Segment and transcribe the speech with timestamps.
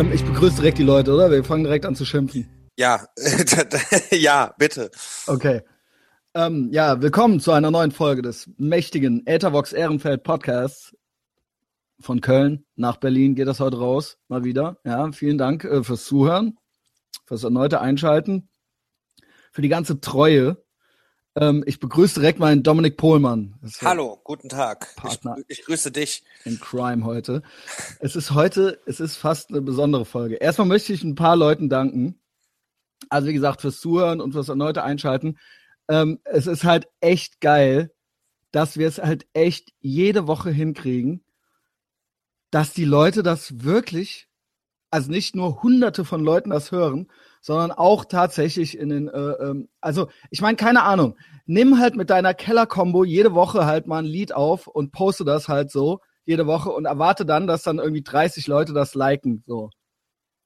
[0.00, 1.30] Ähm, ich begrüße direkt die Leute, oder?
[1.30, 2.48] Wir fangen direkt an zu schimpfen.
[2.78, 3.06] Ja,
[4.10, 4.90] ja, bitte.
[5.26, 5.60] Okay.
[6.32, 10.96] Ähm, ja, willkommen zu einer neuen Folge des mächtigen Ethervox Ehrenfeld Podcasts
[12.00, 14.78] von Köln nach Berlin geht das heute raus, mal wieder.
[14.86, 16.56] Ja, vielen Dank äh, fürs Zuhören,
[17.26, 18.48] fürs erneute Einschalten,
[19.52, 20.64] für die ganze Treue.
[21.36, 23.54] Ähm, ich begrüße direkt meinen Dominik Pohlmann.
[23.82, 24.96] Hallo, guten Tag.
[24.96, 26.24] Partner ich, ich, grüße dich.
[26.44, 27.42] In Crime heute.
[28.00, 30.36] Es ist heute, es ist fast eine besondere Folge.
[30.36, 32.20] Erstmal möchte ich ein paar Leuten danken.
[33.08, 35.38] Also wie gesagt, fürs Zuhören und fürs erneute Einschalten.
[35.88, 37.92] Ähm, es ist halt echt geil,
[38.50, 41.24] dass wir es halt echt jede Woche hinkriegen,
[42.50, 44.28] dass die Leute das wirklich,
[44.90, 47.08] also nicht nur hunderte von Leuten das hören,
[47.40, 52.10] sondern auch tatsächlich in den, äh, ähm, also ich meine, keine Ahnung, nimm halt mit
[52.10, 56.46] deiner Keller-Kombo jede Woche halt mal ein Lied auf und poste das halt so jede
[56.46, 59.70] Woche und erwarte dann, dass dann irgendwie 30 Leute das liken, so.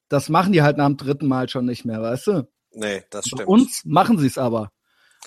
[0.08, 2.48] Das machen die halt nach dem dritten Mal schon nicht mehr, weißt du?
[2.72, 3.40] Nee, das stimmt.
[3.40, 4.70] Bei uns machen sie es aber.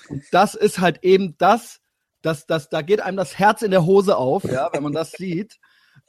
[0.09, 1.79] Und das ist halt eben das,
[2.21, 5.11] das, das, da geht einem das Herz in der Hose auf, ja, wenn man das
[5.11, 5.57] sieht.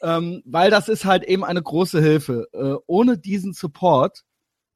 [0.02, 2.46] Ähm, weil das ist halt eben eine große Hilfe.
[2.52, 4.22] Äh, ohne diesen Support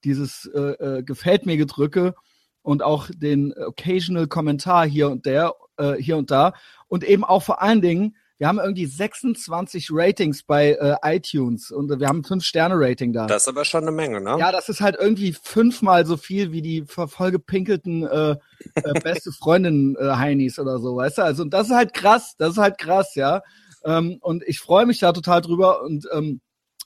[0.05, 0.58] dieses äh,
[0.98, 2.14] äh, gefällt mir Gedrücke
[2.62, 6.55] und auch den occasional Kommentar hier und der, äh, hier und da
[6.89, 11.89] und eben auch vor allen Dingen, wir haben irgendwie 26 Ratings bei äh, iTunes und
[12.00, 13.28] wir haben ein 5-Sterne-Rating da.
[13.28, 14.36] Das ist aber schon eine Menge, ne?
[14.36, 18.36] Ja, das ist halt irgendwie fünfmal so viel wie die vollgepinkelten äh,
[18.75, 21.23] äh, beste Freundin äh, Heinis oder so, weißt du?
[21.23, 23.42] Also und das ist halt krass, das ist halt krass, ja.
[23.84, 26.41] Ähm, und ich freue mich da total drüber und ähm,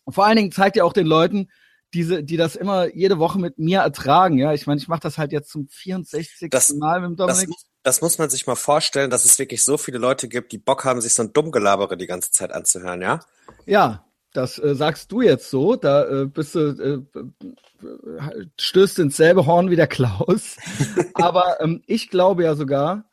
[0.08, 1.48] vor allen Dingen zeigt ihr auch den Leuten,
[1.96, 4.36] diese, die das immer jede Woche mit mir ertragen.
[4.36, 6.50] Ja, ich meine, ich mache das halt jetzt zum 64.
[6.50, 7.48] Das, Mal mit Dominik.
[7.48, 10.58] Das, das, muss man sich mal vorstellen, dass es wirklich so viele Leute gibt, die
[10.58, 13.20] Bock haben, sich so ein Dummgelabere die ganze Zeit anzuhören, ja?
[13.64, 15.76] Ja, das äh, sagst du jetzt so.
[15.76, 20.56] Da äh, bist du, äh, stößt ins selbe Horn wie der Klaus.
[21.14, 23.10] Aber ähm, ich glaube ja sogar,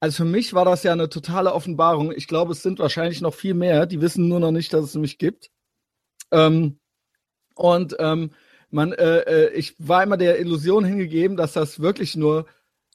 [0.00, 2.12] also für mich war das ja eine totale Offenbarung.
[2.12, 3.86] Ich glaube, es sind wahrscheinlich noch viel mehr.
[3.86, 5.50] Die wissen nur noch nicht, dass es mich gibt.
[6.30, 6.78] Ähm,
[7.58, 8.30] und ähm,
[8.70, 12.46] man, äh, äh, ich war immer der Illusion hingegeben, dass das wirklich nur.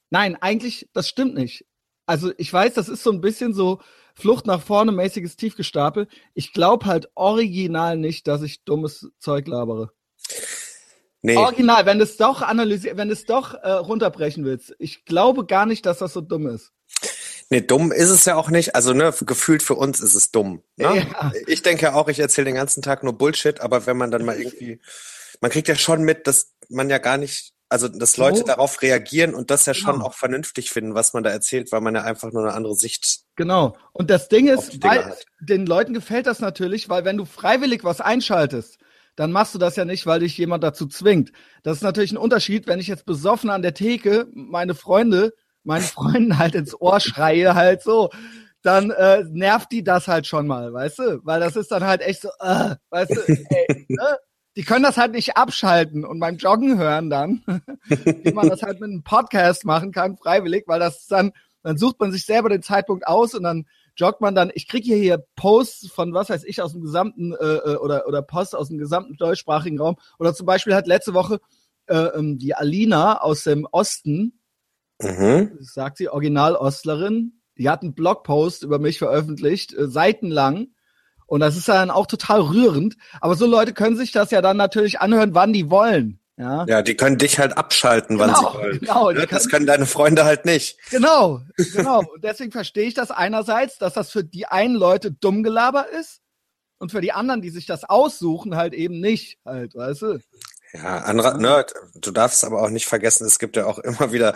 [0.10, 1.66] Nein, eigentlich, das stimmt nicht.
[2.06, 3.80] Also ich weiß, das ist so ein bisschen so
[4.14, 6.08] Flucht nach vorne, mäßiges Tiefgestapel.
[6.34, 9.92] Ich glaube halt original nicht, dass ich dummes Zeug labere.
[11.22, 11.38] Nee.
[11.38, 14.76] Original, wenn du es doch analysiert, wenn du es doch äh, runterbrechen willst.
[14.78, 16.74] Ich glaube gar nicht, dass das so dumm ist.
[17.54, 18.74] Nee, dumm ist es ja auch nicht.
[18.74, 20.64] Also, ne, gefühlt für uns ist es dumm.
[20.76, 21.06] Ne?
[21.06, 21.32] Ja.
[21.46, 24.42] Ich denke auch, ich erzähle den ganzen Tag nur Bullshit, aber wenn man dann mal
[24.42, 24.82] irgendwie,
[25.40, 28.46] man kriegt ja schon mit, dass man ja gar nicht, also dass Leute so.
[28.46, 30.06] darauf reagieren und das ja schon genau.
[30.06, 33.20] auch vernünftig finden, was man da erzählt, weil man ja einfach nur eine andere Sicht.
[33.36, 33.78] Genau.
[33.92, 38.02] Und das Ding ist, weil den Leuten gefällt das natürlich, weil wenn du freiwillig was
[38.02, 38.80] einschaltest,
[39.16, 41.32] dann machst du das ja nicht, weil dich jemand dazu zwingt.
[41.62, 45.84] Das ist natürlich ein Unterschied, wenn ich jetzt besoffen an der Theke meine Freunde meinen
[45.84, 48.10] Freunden halt ins Ohr schreie, halt so,
[48.62, 51.20] dann äh, nervt die das halt schon mal, weißt du?
[51.24, 54.18] Weil das ist dann halt echt so, äh, weißt du, ey, ne?
[54.56, 57.44] die können das halt nicht abschalten und beim Joggen hören dann,
[57.88, 61.32] wie man das halt mit einem Podcast machen kann, freiwillig, weil das dann,
[61.64, 63.66] dann sucht man sich selber den Zeitpunkt aus und dann
[63.96, 67.34] joggt man dann, ich kriege hier, hier Posts von was weiß ich aus dem gesamten
[67.34, 71.14] äh, äh, oder oder Posts aus dem gesamten deutschsprachigen Raum oder zum Beispiel hat letzte
[71.14, 71.40] Woche
[71.88, 74.40] äh, ähm, die Alina aus dem Osten
[75.04, 75.52] Mhm.
[75.60, 77.40] Sagt sie, Original-Ostlerin.
[77.58, 80.70] Die hat einen Blogpost über mich veröffentlicht, äh, seitenlang.
[81.28, 82.96] Und das ist dann auch total rührend.
[83.22, 86.20] Aber so Leute können sich das ja dann natürlich anhören, wann die wollen.
[86.38, 88.80] Ja, ja die können dich halt abschalten, wann genau, sie wollen.
[88.80, 90.78] Genau, ja, das können deine Freunde halt nicht.
[90.90, 92.00] Genau, genau.
[92.00, 96.22] Und deswegen verstehe ich das einerseits, dass das für die einen Leute dumm Gelaber ist
[96.80, 100.20] und für die anderen, die sich das aussuchen, halt eben nicht, halt, weißt du?
[100.76, 104.34] Ja, anderer Nerd, du darfst aber auch nicht vergessen, es gibt ja auch immer wieder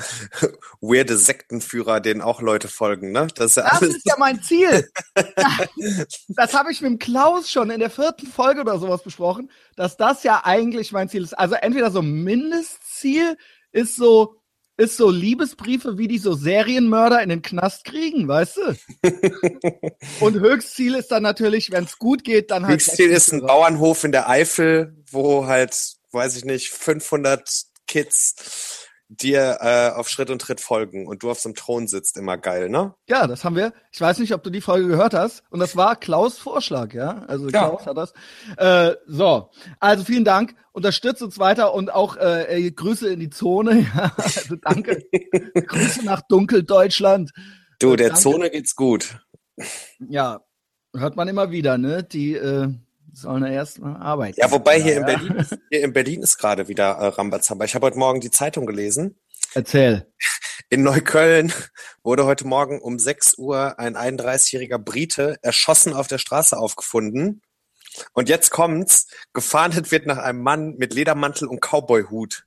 [0.82, 3.28] weirde Sektenführer, denen auch Leute folgen, ne?
[3.36, 4.88] Das ist ja, das ist ja mein Ziel.
[6.28, 9.98] das habe ich mit dem Klaus schon in der vierten Folge oder sowas besprochen, dass
[9.98, 11.34] das ja eigentlich mein Ziel ist.
[11.34, 13.36] Also entweder so Mindestziel
[13.72, 14.36] ist so,
[14.78, 18.78] ist so Liebesbriefe, wie die so Serienmörder in den Knast kriegen, weißt du?
[20.20, 22.76] Und Höchstziel ist dann natürlich, wenn es gut geht, dann halt.
[22.76, 27.50] Höchstziel ist ein Bauernhof in der Eifel, wo halt weiß ich nicht, 500
[27.88, 32.18] Kids dir äh, auf Schritt und Tritt folgen und du auf so einem Thron sitzt,
[32.18, 32.94] immer geil, ne?
[33.08, 33.74] Ja, das haben wir.
[33.92, 35.44] Ich weiß nicht, ob du die Folge gehört hast.
[35.50, 37.24] Und das war Klaus Vorschlag, ja?
[37.28, 37.70] Also ja.
[37.70, 38.14] Klaus hat das.
[38.58, 39.50] Äh, so,
[39.80, 40.56] also vielen Dank.
[40.74, 43.88] Unterstützt uns weiter und auch äh, Grüße in die Zone.
[43.96, 44.12] Ja?
[44.18, 45.06] Also danke.
[45.54, 47.32] Grüße nach Dunkeldeutschland.
[47.80, 48.22] Du, der danke.
[48.22, 49.20] Zone geht's gut.
[50.00, 50.42] Ja,
[50.94, 52.04] hört man immer wieder, ne?
[52.04, 52.70] Die äh,
[53.22, 54.40] sollen ja erstmal arbeiten.
[54.40, 55.00] Ja, wobei hier, ja.
[55.00, 57.66] in Berlin, hier in Berlin ist gerade wieder äh, Rambazamba.
[57.66, 59.18] Ich habe heute Morgen die Zeitung gelesen.
[59.54, 60.08] Erzähl.
[60.70, 61.54] In Neukölln
[62.04, 67.42] wurde heute Morgen um 6 Uhr ein 31-jähriger Brite erschossen auf der Straße aufgefunden.
[68.14, 72.46] Und jetzt kommt's, gefahndet wird nach einem Mann mit Ledermantel und Cowboyhut.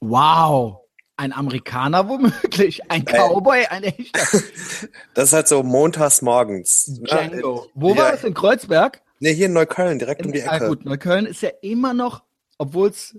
[0.00, 0.80] Wow.
[1.18, 3.12] Ein Amerikaner womöglich, ein äh.
[3.12, 4.20] Cowboy, ein echter.
[5.14, 6.88] Das ist halt so montags morgens.
[6.88, 7.08] Ne?
[7.08, 7.70] Django.
[7.74, 7.96] Wo ja.
[7.96, 8.24] war das?
[8.24, 9.00] In Kreuzberg?
[9.18, 10.50] Nee, hier in Neukölln, direkt in, um die Ecke.
[10.50, 12.22] Ah, gut, Neukölln ist ja immer noch,
[12.58, 13.18] obwohl es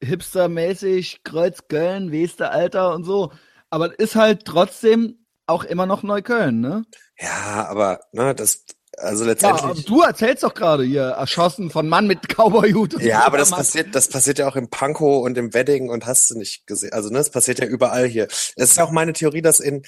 [0.00, 3.32] hipstermäßig, Kreuzköln, Weste, Alter und so,
[3.70, 6.84] aber ist halt trotzdem auch immer noch Neukölln, ne?
[7.18, 8.64] Ja, aber ne, das
[8.98, 9.78] also letztendlich.
[9.78, 13.00] Ja, du erzählst doch gerade hier, erschossen von Mann mit Cowboyhut.
[13.02, 16.30] Ja, aber das passiert, das passiert ja auch im Pankow und im Wedding und hast
[16.30, 16.92] du nicht gesehen.
[16.92, 18.26] Also, ne, das passiert ja überall hier.
[18.28, 19.84] Es ist ja auch meine Theorie, dass in,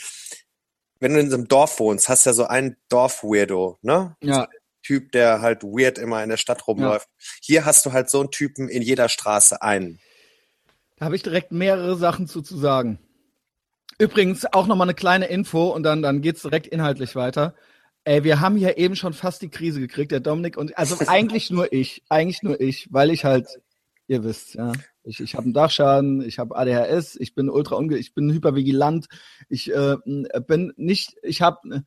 [1.01, 4.17] wenn du in so einem Dorf wohnst, hast du ja so einen Dorf-Weirdo, ne?
[4.23, 4.49] Ja.
[4.87, 7.09] Typ, der halt weird immer in der Stadt rumläuft.
[7.09, 7.25] Ja.
[7.43, 9.99] Hier hast du halt so einen Typen in jeder Straße einen.
[10.97, 13.01] Da habe ich direkt mehrere Sachen zu, zu sagen.
[13.99, 17.57] Übrigens auch nochmal eine kleine Info und dann, dann geht's direkt inhaltlich weiter.
[18.05, 21.51] Ey, wir haben hier eben schon fast die Krise gekriegt, der Dominik und also eigentlich
[21.51, 23.49] nur ich, eigentlich nur ich, weil ich halt,
[24.07, 24.73] ihr wisst, ja,
[25.03, 29.09] ich, ich habe einen Dachschaden, ich habe ADHS, ich bin ultra unge, ich bin hypervigilant,
[29.49, 29.97] ich äh,
[30.47, 31.83] bin nicht, ich habe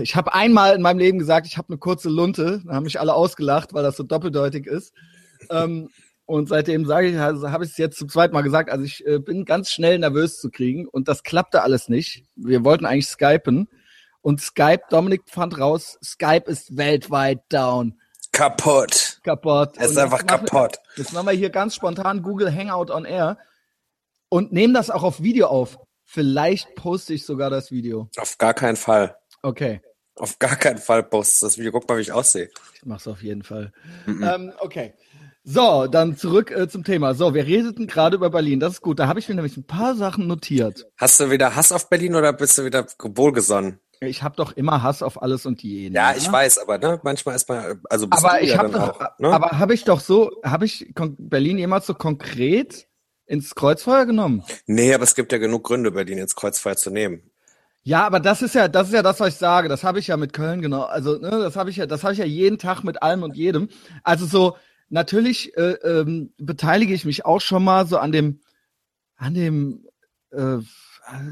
[0.00, 3.00] ich habe einmal in meinem Leben gesagt, ich habe eine kurze Lunte, da haben mich
[3.00, 4.92] alle ausgelacht, weil das so doppeldeutig ist.
[5.50, 5.88] ähm,
[6.24, 9.04] und seitdem sage ich, also habe ich es jetzt zum zweiten Mal gesagt, also ich
[9.06, 12.24] äh, bin ganz schnell nervös zu kriegen und das klappte alles nicht.
[12.36, 13.68] Wir wollten eigentlich skypen
[14.22, 18.00] und Skype, Dominik fand raus, Skype ist weltweit down.
[18.30, 19.18] Kaputt.
[19.24, 19.76] Kaputt.
[19.76, 20.78] Es ist einfach kaputt.
[20.94, 23.36] Wir, jetzt machen wir hier ganz spontan Google Hangout on Air
[24.28, 25.78] und nehmen das auch auf Video auf.
[26.04, 28.08] Vielleicht poste ich sogar das Video.
[28.16, 29.16] Auf gar keinen Fall.
[29.42, 29.80] Okay.
[30.16, 31.72] Auf gar keinen Fall poste das Video.
[31.72, 32.50] Guck mal, wie ich aussehe.
[32.74, 33.72] Ich mach's auf jeden Fall.
[34.06, 34.34] -mm.
[34.34, 34.94] Ähm, okay.
[35.44, 37.14] So, dann zurück äh, zum Thema.
[37.14, 38.60] So, wir redeten gerade über Berlin.
[38.60, 39.00] Das ist gut.
[39.00, 40.86] Da habe ich mir nämlich ein paar Sachen notiert.
[40.96, 43.80] Hast du wieder Hass auf Berlin oder bist du wieder wohlgesonnen?
[44.00, 45.94] Ich habe doch immer Hass auf alles und jeden.
[45.94, 46.32] Ja, ich ne?
[46.32, 49.18] weiß, aber ne, manchmal ist man, also bist aber du ich ja hab doch, auch,
[49.18, 49.28] ne?
[49.30, 52.88] Aber habe ich doch so, habe ich Berlin jemals so konkret
[53.26, 54.44] ins Kreuzfeuer genommen?
[54.66, 57.31] Nee, aber es gibt ja genug Gründe, Berlin ins Kreuzfeuer zu nehmen.
[57.84, 59.68] Ja, aber das ist ja, das ist ja das, was ich sage.
[59.68, 60.82] Das habe ich ja mit Köln genau.
[60.82, 63.36] Also, ne, das habe ich ja, das habe ich ja jeden Tag mit allem und
[63.36, 63.68] jedem.
[64.04, 64.56] Also so,
[64.88, 68.40] natürlich äh, ähm, beteilige ich mich auch schon mal so an dem,
[69.16, 69.86] an dem
[70.30, 70.58] äh,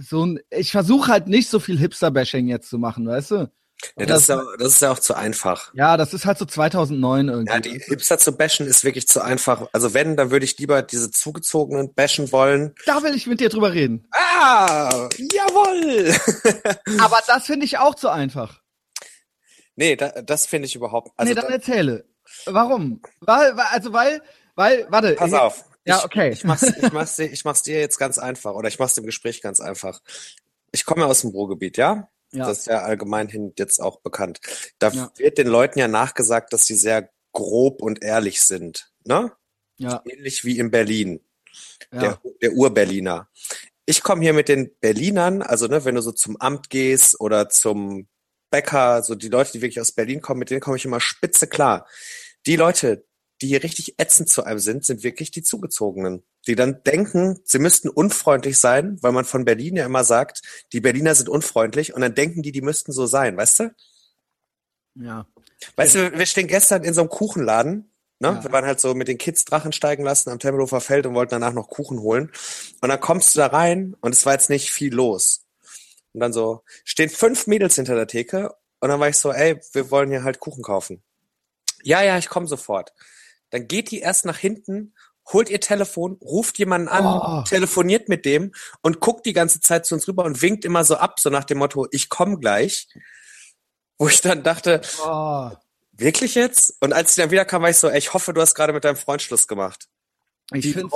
[0.03, 3.51] so ein, ich versuche halt nicht so viel Hipster-Bashing jetzt zu machen, weißt du?
[3.99, 5.73] Ja, das, das, ist ja, das ist ja auch zu einfach.
[5.75, 7.53] Ja, das ist halt so 2009 irgendwie.
[7.53, 9.69] Ja, die Hipster zu bashen ist wirklich zu einfach.
[9.73, 12.75] Also wenn, dann würde ich lieber diese zugezogenen bashen wollen.
[12.87, 14.07] Da will ich mit dir drüber reden.
[14.13, 16.15] Ah, jawoll.
[17.01, 18.61] Aber das finde ich auch zu einfach.
[19.77, 21.13] Nee, da, das finde ich überhaupt.
[21.17, 22.05] Also nee, dann da, erzähle.
[22.47, 23.01] Warum?
[23.21, 24.23] Weil, also weil,
[24.55, 25.15] weil, warte.
[25.15, 25.65] Pass auf.
[25.85, 26.31] Ja, okay.
[26.31, 29.07] Ich, ich, mach's, ich, mach's, ich mach's dir jetzt ganz einfach oder ich mach's dem
[29.07, 30.01] Gespräch ganz einfach.
[30.73, 32.09] Ich komme aus dem Ruhrgebiet, ja?
[32.33, 32.47] Ja?
[32.47, 34.41] Das ist ja allgemein hin jetzt auch bekannt.
[34.79, 35.13] Da ja.
[35.17, 39.33] wird den Leuten ja nachgesagt, dass sie sehr grob und ehrlich sind, ne?
[39.77, 40.03] Ja.
[40.07, 41.25] Ähnlich wie in Berlin.
[41.93, 42.01] Ja.
[42.01, 43.29] Der, der Ur-Berliner.
[43.87, 47.49] Ich komme hier mit den Berlinern, also ne, wenn du so zum Amt gehst oder
[47.49, 48.09] zum
[48.51, 51.47] Bäcker, so die Leute, die wirklich aus Berlin kommen, mit denen komme ich immer spitze
[51.47, 51.89] klar.
[52.47, 53.05] Die Leute,
[53.41, 57.59] die hier richtig ätzend zu einem sind, sind wirklich die Zugezogenen, die dann denken, sie
[57.59, 60.43] müssten unfreundlich sein, weil man von Berlin ja immer sagt,
[60.73, 63.75] die Berliner sind unfreundlich und dann denken die, die müssten so sein, weißt du?
[64.95, 65.27] Ja.
[65.77, 68.29] Weißt du, wir stehen gestern in so einem Kuchenladen, ne?
[68.29, 68.45] Ja.
[68.45, 71.31] Wir waren halt so mit den Kids Drachen steigen lassen am Tempelhofer Feld und wollten
[71.31, 72.31] danach noch Kuchen holen.
[72.81, 75.47] Und dann kommst du da rein und es war jetzt nicht viel los.
[76.13, 79.61] Und dann so, stehen fünf Mädels hinter der Theke und dann war ich so, ey,
[79.73, 81.03] wir wollen hier halt Kuchen kaufen.
[81.83, 82.93] Ja, ja, ich komme sofort.
[83.51, 84.95] Dann geht die erst nach hinten,
[85.33, 87.43] holt ihr Telefon, ruft jemanden an, oh.
[87.49, 88.53] telefoniert mit dem
[88.83, 91.45] und guckt die ganze Zeit zu uns rüber und winkt immer so ab, so nach
[91.45, 92.89] dem Motto, ich komme gleich.
[93.99, 95.51] Wo ich dann dachte, oh.
[95.93, 96.75] wirklich jetzt?
[96.81, 98.73] Und als sie dann wieder kam, war ich so, ey, ich hoffe, du hast gerade
[98.73, 99.89] mit deinem Freund Schluss gemacht.
[100.53, 100.91] Ich finde,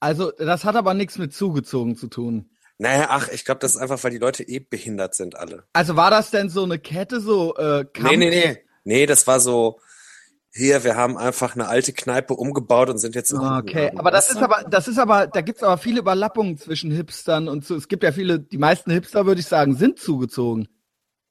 [0.00, 2.50] also das hat aber nichts mit zugezogen zu tun.
[2.78, 5.64] Naja, ach, ich glaube, das ist einfach, weil die Leute eh behindert sind alle.
[5.72, 8.10] Also war das denn so eine Kette, so äh, Kampf?
[8.10, 8.64] Nee, nee, nee.
[8.84, 9.80] Nee, das war so,
[10.54, 14.42] hier, wir haben einfach eine alte Kneipe umgebaut und sind jetzt Okay, aber das ist
[14.42, 17.74] aber, das ist aber, da gibt's aber viele Überlappungen zwischen Hipstern und so.
[17.74, 20.68] Es gibt ja viele, die meisten Hipster, würde ich sagen, sind zugezogen.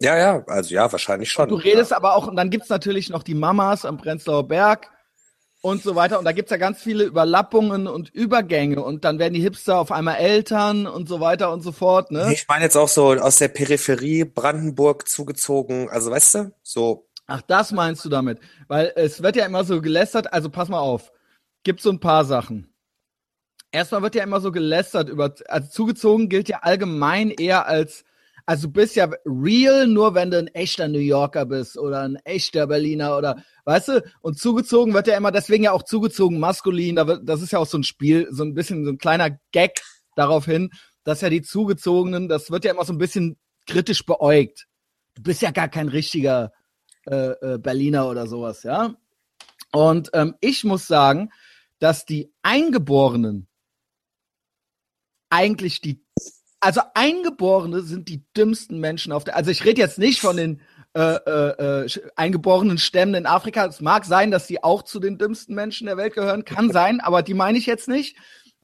[0.02, 1.44] Ja, ja, also ja, wahrscheinlich schon.
[1.44, 1.98] Und du redest ja.
[1.98, 4.90] aber auch, und dann gibt's natürlich noch die Mamas am Prenzlauer Berg
[5.62, 6.18] und so weiter.
[6.18, 8.84] Und da gibt's ja ganz viele Überlappungen und Übergänge.
[8.84, 12.10] Und dann werden die Hipster auf einmal Eltern und so weiter und so fort.
[12.10, 12.34] Ne?
[12.34, 15.88] Ich meine jetzt auch so aus der Peripherie Brandenburg zugezogen.
[15.92, 18.40] Also weißt du, so Ach, das meinst du damit?
[18.68, 21.12] Weil es wird ja immer so gelästert, also pass mal auf.
[21.64, 22.74] Gibt so ein paar Sachen.
[23.72, 28.04] Erstmal wird ja immer so gelästert über, also zugezogen gilt ja allgemein eher als,
[28.46, 32.18] also du bist ja real nur, wenn du ein echter New Yorker bist oder ein
[32.26, 34.04] echter Berliner oder, weißt du?
[34.22, 37.60] Und zugezogen wird ja immer, deswegen ja auch zugezogen maskulin, da wird, das ist ja
[37.60, 39.80] auch so ein Spiel, so ein bisschen so ein kleiner Gag
[40.16, 40.72] darauf hin,
[41.06, 43.38] dass ja die Zugezogenen, das wird ja immer so ein bisschen
[43.68, 44.68] kritisch beäugt.
[45.16, 46.52] Du bist ja gar kein richtiger
[47.06, 48.96] äh, äh, Berliner oder sowas, ja.
[49.72, 51.30] Und ähm, ich muss sagen,
[51.80, 53.48] dass die Eingeborenen
[55.30, 56.04] eigentlich die,
[56.60, 60.62] also Eingeborene sind die dümmsten Menschen auf der, also ich rede jetzt nicht von den
[60.94, 63.66] äh, äh, äh, eingeborenen Stämmen in Afrika.
[63.66, 67.00] Es mag sein, dass sie auch zu den dümmsten Menschen der Welt gehören, kann sein,
[67.00, 68.18] aber die meine ich jetzt nicht.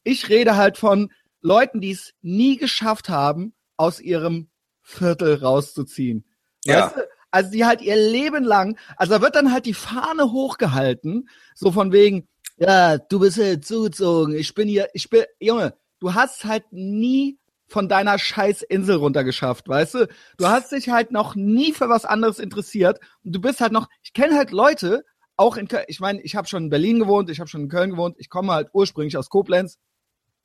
[0.04, 4.50] Ich rede halt von Leuten, die es nie geschafft haben, aus ihrem
[4.82, 6.26] Viertel rauszuziehen.
[6.66, 6.88] Ja.
[6.88, 7.17] Weißt du?
[7.32, 11.72] Also die halt ihr Leben lang, also da wird dann halt die Fahne hochgehalten, so
[11.72, 16.46] von wegen, ja, du bist hier zugezogen, ich bin hier, ich bin, Junge, du hast
[16.46, 20.08] halt nie von deiner scheiß Insel runtergeschafft, weißt du?
[20.38, 23.88] Du hast dich halt noch nie für was anderes interessiert und du bist halt noch,
[24.02, 25.04] ich kenne halt Leute,
[25.36, 27.70] auch in Köln, ich meine, ich habe schon in Berlin gewohnt, ich habe schon in
[27.70, 29.78] Köln gewohnt, ich komme halt ursprünglich aus Koblenz.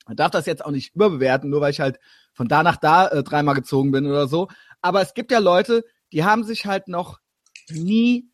[0.05, 1.97] Man darf das jetzt auch nicht überbewerten, nur weil ich halt
[2.33, 4.49] von da nach da äh, dreimal gezogen bin oder so.
[4.81, 5.83] Aber es gibt ja Leute,
[6.13, 7.19] die haben sich halt noch
[7.69, 8.29] nie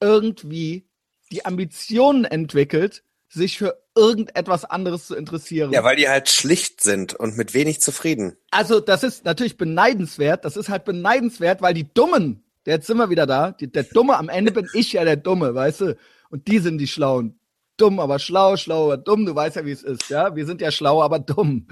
[0.00, 0.88] irgendwie
[1.30, 5.70] die Ambitionen entwickelt, sich für irgendetwas anderes zu interessieren.
[5.72, 8.36] Ja, weil die halt schlicht sind und mit wenig zufrieden.
[8.50, 10.46] Also, das ist natürlich beneidenswert.
[10.46, 13.82] Das ist halt beneidenswert, weil die Dummen, der jetzt sind wir wieder da, die, der
[13.82, 15.96] Dumme, am Ende bin ich ja der Dumme, weißt du?
[16.30, 17.38] Und die sind die Schlauen.
[17.76, 20.34] Dumm, aber schlau, schlau, aber dumm, du weißt ja, wie es ist, ja?
[20.34, 21.68] Wir sind ja schlau, aber dumm.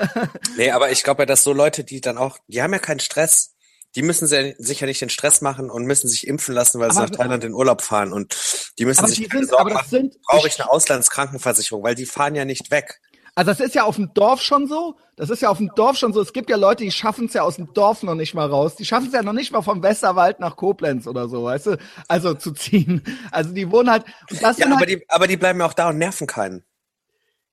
[0.56, 3.00] nee, aber ich glaube ja, dass so Leute, die dann auch, die haben ja keinen
[3.00, 3.53] Stress
[3.96, 6.94] die müssen sich ja nicht den Stress machen und müssen sich impfen lassen, weil aber,
[6.94, 8.12] sie nach Thailand in Urlaub fahren.
[8.12, 8.36] Und
[8.78, 12.34] die müssen sich die sind, Sorgen machen, sind, brauche ich eine Auslandskrankenversicherung, weil die fahren
[12.34, 13.00] ja nicht weg.
[13.36, 14.96] Also das ist ja auf dem Dorf schon so.
[15.16, 16.20] Das ist ja auf dem Dorf schon so.
[16.20, 18.76] Es gibt ja Leute, die schaffen es ja aus dem Dorf noch nicht mal raus.
[18.76, 21.78] Die schaffen es ja noch nicht mal vom Westerwald nach Koblenz oder so, weißt du?
[22.06, 23.02] Also zu ziehen.
[23.30, 24.04] Also die wohnen halt.
[24.40, 26.64] Das ja, aber halt, die, aber die bleiben ja auch da und nerven keinen.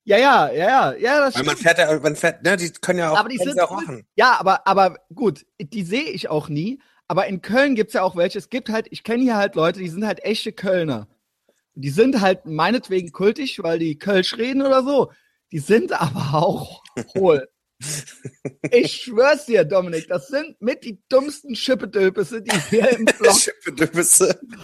[0.04, 3.00] Ja, ja, ja, ja, ja, das Weil man fährt ja, man fährt, ne, die können
[3.00, 4.08] ja auch, aber die sind, auch machen.
[4.16, 6.82] Ja, aber, aber gut, die sehe ich auch nie.
[7.08, 8.40] Aber in Köln gibt's ja auch welche.
[8.40, 11.08] Es gibt halt, ich kenne hier halt Leute, die sind halt echte Kölner.
[11.74, 15.12] Die sind halt meinetwegen kultig, weil die Kölsch reden oder so.
[15.52, 16.84] Die sind aber auch
[17.16, 17.50] hohl.
[18.72, 23.38] ich schwör's dir, Dominik, das sind mit die dummsten Schippedöpisse, die hier im Block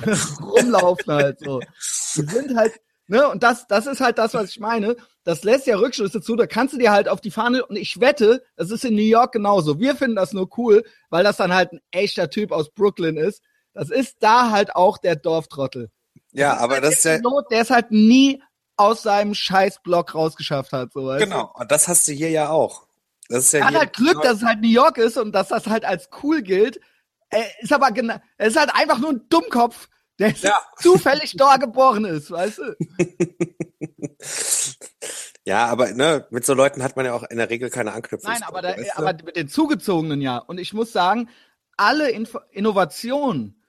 [0.41, 1.59] rumlaufen halt so.
[1.59, 2.73] Die sind halt,
[3.07, 3.27] Ne?
[3.27, 4.95] Und das, das ist halt das, was ich meine.
[5.23, 6.35] Das lässt ja Rückschlüsse zu.
[6.35, 9.01] Da kannst du dir halt auf die Fahne, und ich wette, das ist in New
[9.01, 9.79] York genauso.
[9.79, 13.41] Wir finden das nur cool, weil das dann halt ein echter Typ aus Brooklyn ist.
[13.73, 15.89] Das ist da halt auch der Dorftrottel.
[16.31, 17.19] Ja, das aber halt das ist ja.
[17.19, 18.41] Not, der es halt nie
[18.75, 20.93] aus seinem Scheißblock rausgeschafft hat.
[20.93, 22.87] So, genau, und das hast du hier ja auch.
[23.29, 25.49] Das ist ja er hat halt Glück, dass es halt New York ist und dass
[25.49, 26.79] das halt als cool gilt.
[27.29, 30.61] Er ist aber genau, er ist halt einfach nur ein Dummkopf, der ja.
[30.77, 32.75] zufällig da geboren ist, weißt du?
[35.45, 38.31] ja, aber ne, mit so Leuten hat man ja auch in der Regel keine Anknüpfung.
[38.31, 40.37] Nein, aber, da, aber mit den Zugezogenen ja.
[40.37, 41.29] Und ich muss sagen,
[41.77, 43.63] alle Info Innovationen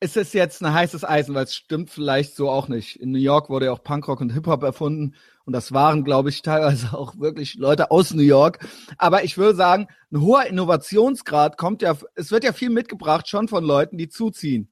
[0.00, 2.96] ist es jetzt ein heißes Eisen, weil es stimmt vielleicht so auch nicht.
[2.96, 6.42] In New York wurde ja auch Punkrock und Hip-Hop erfunden und das waren, glaube ich,
[6.42, 8.64] teilweise auch wirklich Leute aus New York.
[8.96, 13.48] Aber ich würde sagen, ein hoher Innovationsgrad kommt ja, es wird ja viel mitgebracht schon
[13.48, 14.70] von Leuten, die zuziehen.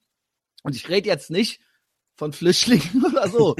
[0.66, 1.60] Und ich rede jetzt nicht
[2.16, 3.54] von Flüchtlingen oder so.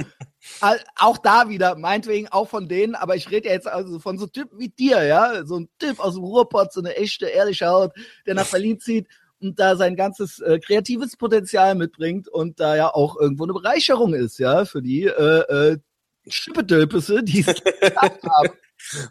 [0.99, 4.27] auch da wieder, meinetwegen auch von denen, aber ich rede ja jetzt also von so
[4.27, 7.93] Typen wie dir, ja, so ein Typ aus dem Ruhrpott, so eine echte, ehrliche Haut,
[8.27, 9.07] der nach Berlin zieht
[9.41, 14.15] und da sein ganzes äh, kreatives Potenzial mitbringt und da ja auch irgendwo eine Bereicherung
[14.15, 15.79] ist, ja, für die äh, äh,
[16.27, 17.47] Schippedölpisse, die es
[17.97, 18.51] haben.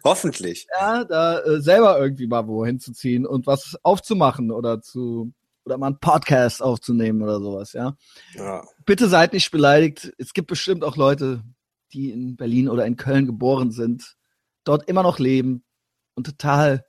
[0.04, 0.66] Hoffentlich.
[0.78, 5.32] Ja, da äh, selber irgendwie mal wohin zu ziehen und was aufzumachen oder zu
[5.66, 7.96] oder mal einen Podcast aufzunehmen oder sowas, ja?
[8.34, 8.64] ja.
[8.86, 10.12] Bitte seid nicht beleidigt.
[10.16, 11.42] Es gibt bestimmt auch Leute,
[11.92, 14.16] die in Berlin oder in Köln geboren sind,
[14.64, 15.64] dort immer noch leben
[16.14, 16.84] und total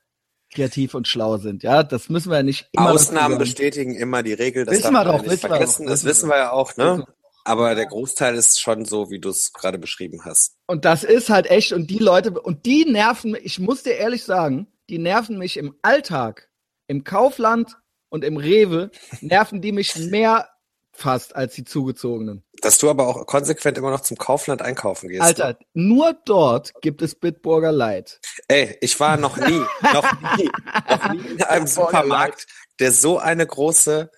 [0.54, 1.64] kreativ und schlau sind.
[1.64, 2.92] Ja, das müssen wir ja nicht immer.
[2.92, 4.66] Ausnahmen bestätigen immer die Regel.
[4.66, 5.80] Das wissen wir doch, nicht wissen vergessen.
[5.82, 7.06] Wir doch, das wissen wir ja auch, ne?
[7.44, 10.58] Aber der Großteil ist schon so, wie du es gerade beschrieben hast.
[10.68, 11.72] Und das ist halt echt.
[11.72, 15.74] Und die Leute, und die nerven, ich muss dir ehrlich sagen, die nerven mich im
[15.82, 16.50] Alltag,
[16.88, 17.78] im Kaufland,
[18.10, 20.50] und im Rewe nerven die mich mehr
[20.98, 22.44] fast als die zugezogenen.
[22.62, 25.22] Dass du aber auch konsequent immer noch zum Kaufland einkaufen gehst.
[25.22, 25.58] Alter, ne?
[25.74, 28.20] nur dort gibt es Bitburger Light.
[28.48, 29.62] Ey, ich war noch nie,
[29.94, 30.50] noch nie,
[30.90, 32.48] noch nie in einem Supermarkt,
[32.80, 34.10] der so eine große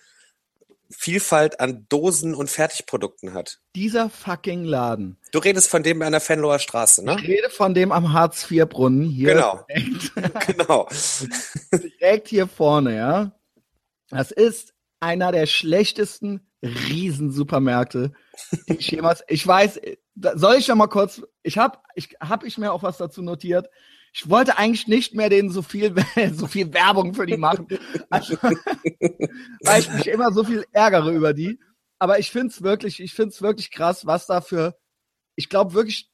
[0.92, 3.60] Vielfalt an Dosen und Fertigprodukten hat.
[3.76, 5.18] Dieser fucking Laden.
[5.30, 7.16] Du redest von dem an der Fenloher Straße, ne?
[7.20, 9.34] Ich rede von dem am Hartz-IV-Brunnen hier.
[9.34, 9.64] Genau.
[10.46, 10.88] genau.
[12.00, 13.32] direkt hier vorne, ja.
[14.10, 18.12] Das ist einer der schlechtesten Riesensupermärkte,
[18.68, 19.24] die ich jemals.
[19.28, 19.80] Ich weiß,
[20.34, 21.22] soll ich noch mal kurz.
[21.42, 23.68] Ich habe, ich habe ich mir auch was dazu notiert.
[24.12, 25.94] Ich wollte eigentlich nicht mehr denen so viel,
[26.32, 27.68] so viel Werbung für die machen,
[28.10, 31.60] also, weil ich mich immer so viel ärgere über die.
[31.98, 34.76] Aber ich finde es wirklich, ich finde es wirklich krass, was da für,
[35.36, 36.10] ich glaube wirklich,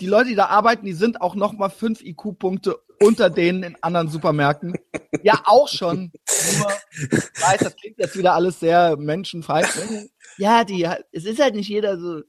[0.00, 3.76] die Leute, die da arbeiten, die sind auch noch mal fünf IQ-Punkte unter denen in
[3.82, 4.74] anderen Supermärkten.
[5.22, 6.12] Ja, auch schon.
[6.58, 10.10] Nur, ich weiß, das klingt jetzt wieder alles sehr menschenfeindlich.
[10.38, 12.22] Ja, die, es ist halt nicht jeder so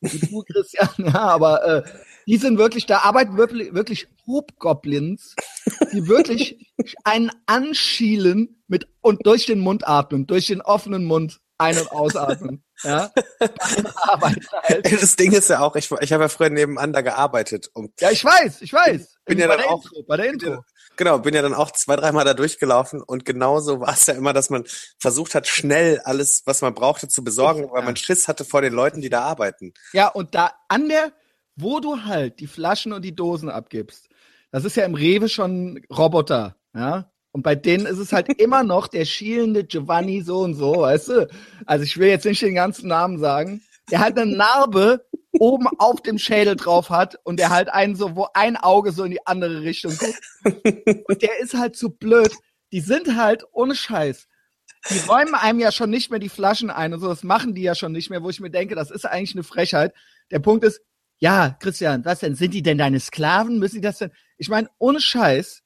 [0.00, 1.82] wie du, Christian, ja, aber äh,
[2.26, 5.34] die sind wirklich, da arbeiten wirklich, wirklich Hobgoblins,
[5.92, 6.72] die wirklich
[7.04, 12.64] einen anschielen mit und durch den Mund atmen, durch den offenen Mund ein- und ausatmen.
[12.82, 13.10] Ja,
[14.62, 14.92] halt.
[14.92, 17.70] Das Ding ist ja auch, ich, ich habe ja früher nebenan da gearbeitet.
[17.74, 19.18] Um, ja, ich weiß, ich weiß.
[19.24, 20.64] Bin ja dann auch Intro, bei der Intro.
[20.96, 24.32] Genau, bin ja dann auch zwei, dreimal da durchgelaufen und genauso war es ja immer,
[24.32, 24.64] dass man
[24.98, 27.84] versucht hat, schnell alles, was man brauchte, zu besorgen, ich, weil ja.
[27.84, 29.74] man Schiss hatte vor den Leuten, die da arbeiten.
[29.92, 31.12] Ja, und da an der,
[31.56, 34.08] wo du halt die Flaschen und die Dosen abgibst,
[34.50, 37.10] das ist ja im Rewe schon Roboter, ja.
[37.32, 41.08] Und bei denen ist es halt immer noch der schielende Giovanni so und so, weißt
[41.08, 41.28] du?
[41.66, 43.62] Also ich will jetzt nicht den ganzen Namen sagen.
[43.90, 45.06] Der halt eine Narbe
[45.38, 49.04] oben auf dem Schädel drauf hat und der halt einen so, wo ein Auge so
[49.04, 51.04] in die andere Richtung guckt.
[51.08, 52.32] Und der ist halt zu blöd.
[52.72, 54.26] Die sind halt ohne Scheiß.
[54.90, 57.62] Die räumen einem ja schon nicht mehr die Flaschen ein und so, das machen die
[57.62, 59.94] ja schon nicht mehr, wo ich mir denke, das ist eigentlich eine Frechheit.
[60.30, 60.80] Der Punkt ist,
[61.18, 62.36] ja, Christian, was denn?
[62.36, 63.58] Sind die denn deine Sklaven?
[63.58, 64.12] Müssen die das denn?
[64.36, 65.62] Ich meine, ohne Scheiß,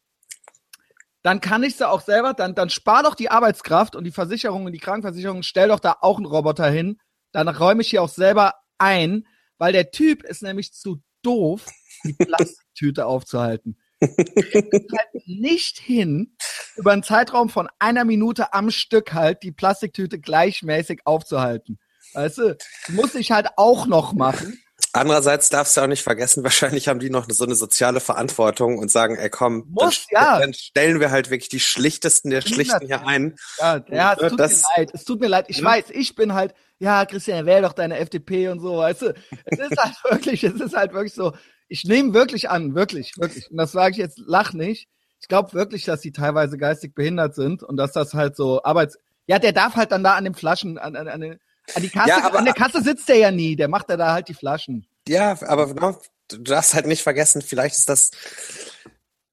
[1.22, 4.66] dann kann ich sie auch selber, dann, dann spar doch die Arbeitskraft und die Versicherung
[4.66, 6.98] und die Krankenversicherung, stell doch da auch einen Roboter hin.
[7.32, 9.26] Dann räume ich hier auch selber ein,
[9.58, 11.66] weil der Typ ist nämlich zu doof,
[12.04, 13.78] die Plastiktüte aufzuhalten.
[14.00, 16.36] halt nicht hin,
[16.74, 21.78] über einen Zeitraum von einer Minute am Stück halt die Plastiktüte gleichmäßig aufzuhalten.
[22.14, 22.56] Weißt du,
[22.88, 24.58] muss ich halt auch noch machen.
[24.94, 28.90] Andererseits darfst du auch nicht vergessen, wahrscheinlich haben die noch so eine soziale Verantwortung und
[28.90, 30.38] sagen, ey komm, Muss, dann, ja.
[30.38, 33.36] dann stellen wir halt wirklich die schlichtesten der Schlichten hier ein.
[33.58, 34.90] Ja, ja es tut das, mir leid.
[34.92, 35.46] Es tut mir leid.
[35.48, 35.64] Ich hm?
[35.64, 39.14] weiß, ich bin halt, ja, Christian, wähl doch deine FDP und so, weißt du.
[39.46, 41.32] Es ist halt wirklich, es ist halt wirklich so,
[41.68, 43.50] ich nehme wirklich an, wirklich, wirklich.
[43.50, 44.88] Und das sage ich jetzt, lach nicht.
[45.20, 48.98] Ich glaube wirklich, dass die teilweise geistig behindert sind und dass das halt so Arbeits...
[49.26, 51.38] Ja, der darf halt dann da an den Flaschen, an, an, an den
[51.74, 53.96] an, die Kasse, ja, aber, an der Kasse sitzt der ja nie, der macht ja
[53.96, 54.86] da halt die Flaschen.
[55.08, 55.98] Ja, aber no,
[56.28, 58.10] du darfst halt nicht vergessen, vielleicht ist das,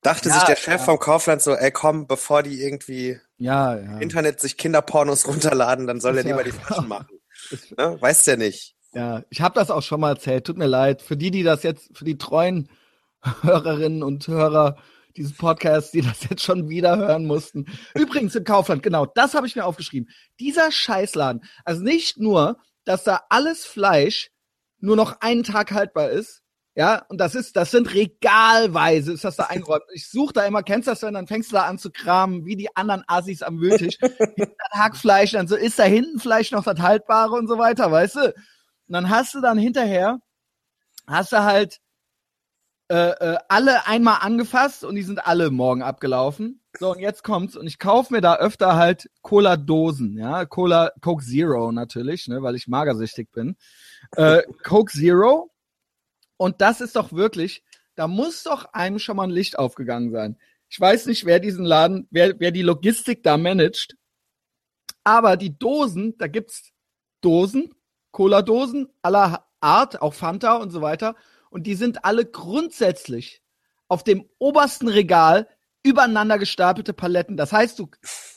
[0.02, 0.86] dachte ja, sich der Chef ja.
[0.86, 6.02] vom Kaufland so, ey komm, bevor die irgendwie ja, im Internet sich Kinderpornos runterladen, dann
[6.02, 7.20] soll er lieber die Flaschen machen.
[7.78, 7.98] ne?
[8.00, 8.76] Weißt ja nicht.
[8.94, 11.02] Ja, ich habe das auch schon mal erzählt, tut mir leid.
[11.02, 12.70] Für die, die das jetzt, für die treuen
[13.42, 14.78] Hörerinnen und Hörer
[15.20, 17.66] dieses Podcasts, die das jetzt schon wieder hören mussten.
[17.94, 20.10] Übrigens im Kaufland, genau, das habe ich mir aufgeschrieben.
[20.40, 24.32] Dieser Scheißladen, also nicht nur, dass da alles Fleisch
[24.80, 26.42] nur noch einen Tag haltbar ist,
[26.74, 29.84] ja, und das ist, das sind regalweise, ist das da eingeräumt.
[29.94, 32.46] Ich suche da immer, kennst du das denn, dann fängst du da an zu kramen,
[32.46, 33.98] wie die anderen Assis am Wühltisch.
[34.00, 38.16] dann Hackfleisch, dann so, ist da hinten Fleisch noch das Haltbare und so weiter, weißt
[38.16, 38.26] du?
[38.28, 38.34] Und
[38.94, 40.20] dann hast du dann hinterher,
[41.06, 41.82] hast du halt
[42.90, 46.60] äh, äh, alle einmal angefasst und die sind alle morgen abgelaufen.
[46.80, 47.56] So, und jetzt kommt's.
[47.56, 50.46] Und ich kaufe mir da öfter halt Cola-Dosen, ja.
[50.46, 53.58] Cola, Coke Zero natürlich, ne, weil ich magersüchtig bin.
[54.16, 55.52] Äh, Coke Zero.
[56.38, 60.40] Und das ist doch wirklich, da muss doch einem schon mal ein Licht aufgegangen sein.
[60.68, 63.98] Ich weiß nicht, wer diesen Laden, wer, wer die Logistik da managt.
[65.04, 66.72] Aber die Dosen, da gibt's
[67.22, 67.72] Dosen,
[68.12, 71.16] Cola-Dosen aller Art, auch Fanta und so weiter
[71.50, 73.42] und die sind alle grundsätzlich
[73.88, 75.48] auf dem obersten Regal
[75.84, 77.38] übereinander gestapelte Paletten.
[77.38, 77.90] Das heißt, du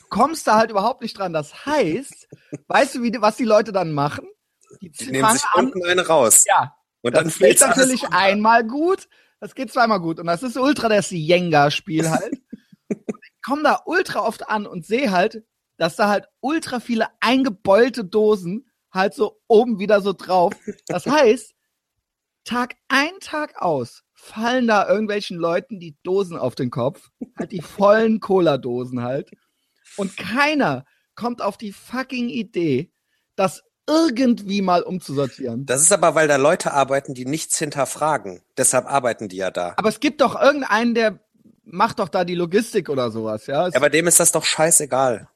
[0.09, 1.33] kommst da halt überhaupt nicht dran.
[1.33, 2.27] Das heißt,
[2.67, 4.27] weißt du, wie, was die Leute dann machen?
[4.81, 6.45] Die, die nehmen sich an, unten eine raus.
[6.47, 6.75] Ja.
[7.01, 10.19] Und dann das geht natürlich einmal gut, das geht zweimal gut.
[10.19, 12.41] Und das ist ultra das Jenga-Spiel halt.
[12.89, 15.43] ich komme da ultra oft an und sehe halt,
[15.77, 20.53] dass da halt ultra viele eingebeulte Dosen halt so oben wieder so drauf.
[20.87, 21.53] Das heißt,
[22.43, 27.61] Tag ein, Tag aus fallen da irgendwelchen Leuten die Dosen auf den Kopf, halt die
[27.61, 29.29] vollen Cola-Dosen halt.
[29.97, 32.91] Und keiner kommt auf die fucking Idee,
[33.35, 35.65] das irgendwie mal umzusortieren.
[35.65, 38.41] Das ist aber, weil da Leute arbeiten, die nichts hinterfragen.
[38.57, 39.73] Deshalb arbeiten die ja da.
[39.75, 41.19] Aber es gibt doch irgendeinen, der
[41.65, 43.67] macht doch da die Logistik oder sowas, ja?
[43.67, 45.27] ja, bei dem ist das doch scheißegal.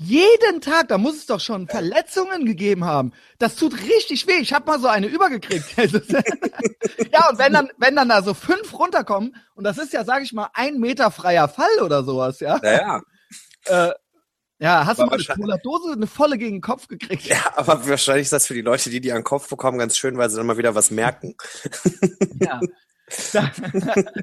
[0.00, 3.12] Jeden Tag, da muss es doch schon Verletzungen gegeben haben.
[3.40, 4.38] Das tut richtig weh.
[4.40, 5.76] Ich habe mal so eine übergekriegt.
[5.76, 10.22] ja, und wenn dann, wenn dann da so fünf runterkommen, und das ist ja, sage
[10.22, 12.60] ich mal, ein Meter freier Fall oder sowas, ja.
[12.62, 13.02] Ja,
[13.66, 13.88] ja.
[13.88, 13.92] Äh,
[14.60, 17.24] ja, hast aber du mal eine Cola-Dose, eine volle gegen den Kopf gekriegt?
[17.24, 19.96] Ja, aber wahrscheinlich ist das für die Leute, die die an den Kopf bekommen, ganz
[19.96, 21.34] schön, weil sie dann mal wieder was merken.
[22.40, 22.60] ja.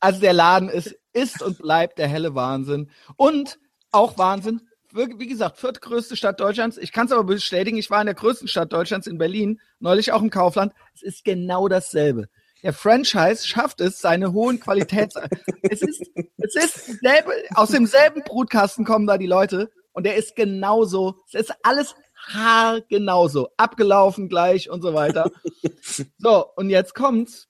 [0.00, 2.90] also der Laden ist, ist und bleibt der helle Wahnsinn.
[3.16, 3.60] Und
[3.92, 4.62] auch Wahnsinn,
[4.96, 6.78] wie gesagt, viertgrößte Stadt Deutschlands.
[6.78, 10.12] Ich kann es aber bestätigen, ich war in der größten Stadt Deutschlands in Berlin, neulich
[10.12, 10.72] auch im Kaufland.
[10.94, 12.28] Es ist genau dasselbe.
[12.62, 15.14] Der Franchise schafft es, seine hohen Qualitäts...
[15.62, 16.02] es ist,
[16.38, 21.20] es ist selbe, aus demselben Brutkasten kommen da die Leute und der ist genauso.
[21.28, 21.94] Es ist alles
[22.28, 23.50] haargenauso.
[23.56, 25.30] Abgelaufen gleich und so weiter.
[26.18, 27.48] so, und jetzt kommt's.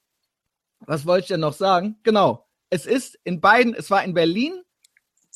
[0.81, 1.99] Was wollte ich denn noch sagen?
[2.03, 2.47] Genau.
[2.69, 4.61] Es ist in beiden, es war in Berlin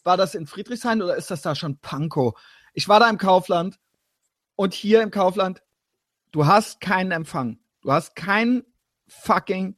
[0.04, 2.38] war das in Friedrichshain oder ist das da schon Pankow?
[2.74, 3.78] Ich war da im Kaufland
[4.56, 5.62] und hier im Kaufland,
[6.32, 7.58] du hast keinen Empfang.
[7.82, 8.64] Du hast keinen
[9.08, 9.76] fucking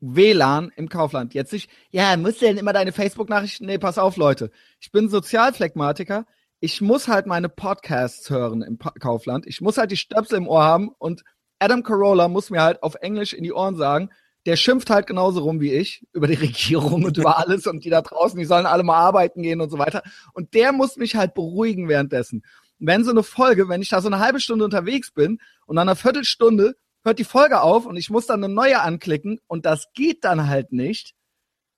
[0.00, 1.34] WLAN im Kaufland.
[1.34, 3.66] Jetzt nicht, ja, musst du denn immer deine Facebook-Nachrichten?
[3.66, 4.50] Nee, pass auf, Leute.
[4.80, 6.26] Ich bin Sozialphlegmatiker.
[6.58, 9.46] Ich muss halt meine Podcasts hören im pa Kaufland.
[9.46, 11.22] Ich muss halt die Stöpsel im Ohr haben und
[11.58, 14.10] Adam Carolla muss mir halt auf Englisch in die Ohren sagen,
[14.46, 17.90] der schimpft halt genauso rum wie ich über die Regierung und über alles und die
[17.90, 20.02] da draußen, die sollen alle mal arbeiten gehen und so weiter.
[20.32, 22.42] Und der muss mich halt beruhigen währenddessen.
[22.78, 25.82] wenn so eine Folge, wenn ich da so eine halbe Stunde unterwegs bin und nach
[25.82, 29.86] einer Viertelstunde hört die Folge auf und ich muss dann eine neue anklicken und das
[29.94, 31.14] geht dann halt nicht,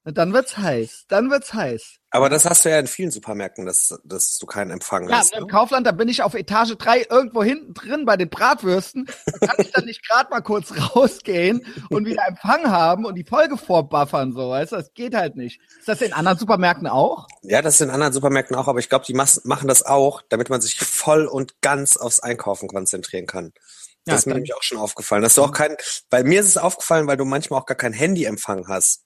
[0.05, 1.05] dann wird's heiß.
[1.09, 1.99] Dann wird's heiß.
[2.11, 5.33] Aber das hast du ja in vielen Supermärkten, dass, dass du keinen Empfang ja, hast.
[5.33, 5.51] Ja, im ne?
[5.51, 9.07] Kaufland, da bin ich auf Etage drei irgendwo hinten drin bei den Bratwürsten.
[9.27, 13.25] Da kann ich dann nicht gerade mal kurz rausgehen und wieder Empfang haben und die
[13.25, 14.77] Folge vorbuffern, so, weißt du?
[14.77, 15.61] Das geht halt nicht.
[15.79, 17.29] Ist das in anderen Supermärkten auch?
[17.43, 20.51] Ja, das ist in anderen Supermärkten auch, aber ich glaube, die machen das auch, damit
[20.51, 23.53] man sich voll und ganz aufs Einkaufen konzentrieren kann.
[24.05, 25.23] Das ja, ist mir nämlich auch schon aufgefallen.
[25.23, 25.77] Dass du auch kein,
[26.11, 29.05] bei mir ist es aufgefallen, weil du manchmal auch gar keinen Handyempfang hast.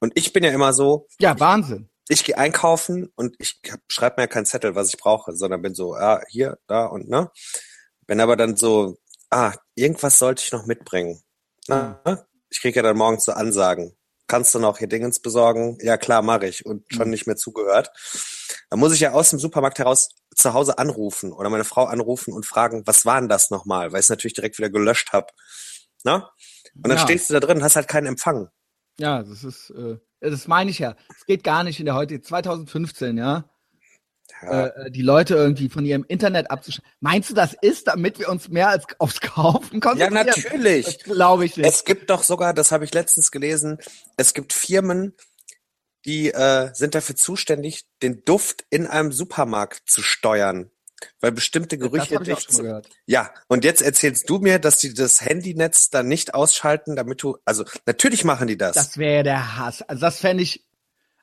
[0.00, 1.06] Und ich bin ja immer so.
[1.18, 1.88] Ja, Wahnsinn.
[2.08, 5.62] Ich, ich gehe einkaufen und ich schreibe mir ja keinen Zettel, was ich brauche, sondern
[5.62, 7.30] bin so, ah, hier, da und ne.
[8.06, 8.96] Bin aber dann so,
[9.30, 11.22] ah, irgendwas sollte ich noch mitbringen.
[11.66, 12.18] Na, mhm.
[12.48, 13.94] ich kriege ja dann morgens so Ansagen.
[14.26, 15.78] Kannst du noch hier Dingens besorgen?
[15.80, 16.64] Ja, klar, mache ich.
[16.64, 17.10] Und schon mhm.
[17.10, 17.90] nicht mehr zugehört.
[18.70, 22.32] Dann muss ich ja aus dem Supermarkt heraus zu Hause anrufen oder meine Frau anrufen
[22.32, 23.92] und fragen, was war denn das nochmal?
[23.92, 25.28] Weil ich es natürlich direkt wieder gelöscht habe.
[26.04, 26.30] Na?
[26.74, 27.02] Und dann ja.
[27.02, 28.48] stehst du da drin, hast halt keinen Empfang.
[28.98, 30.96] Ja, das ist, äh, das meine ich ja.
[31.16, 33.48] Es geht gar nicht in der heute 2015, ja.
[34.42, 34.66] ja.
[34.66, 36.90] Äh, äh, die Leute irgendwie von ihrem Internet abzuschalten.
[37.00, 40.14] Meinst du, das ist, damit wir uns mehr als aufs Kaufen konzentrieren?
[40.14, 40.98] Ja, natürlich.
[41.04, 41.66] Glaube ich nicht.
[41.66, 43.78] Es gibt doch sogar, das habe ich letztens gelesen,
[44.16, 45.14] es gibt Firmen,
[46.04, 50.70] die äh, sind dafür zuständig, den Duft in einem Supermarkt zu steuern.
[51.20, 55.20] Weil bestimmte Gerüche das ich auch Ja, und jetzt erzählst du mir, dass die das
[55.20, 57.38] Handynetz dann nicht ausschalten, damit du.
[57.44, 58.74] Also natürlich machen die das.
[58.74, 59.82] Das wäre der Hass.
[59.82, 60.64] Also das fände ich.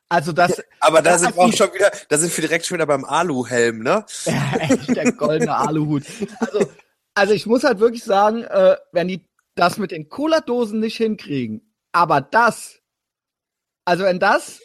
[0.08, 0.62] Also das.
[0.80, 3.82] Aber da sind wir auch schon wieder, da sind wir direkt schon wieder beim Aluhelm,
[3.82, 4.04] ne?
[4.24, 6.04] Ja, echt, der goldene Aluhut.
[6.38, 6.70] Also,
[7.14, 11.74] also ich muss halt wirklich sagen, äh, wenn die das mit den Cola-Dosen nicht hinkriegen,
[11.92, 12.80] aber das,
[13.84, 14.60] also wenn das,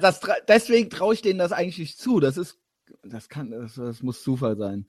[0.00, 2.18] das deswegen traue ich denen das eigentlich nicht zu.
[2.18, 2.61] Das ist
[3.02, 4.86] das kann, das, das muss Zufall sein.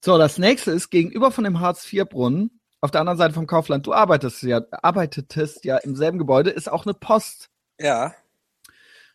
[0.00, 3.92] So, das nächste ist gegenüber von dem Hartz-IV-Brunnen, auf der anderen Seite vom Kaufland, du
[3.92, 7.50] arbeitest ja, arbeitetest ja im selben Gebäude, ist auch eine Post.
[7.78, 8.14] Ja.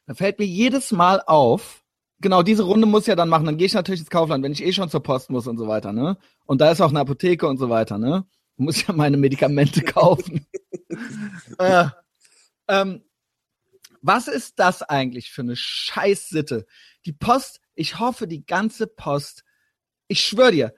[0.06, 1.84] Da fällt mir jedes Mal auf,
[2.20, 4.52] genau, diese Runde muss ich ja dann machen, dann gehe ich natürlich ins Kaufland, wenn
[4.52, 6.18] ich eh schon zur Post muss und so weiter, ne?
[6.46, 8.26] Und da ist auch eine Apotheke und so weiter, ne?
[8.58, 10.46] muss ja meine Medikamente kaufen.
[11.60, 11.88] äh,
[12.68, 13.04] ähm,
[14.02, 16.66] was ist das eigentlich für eine Scheißsitte?
[17.06, 19.44] Die Post ich hoffe, die ganze Post,
[20.08, 20.74] ich schwöre dir,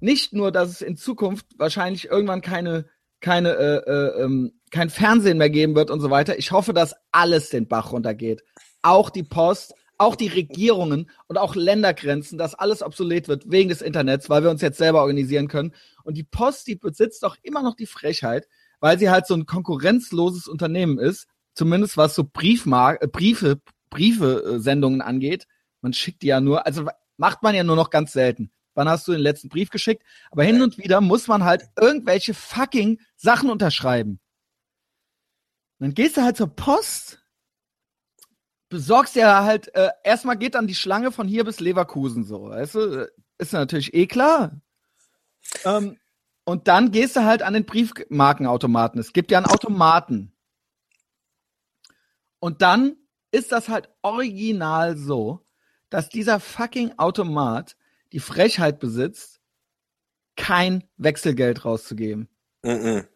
[0.00, 2.86] nicht nur, dass es in Zukunft wahrscheinlich irgendwann keine,
[3.20, 6.38] keine, äh, äh, ähm, kein Fernsehen mehr geben wird und so weiter.
[6.38, 8.42] Ich hoffe, dass alles den Bach runtergeht.
[8.82, 13.82] Auch die Post, auch die Regierungen und auch Ländergrenzen, dass alles obsolet wird wegen des
[13.82, 15.74] Internets, weil wir uns jetzt selber organisieren können.
[16.04, 18.48] Und die Post, die besitzt doch immer noch die Frechheit,
[18.80, 23.60] weil sie halt so ein konkurrenzloses Unternehmen ist, zumindest was so Briefmar äh, Briefe,
[23.90, 25.46] Briefe, äh, angeht,
[25.80, 28.50] man schickt die ja nur, also macht man ja nur noch ganz selten.
[28.74, 30.04] Wann hast du den letzten Brief geschickt?
[30.30, 34.20] Aber hin und wieder muss man halt irgendwelche fucking Sachen unterschreiben.
[35.78, 37.22] dann gehst du halt zur Post,
[38.68, 42.74] besorgst ja halt, äh, erstmal geht dann die Schlange von hier bis Leverkusen so, weißt
[42.76, 43.12] du?
[43.38, 44.60] Ist natürlich eh klar.
[45.64, 45.98] Ähm,
[46.44, 49.00] und dann gehst du halt an den Briefmarkenautomaten.
[49.00, 50.32] Es gibt ja einen Automaten.
[52.38, 52.96] Und dann
[53.30, 55.46] ist das halt original so,
[55.90, 57.76] dass dieser fucking Automat
[58.12, 59.40] die Frechheit besitzt,
[60.36, 62.28] kein Wechselgeld rauszugeben.
[62.62, 63.06] Mm -mm.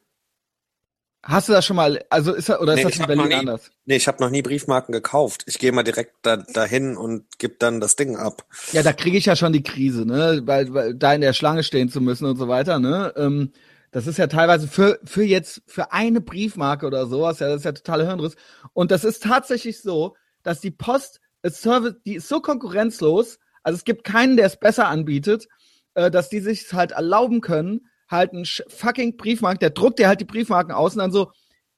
[1.27, 3.35] Hast du das schon mal, also ist das, oder ist nee, das in Berlin nie,
[3.35, 3.71] anders?
[3.87, 5.45] Nee, ich habe noch nie Briefmarken gekauft.
[5.47, 8.45] Ich gehe mal direkt da, dahin und gebe dann das Ding ab.
[8.73, 11.63] Ja, da kriege ich ja schon die Krise, ne, weil, weil da in der Schlange
[11.63, 13.15] stehen zu müssen und so weiter, ne.
[13.17, 13.53] Ähm,
[13.91, 17.65] das ist ja teilweise für, für jetzt, für eine Briefmarke oder sowas, ja, das ist
[17.65, 18.37] ja totaler Hirnriss.
[18.75, 23.85] Und das ist tatsächlich so, dass die Post Service, die ist so konkurrenzlos, also es
[23.85, 25.49] gibt keinen, der es besser anbietet,
[25.95, 30.21] äh, dass die sich halt erlauben können, halt einen fucking Briefmarken, der druckt dir halt
[30.21, 31.33] die Briefmarken aus und dann so,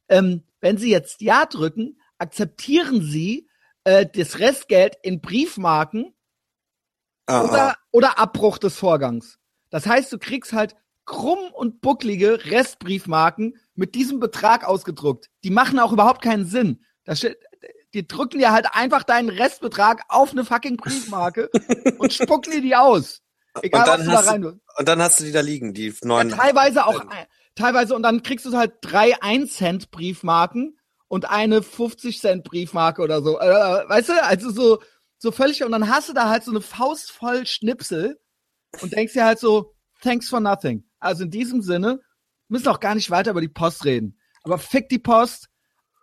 [0.08, 3.48] ähm, wenn Sie jetzt Ja drücken, akzeptieren Sie
[3.84, 6.14] äh, das Restgeld in Briefmarken
[7.28, 9.38] oder, oder Abbruch des Vorgangs.
[9.70, 15.28] Das heißt, du kriegst halt krumm und bucklige Restbriefmarken mit diesem Betrag ausgedruckt.
[15.44, 16.84] Die machen auch überhaupt keinen Sinn.
[17.04, 17.24] Das,
[17.96, 21.50] die drücken dir halt einfach deinen Restbetrag auf eine fucking Briefmarke
[21.98, 23.22] und spucken dir die aus.
[23.62, 25.72] Egal, und dann, was du da rein du, und dann hast du die da liegen,
[25.72, 26.28] die neuen.
[26.28, 27.02] Ja, teilweise auch,
[27.54, 30.78] teilweise, und dann kriegst du halt drei 1 Cent Briefmarken
[31.08, 33.40] und eine 50 Cent Briefmarke oder so.
[33.40, 34.82] Äh, weißt du, also so,
[35.16, 38.20] so völlig, und dann hast du da halt so eine Faust voll Schnipsel
[38.82, 40.84] und denkst dir halt so, thanks for nothing.
[40.98, 42.00] Also in diesem Sinne,
[42.48, 44.18] müssen auch gar nicht weiter über die Post reden.
[44.42, 45.48] Aber fick die Post,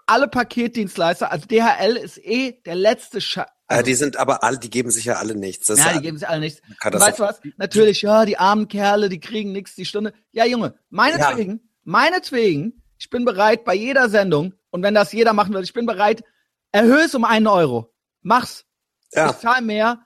[0.05, 4.59] alle Paketdienstleister, also DHL ist eh der letzte Scha also, ja, die sind aber alle,
[4.59, 5.67] die geben sich ja alle nichts.
[5.67, 6.61] Das ja, ja, die geben sich alle nichts.
[6.81, 7.41] Weißt du was?
[7.57, 10.13] Natürlich, ja, die armen Kerle, die kriegen nichts die Stunde.
[10.31, 11.59] Ja, Junge, meinetwegen, ja.
[11.83, 15.85] meinetwegen, ich bin bereit bei jeder Sendung, und wenn das jeder machen würde, ich bin
[15.85, 16.23] bereit,
[16.71, 17.93] erhöhe es um einen Euro.
[18.21, 18.65] Mach's.
[19.13, 19.29] Ja.
[19.29, 20.05] Ich zahl mehr,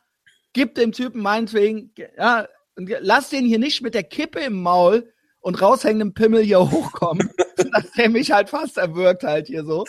[0.53, 5.61] gib dem Typen meinetwegen, ja, lass den hier nicht mit der Kippe im Maul und
[5.61, 9.85] raushängendem Pimmel hier hochkommen, dass der mich halt fast erwürgt halt hier so.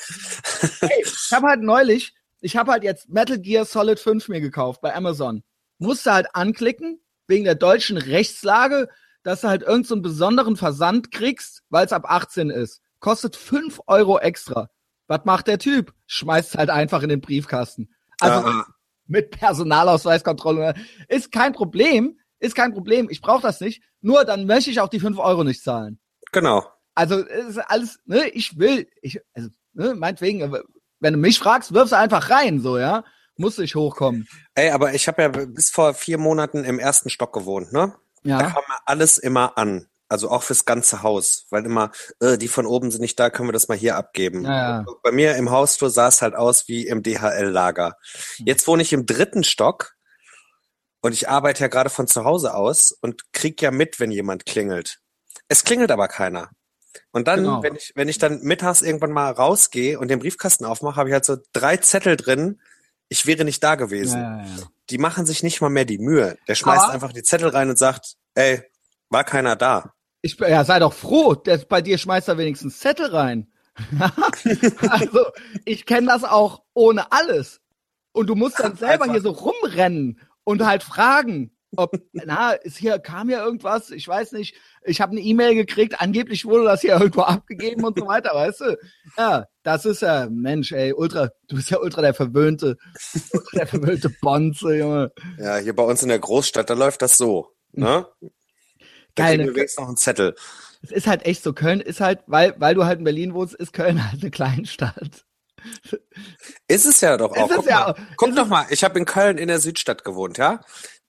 [0.80, 4.80] Hey, ich habe halt neulich, ich habe halt jetzt Metal Gear Solid 5 mir gekauft
[4.80, 5.42] bei Amazon.
[5.78, 8.88] Musste halt anklicken, wegen der deutschen Rechtslage,
[9.22, 12.80] dass du halt irgendeinen so besonderen Versand kriegst, weil es ab 18 ist.
[13.00, 14.70] Kostet 5 Euro extra.
[15.06, 15.92] Was macht der Typ?
[16.06, 17.94] Schmeißt halt einfach in den Briefkasten.
[18.20, 18.66] Also Aha.
[19.06, 20.74] mit Personalausweiskontrolle.
[21.08, 23.08] Ist kein Problem, ist kein Problem.
[23.10, 23.82] Ich brauche das nicht.
[24.00, 25.98] Nur dann möchte ich auch die 5 Euro nicht zahlen.
[26.32, 26.66] Genau.
[26.98, 30.52] Also ist alles, ne, ich will, ich, also, ne, meinetwegen,
[30.98, 33.04] wenn du mich fragst, wirfst du einfach rein, so, ja.
[33.36, 34.26] Muss ich hochkommen.
[34.56, 37.94] Ey, aber ich habe ja bis vor vier Monaten im ersten Stock gewohnt, ne?
[38.24, 38.38] Ja.
[38.38, 39.86] Da kam mir alles immer an.
[40.08, 43.48] Also auch fürs ganze Haus, weil immer, äh, die von oben sind nicht da, können
[43.48, 44.42] wir das mal hier abgeben.
[44.42, 44.86] Ja, ja.
[45.04, 47.94] Bei mir im Hausflur sah es halt aus wie im DHL-Lager.
[48.38, 49.92] Jetzt wohne ich im dritten Stock
[51.00, 54.46] und ich arbeite ja gerade von zu Hause aus und krieg ja mit, wenn jemand
[54.46, 54.98] klingelt.
[55.46, 56.50] Es klingelt aber keiner.
[57.10, 57.62] Und dann, genau.
[57.62, 61.12] wenn ich, wenn ich dann mittags irgendwann mal rausgehe und den Briefkasten aufmache, habe ich
[61.12, 62.60] halt so drei Zettel drin,
[63.08, 64.20] ich wäre nicht da gewesen.
[64.20, 64.62] Ja, ja, ja.
[64.90, 66.38] Die machen sich nicht mal mehr die Mühe.
[66.46, 68.62] Der schmeißt aber einfach die Zettel rein und sagt, ey,
[69.08, 69.94] war keiner da.
[70.22, 73.50] Ich, ja, sei doch froh, der, bei dir schmeißt er wenigstens Zettel rein.
[74.88, 75.26] also,
[75.64, 77.60] ich kenne das auch ohne alles.
[78.12, 79.12] Und du musst dann selber Einfach.
[79.12, 84.32] hier so rumrennen und halt fragen, ob, na, ist hier, kam ja irgendwas, ich weiß
[84.32, 88.34] nicht, ich habe eine E-Mail gekriegt, angeblich wurde das hier irgendwo abgegeben und so weiter,
[88.34, 88.76] weißt du?
[89.16, 92.76] Ja, das ist ja, Mensch, ey, ultra, du bist ja ultra der verwöhnte,
[93.32, 95.12] ultra der verwöhnte Bonze, Junge.
[95.38, 98.06] Ja, hier bei uns in der Großstadt, da läuft das so, ne?
[99.14, 99.38] Da Geil.
[99.38, 99.68] kriegen wir ne?
[99.76, 100.34] noch einen Zettel.
[100.82, 103.54] Es ist halt echt so, Köln ist halt, weil, weil du halt in Berlin wohnst,
[103.54, 105.24] ist Köln halt eine Kleinstadt.
[106.68, 107.48] Ist es ja doch auch.
[107.48, 110.60] Guck, ja mal, guck doch mal, ich habe in Köln in der Südstadt gewohnt, ja.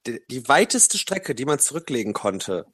[0.08, 2.66] Die, die weiteste Strecke, die man zurücklegen konnte,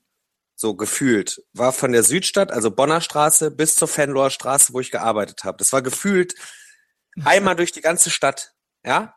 [0.55, 4.91] so gefühlt, war von der Südstadt, also Bonner Straße, bis zur Fenloher Straße, wo ich
[4.91, 5.57] gearbeitet habe.
[5.57, 6.35] Das war gefühlt
[7.23, 8.53] einmal durch die ganze Stadt,
[8.85, 9.15] ja.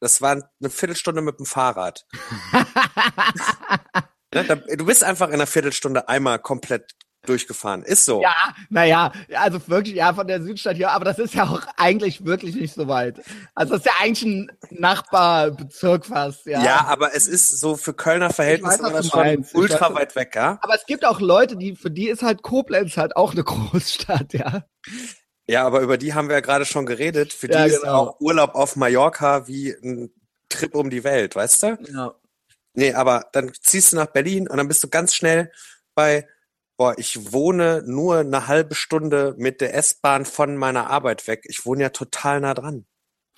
[0.00, 2.06] Das war eine Viertelstunde mit dem Fahrrad.
[4.34, 6.94] Ne, du bist einfach in einer Viertelstunde einmal komplett
[7.28, 7.82] durchgefahren.
[7.82, 8.22] Ist so.
[8.22, 8.34] Ja,
[8.70, 12.54] naja, also wirklich, ja, von der Südstadt hier, aber das ist ja auch eigentlich wirklich
[12.54, 13.20] nicht so weit.
[13.54, 16.62] Also das ist ja eigentlich ein Nachbarbezirk fast, ja.
[16.62, 20.58] Ja, aber es ist so für Kölner Verhältnisse weiß, schon ultra weit weg, ja.
[20.62, 24.32] Aber es gibt auch Leute, die, für die ist halt Koblenz halt auch eine Großstadt,
[24.32, 24.64] ja.
[25.46, 27.32] Ja, aber über die haben wir ja gerade schon geredet.
[27.32, 27.94] Für die ja, ist genau.
[27.94, 30.12] auch Urlaub auf Mallorca wie ein
[30.50, 31.78] Trip um die Welt, weißt du?
[31.90, 32.14] Ja.
[32.74, 35.50] Nee, aber dann ziehst du nach Berlin und dann bist du ganz schnell
[35.94, 36.28] bei
[36.78, 41.44] boah, ich wohne nur eine halbe Stunde mit der S-Bahn von meiner Arbeit weg.
[41.48, 42.86] Ich wohne ja total nah dran.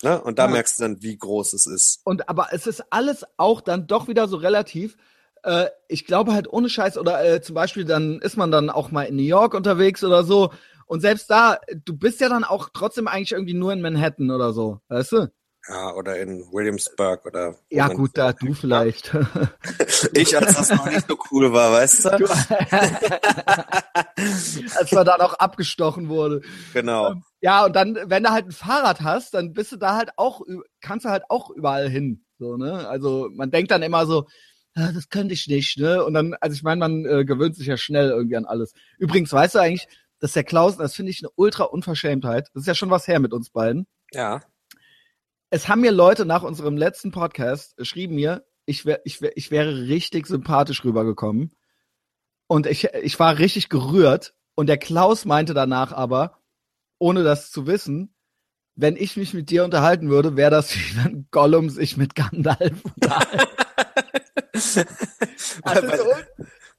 [0.03, 0.21] Ne?
[0.23, 0.53] Und da ja.
[0.53, 2.01] merkst du dann, wie groß es ist.
[2.05, 4.97] Und aber es ist alles auch dann doch wieder so relativ.
[5.43, 8.91] Äh, ich glaube halt ohne Scheiß oder äh, zum Beispiel dann ist man dann auch
[8.91, 10.53] mal in New York unterwegs oder so.
[10.85, 14.53] Und selbst da, du bist ja dann auch trotzdem eigentlich irgendwie nur in Manhattan oder
[14.53, 15.33] so, weißt du?
[15.71, 17.55] Ja, oder in Williamsburg oder.
[17.71, 19.17] Ja, gut, da du vielleicht.
[20.15, 22.11] ich, als das noch nicht so cool war, weißt du?
[22.19, 22.27] du
[24.77, 26.41] als man dann auch abgestochen wurde.
[26.73, 27.13] Genau.
[27.13, 30.11] Ähm, ja, und dann, wenn du halt ein Fahrrad hast, dann bist du da halt
[30.17, 30.41] auch,
[30.81, 32.25] kannst du halt auch überall hin.
[32.41, 32.89] So, ne?
[32.89, 34.27] Also man denkt dann immer so,
[34.75, 36.05] ah, das könnte ich nicht, ne?
[36.05, 38.73] Und dann, also ich meine, man äh, gewöhnt sich ja schnell irgendwie an alles.
[38.99, 39.87] Übrigens, weißt du eigentlich,
[40.19, 42.49] dass der Klaus, das finde ich eine ultra Unverschämtheit.
[42.55, 43.87] Das ist ja schon was her mit uns beiden.
[44.13, 44.41] Ja.
[45.51, 49.51] Es haben mir Leute nach unserem letzten Podcast geschrieben mir, ich, wär, ich, wär, ich
[49.51, 51.53] wäre richtig sympathisch rübergekommen.
[52.47, 54.35] Und ich, ich war richtig gerührt.
[54.55, 56.39] Und der Klaus meinte danach aber,
[56.99, 58.15] ohne das zu wissen,
[58.77, 62.85] wenn ich mich mit dir unterhalten würde, wäre das wie wenn Gollum sich mit Gandalf
[62.85, 63.49] unterhält.
[65.63, 66.05] also,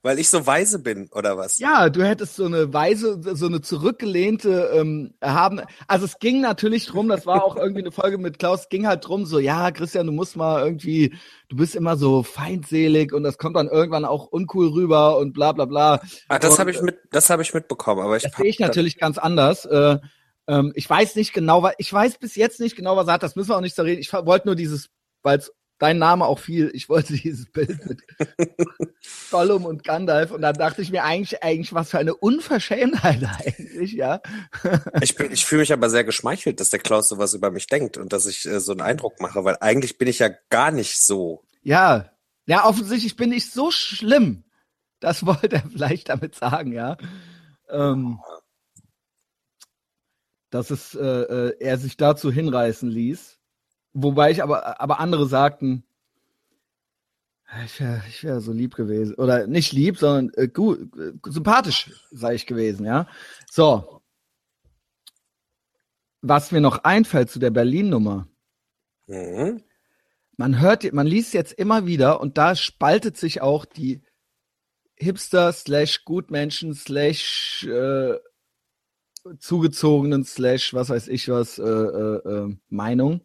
[0.02, 1.58] weil ich so weise bin, oder was?
[1.58, 5.60] Ja, du hättest so eine weise, so eine zurückgelehnte ähm, haben.
[5.86, 9.06] Also es ging natürlich drum, das war auch irgendwie eine Folge mit Klaus, ging halt
[9.06, 11.14] drum, so, ja, Christian, du musst mal irgendwie,
[11.48, 15.52] du bist immer so feindselig und das kommt dann irgendwann auch uncool rüber und bla
[15.52, 16.00] bla bla.
[16.28, 18.24] Ah, das habe ich mit, das habe ich mitbekommen, aber ich.
[18.24, 19.64] Das sehe ich natürlich ganz anders.
[19.66, 19.98] Äh,
[20.48, 23.22] ähm, ich weiß nicht genau, was, ich weiß bis jetzt nicht genau, was er hat,
[23.22, 24.00] das müssen wir auch nicht so reden.
[24.00, 24.88] Ich wollte nur dieses,
[25.22, 26.70] weil es dein Name auch viel.
[26.74, 28.02] Ich wollte dieses Bild mit
[29.32, 33.92] Gollum und Gandalf und dann dachte ich mir eigentlich, eigentlich was für eine Unverschämtheit eigentlich,
[33.92, 34.20] ja.
[35.00, 37.96] ich bin, ich fühle mich aber sehr geschmeichelt, dass der Klaus sowas über mich denkt
[37.96, 41.02] und dass ich äh, so einen Eindruck mache, weil eigentlich bin ich ja gar nicht
[41.02, 41.42] so.
[41.62, 42.12] Ja,
[42.46, 44.44] ja, offensichtlich bin ich so schlimm.
[45.00, 46.96] Das wollte er vielleicht damit sagen, ja.
[47.68, 48.20] Ähm,
[50.50, 53.41] dass es äh, äh er sich dazu hinreißen ließ.
[53.94, 55.84] Wobei ich aber, aber andere sagten,
[57.66, 59.14] ich wäre ich wär so lieb gewesen.
[59.16, 63.06] Oder nicht lieb, sondern äh, gut, äh, sympathisch sei ich gewesen, ja.
[63.50, 64.00] So.
[66.22, 68.28] Was mir noch einfällt zu der Berlin-Nummer.
[69.06, 69.62] Mhm.
[70.36, 74.02] Man hört, man liest jetzt immer wieder und da spaltet sich auch die
[74.96, 78.18] Hipster slash Gutmenschen slash äh,
[79.38, 83.20] zugezogenen slash was weiß ich was äh, äh, äh Meinung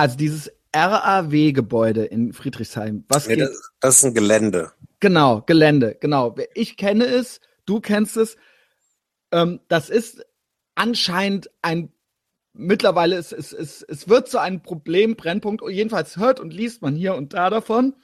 [0.00, 3.04] also dieses RAW-Gebäude in Friedrichshain.
[3.08, 4.72] Was nee, das, das, ist ein Gelände.
[5.00, 6.34] Genau, Gelände, genau.
[6.54, 8.36] Ich kenne es, du kennst es.
[9.32, 10.24] Ähm, das ist
[10.74, 11.92] anscheinend ein
[12.52, 16.96] mittlerweile es, es, es, es wird zu einem Problem, Brennpunkt, jedenfalls hört und liest man
[16.96, 17.94] hier und da davon.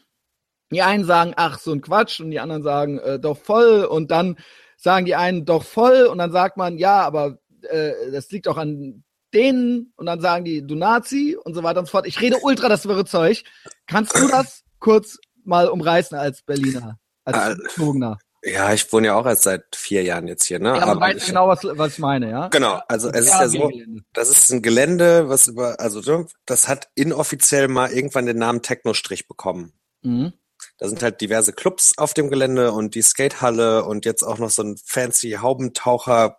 [0.70, 4.10] Die einen sagen, ach, so ein Quatsch, und die anderen sagen, äh, doch voll, und
[4.10, 4.36] dann
[4.76, 8.56] sagen die einen, doch voll, und dann sagt man, ja, aber äh, das liegt auch
[8.56, 9.04] an
[9.36, 12.06] denen und dann sagen die, du Nazi und so weiter und so fort.
[12.06, 13.44] Ich rede ultra das wirre Zeug.
[13.86, 18.18] Kannst du das kurz mal umreißen als Berliner, als Gezogener?
[18.42, 20.68] Ja, ich wohne ja auch erst seit vier Jahren jetzt hier, ne?
[20.68, 22.48] Ja, aber, aber weißt genau, was, was ich meine, ja?
[22.48, 23.70] Genau, also es ist ja so,
[24.12, 29.26] das ist ein Gelände, was über, also das hat inoffiziell mal irgendwann den Namen Technostrich
[29.26, 29.72] bekommen.
[30.02, 30.32] Mhm.
[30.78, 34.50] Da sind halt diverse Clubs auf dem Gelände und die Skatehalle und jetzt auch noch
[34.50, 36.38] so ein fancy Haubentaucher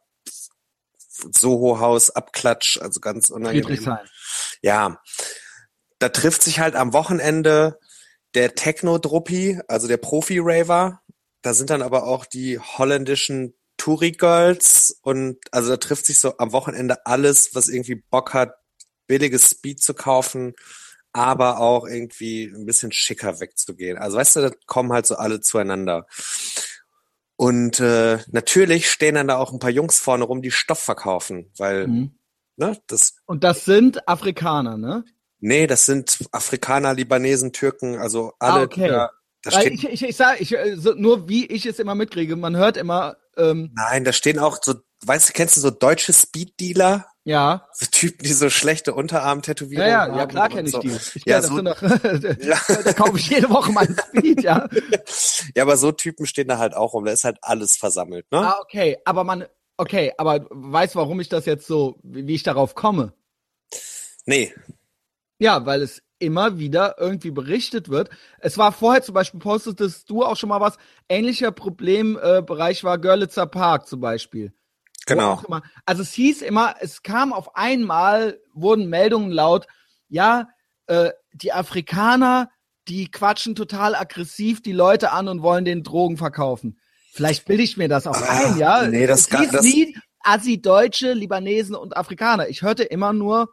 [1.36, 3.64] Soho-Haus, Abklatsch, also ganz unangenehm.
[4.62, 5.02] Ja,
[6.00, 7.80] da trifft sich halt am Wochenende
[8.34, 11.02] der Techno-Druppi, also der Profi-Raver.
[11.42, 16.52] Da sind dann aber auch die holländischen Touri-Girls und also da trifft sich so am
[16.52, 18.54] Wochenende alles, was irgendwie Bock hat,
[19.08, 20.54] billiges Speed zu kaufen,
[21.14, 23.98] aber auch irgendwie ein bisschen schicker wegzugehen.
[23.98, 26.06] Also weißt du, da kommen halt so alle zueinander.
[27.38, 31.52] Und äh, natürlich stehen dann da auch ein paar Jungs vorne rum, die Stoff verkaufen,
[31.58, 32.20] weil mhm.
[32.58, 33.16] ne, das.
[33.26, 35.06] Und das sind Afrikaner, ne?
[35.40, 38.62] Nee, das sind Afrikaner, Libanesen, Türken, also alle.
[38.62, 38.88] Ah, okay.
[38.88, 39.12] Da,
[39.44, 42.36] da steht, ich, ich, ich sage, ich, äh, so, nur wie ich es immer mitkriege,
[42.36, 43.18] man hört immer.
[43.38, 44.74] Ähm, Nein, da stehen auch so,
[45.06, 47.06] weißt du, kennst du so deutsche Speed-Dealer?
[47.28, 47.68] Ja.
[47.74, 50.18] So Typen, die so schlechte Unterarm-Tätowierungen ja, ja, haben.
[50.18, 50.80] Ja, klar kenne ich so.
[50.80, 50.98] die.
[51.16, 52.58] Ich ja, so, noch, ja.
[52.86, 54.70] da kaufe ich jede Woche meinen Speed, ja.
[55.56, 57.04] Ja, aber so Typen stehen da halt auch rum.
[57.04, 58.40] Da ist halt alles versammelt, ne?
[58.40, 58.98] Ah, okay.
[59.04, 63.12] Aber man, okay, aber weißt warum ich das jetzt so, wie ich darauf komme?
[64.26, 64.54] Nee.
[65.38, 68.10] Ja, weil es immer wieder irgendwie berichtet wird.
[68.40, 70.78] Es war vorher zum Beispiel, postetest du auch schon mal was,
[71.10, 74.54] ähnlicher Problembereich äh, war Görlitzer Park zum Beispiel.
[75.08, 75.42] Genau.
[75.86, 79.68] Also es hieß immer, es kam auf einmal, wurden Meldungen laut,
[80.10, 80.50] ja,
[80.88, 82.50] äh, die Afrikaner,
[82.88, 86.80] die quatschen total aggressiv die Leute an und wollen den Drogen verkaufen.
[87.14, 88.88] Vielleicht bilde ich mir das auch ah, ein, ja.
[88.88, 92.50] Nee, das es hieß das nie Assi-Deutsche, Libanesen und Afrikaner.
[92.50, 93.50] Ich hörte immer nur.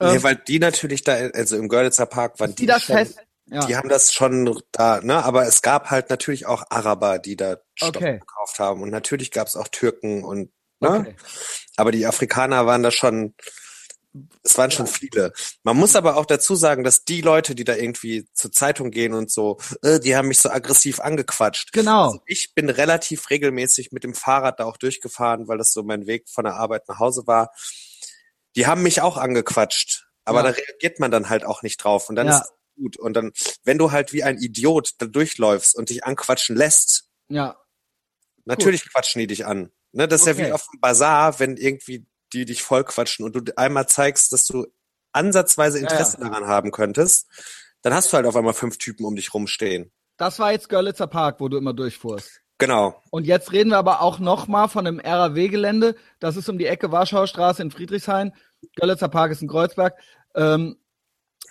[0.00, 2.96] Ähm, nee, weil die natürlich da, also im Görlitzer Park waren die, die das schon,
[2.96, 3.18] fest.
[3.46, 3.60] Ja.
[3.66, 5.24] Die haben das schon da, ne?
[5.24, 8.18] Aber es gab halt natürlich auch Araber, die da Stoff okay.
[8.18, 8.82] gekauft haben.
[8.82, 10.50] Und natürlich gab es auch Türken und
[10.80, 10.88] Ne?
[10.88, 11.16] Okay.
[11.76, 13.34] Aber die Afrikaner waren da schon
[14.42, 15.32] es waren schon viele.
[15.62, 19.12] Man muss aber auch dazu sagen, dass die Leute, die da irgendwie zur Zeitung gehen
[19.12, 21.72] und so, äh, die haben mich so aggressiv angequatscht.
[21.72, 22.06] Genau.
[22.06, 26.06] Also ich bin relativ regelmäßig mit dem Fahrrad da auch durchgefahren, weil das so mein
[26.06, 27.52] Weg von der Arbeit nach Hause war.
[28.56, 30.50] Die haben mich auch angequatscht, aber ja.
[30.50, 32.38] da reagiert man dann halt auch nicht drauf und dann ja.
[32.38, 32.96] ist es gut.
[32.96, 33.32] Und dann,
[33.64, 37.56] wenn du halt wie ein Idiot da durchläufst und dich anquatschen lässt, ja.
[38.46, 38.92] natürlich gut.
[38.92, 39.70] quatschen die dich an.
[39.92, 40.42] Ne, das ist okay.
[40.42, 44.44] ja wie auf dem Bazar, wenn irgendwie die dich vollquatschen und du einmal zeigst, dass
[44.44, 44.66] du
[45.12, 46.30] ansatzweise Interesse ja, ja.
[46.30, 47.26] daran haben könntest,
[47.82, 49.90] dann hast du halt auf einmal fünf Typen um dich rumstehen.
[50.16, 52.42] Das war jetzt Görlitzer Park, wo du immer durchfuhrst.
[52.58, 53.00] Genau.
[53.10, 55.94] Und jetzt reden wir aber auch nochmal von einem RAW-Gelände.
[56.18, 58.34] Das ist um die Ecke Warschauer Straße in Friedrichshain.
[58.74, 59.96] Görlitzer Park ist in Kreuzberg.
[60.34, 60.76] Ähm,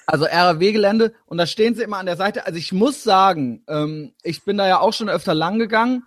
[0.05, 1.13] also RAW-Gelände.
[1.25, 2.45] Und da stehen sie immer an der Seite.
[2.45, 6.03] Also ich muss sagen, ähm, ich bin da ja auch schon öfter lang gegangen.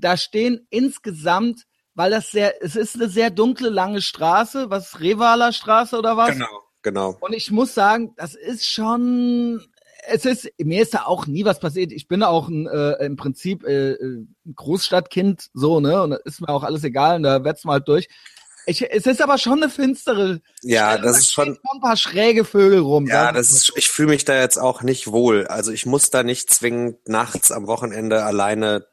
[0.00, 5.52] Da stehen insgesamt weil das sehr, es ist eine sehr dunkle, lange Straße, was Revaler
[5.52, 6.30] Straße oder was?
[6.30, 7.16] Genau, genau.
[7.20, 9.60] Und ich muss sagen, das ist schon,
[10.08, 11.92] es ist, mir ist da auch nie was passiert.
[11.92, 16.40] Ich bin auch ein, äh, im Prinzip äh, ein Großstadtkind, so, ne, und da ist
[16.40, 18.08] mir auch alles egal und da wetzt man halt durch.
[18.66, 20.40] Ich, es ist aber schon eine finstere.
[20.62, 21.02] Ja, Stelle.
[21.02, 23.06] das ist schon ein paar schräge Vögel rum.
[23.06, 23.72] Ja, das ist.
[23.76, 25.46] Ich fühle mich da jetzt auch nicht wohl.
[25.46, 28.86] Also ich muss da nicht zwingend nachts am Wochenende alleine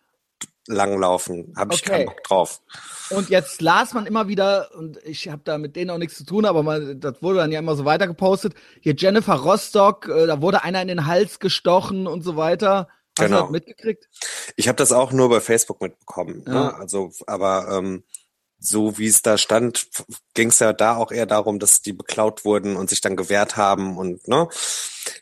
[0.68, 1.54] langlaufen.
[1.56, 1.92] Habe ich okay.
[1.92, 2.62] keinen Bock drauf.
[3.10, 6.26] Und jetzt las man immer wieder, und ich habe da mit denen auch nichts zu
[6.26, 8.54] tun, aber man, das wurde dann ja immer so weiter gepostet.
[8.82, 12.88] Hier Jennifer Rostock, äh, da wurde einer in den Hals gestochen und so weiter.
[13.18, 13.38] Hast genau.
[13.38, 14.10] du das mitgekriegt?
[14.56, 16.44] Ich habe das auch nur bei Facebook mitbekommen.
[16.46, 16.54] Ne?
[16.54, 16.64] Ja.
[16.64, 16.76] Ne?
[16.76, 18.04] Also, aber ähm,
[18.60, 19.88] so wie es da stand,
[20.34, 23.56] ging es ja da auch eher darum, dass die beklaut wurden und sich dann gewehrt
[23.56, 24.48] haben und ne.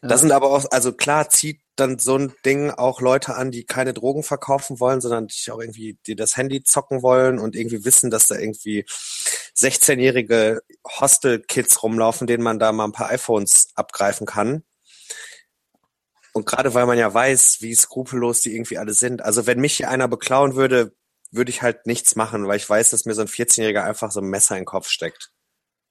[0.01, 0.07] Ja.
[0.07, 3.65] Das sind aber auch, also klar zieht dann so ein Ding auch Leute an, die
[3.65, 7.83] keine Drogen verkaufen wollen, sondern die auch irgendwie, die das Handy zocken wollen und irgendwie
[7.83, 8.85] wissen, dass da irgendwie
[9.57, 14.63] 16-jährige Hostel-Kids rumlaufen, denen man da mal ein paar iPhones abgreifen kann.
[16.33, 19.21] Und gerade weil man ja weiß, wie skrupellos die irgendwie alle sind.
[19.21, 20.93] Also wenn mich hier einer beklauen würde,
[21.31, 24.21] würde ich halt nichts machen, weil ich weiß, dass mir so ein 14-Jähriger einfach so
[24.21, 25.31] ein Messer in den Kopf steckt.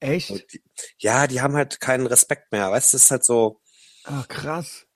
[0.00, 0.52] Echt?
[0.52, 0.62] Die,
[0.98, 2.70] ja, die haben halt keinen Respekt mehr.
[2.70, 3.60] Weißt du, das ist halt so.
[4.04, 4.86] Ah, krass.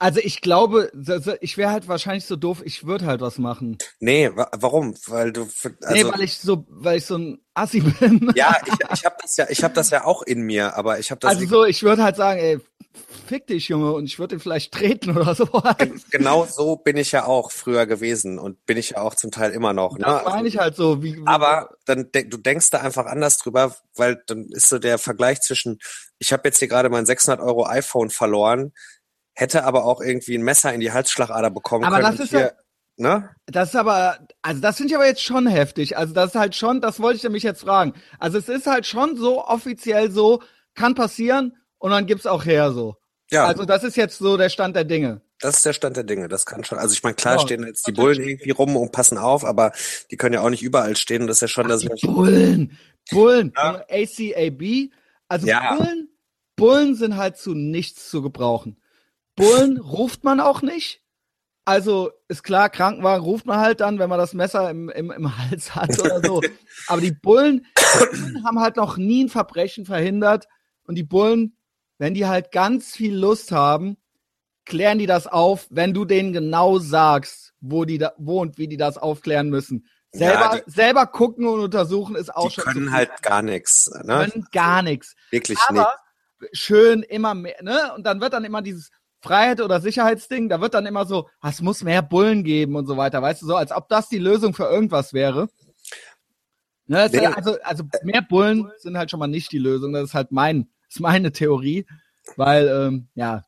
[0.00, 0.92] Also ich glaube,
[1.40, 3.78] ich wäre halt wahrscheinlich so doof, ich würde halt was machen.
[3.98, 4.94] Nee, wa warum?
[5.06, 8.30] Weil du also, Nee, weil ich so weil ich so ein Assi bin.
[8.36, 11.10] Ja, ich, ich habe das ja ich habe das ja auch in mir, aber ich
[11.10, 12.60] habe das Also so, ich würde halt sagen, ey,
[13.28, 15.46] fick dich, Junge, und ich würde ihn vielleicht treten oder so.
[16.10, 19.52] Genau so bin ich ja auch früher gewesen und bin ich ja auch zum Teil
[19.52, 19.98] immer noch.
[19.98, 20.04] Ne?
[20.04, 21.02] Das meine ich halt so.
[21.02, 24.98] Wie, wie aber dann du denkst da einfach anders drüber, weil dann ist so der
[24.98, 25.78] Vergleich zwischen,
[26.18, 28.72] ich habe jetzt hier gerade mein 600 Euro iPhone verloren,
[29.34, 32.16] hätte aber auch irgendwie ein Messer in die Halsschlagader bekommen aber können.
[32.16, 32.50] Das ist hier, ja,
[32.96, 33.30] ne?
[33.46, 35.96] Das ist aber, also das finde ich aber jetzt schon heftig.
[35.96, 37.94] Also das ist halt schon, das wollte ich nämlich jetzt fragen.
[38.18, 40.42] Also es ist halt schon so offiziell so,
[40.74, 42.96] kann passieren und dann gibt's auch her so.
[43.30, 43.46] Ja.
[43.46, 45.20] Also das ist jetzt so der Stand der Dinge.
[45.40, 46.78] Das ist der Stand der Dinge, das kann schon.
[46.78, 49.72] Also ich meine, klar oh, stehen jetzt die Bullen irgendwie rum und passen auf, aber
[50.10, 51.26] die können ja auch nicht überall stehen.
[51.26, 51.80] Das ist ja schon Ach, das.
[51.80, 52.78] Die Bullen,
[53.10, 53.84] Bullen, ja.
[53.88, 54.90] ACAB.
[55.28, 55.76] Also ja.
[55.76, 56.08] Bullen,
[56.56, 58.80] Bullen sind halt zu nichts zu gebrauchen.
[59.36, 61.02] Bullen ruft man auch nicht.
[61.64, 65.36] Also ist klar, Krankenwagen ruft man halt dann, wenn man das Messer im, im, im
[65.36, 66.40] Hals hat oder so.
[66.86, 70.48] Aber die Bullen, die Bullen haben halt noch nie ein Verbrechen verhindert.
[70.84, 71.57] Und die Bullen,
[71.98, 73.96] wenn die halt ganz viel Lust haben,
[74.64, 78.68] klären die das auf, wenn du denen genau sagst, wo die da, wo und wie
[78.68, 79.86] die das aufklären müssen.
[80.10, 82.64] Selber, ja, die, selber gucken und untersuchen ist auch die schon.
[82.66, 83.90] Die können halt gar nichts.
[84.04, 84.28] Ne?
[84.30, 85.14] Können gar nichts.
[85.30, 85.92] Wirklich Aber
[86.40, 86.56] nicht.
[86.56, 87.92] Schön immer mehr, ne?
[87.96, 88.90] Und dann wird dann immer dieses,
[89.20, 92.86] Freiheit oder Sicherheitsding, da wird dann immer so, ah, es muss mehr Bullen geben und
[92.86, 95.48] so weiter, weißt du, so, als ob das die Lösung für irgendwas wäre.
[96.86, 97.26] Ne, nee.
[97.26, 100.70] also, also mehr Bullen sind halt schon mal nicht die Lösung, das ist halt mein,
[100.90, 101.86] ist meine Theorie,
[102.36, 103.44] weil, ähm, ja.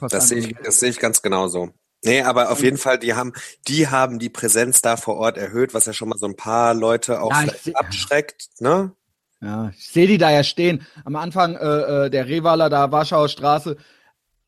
[0.00, 1.70] Das sehe ich, das sehe ich ganz genauso.
[2.04, 3.32] Nee, aber auf jeden Fall, die haben,
[3.66, 6.74] die haben die Präsenz da vor Ort erhöht, was ja schon mal so ein paar
[6.74, 8.92] Leute auch ja, seh, abschreckt, ne?
[9.40, 10.86] Ja, ich sehe die da ja stehen.
[11.04, 13.76] Am Anfang äh, äh der Revaler da, Warschauer Straße,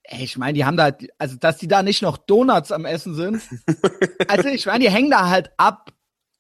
[0.09, 3.15] Ey, ich meine, die haben da, also dass die da nicht noch Donuts am Essen
[3.15, 3.43] sind.
[4.29, 5.93] also ich meine, die hängen da halt ab.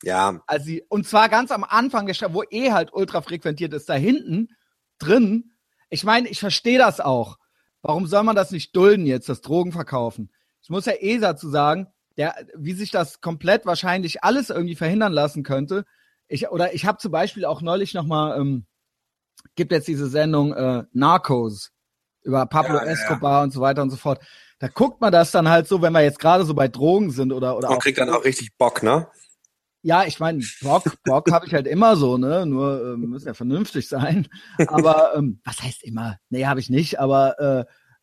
[0.02, 0.40] Ja.
[0.46, 3.94] Also und zwar ganz am Anfang der Stadt, wo eh halt ultra frequentiert ist, da
[3.94, 4.50] hinten
[4.98, 5.52] drin.
[5.88, 7.38] Ich meine, ich verstehe das auch.
[7.82, 10.30] Warum soll man das nicht dulden jetzt, das Drogen verkaufen?
[10.62, 15.12] Ich muss ja eh dazu sagen, der, wie sich das komplett wahrscheinlich alles irgendwie verhindern
[15.12, 15.84] lassen könnte.
[16.28, 18.66] Ich, oder ich habe zum Beispiel auch neulich noch mal, ähm,
[19.54, 21.70] gibt jetzt diese Sendung äh, Narcos
[22.22, 23.42] über Pablo ja, Escobar ja.
[23.44, 24.20] und so weiter und so fort.
[24.58, 27.32] Da guckt man das dann halt so, wenn wir jetzt gerade so bei Drogen sind
[27.32, 27.68] oder oder.
[27.68, 29.06] Man kriegt dann auch richtig Bock, ne?
[29.86, 32.44] Ja, ich meine, Bock, Bock habe ich halt immer so, ne?
[32.44, 34.26] Nur äh, müssen ja vernünftig sein.
[34.66, 36.18] Aber ähm, was heißt immer?
[36.28, 37.38] Nee, habe ich nicht, aber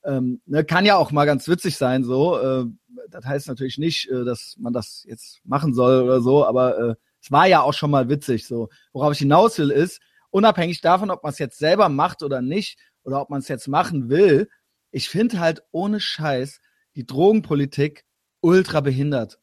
[0.06, 2.40] äh, ähm, ne, kann ja auch mal ganz witzig sein, so.
[2.40, 2.68] Äh,
[3.10, 6.96] das heißt natürlich nicht, äh, dass man das jetzt machen soll oder so, aber äh,
[7.22, 8.48] es war ja auch schon mal witzig.
[8.48, 12.42] So, worauf ich hinaus will, ist, unabhängig davon, ob man es jetzt selber macht oder
[12.42, 14.48] nicht, oder ob man es jetzt machen will,
[14.92, 16.62] ich finde halt ohne Scheiß
[16.96, 18.06] die Drogenpolitik
[18.40, 19.38] ultra behindert.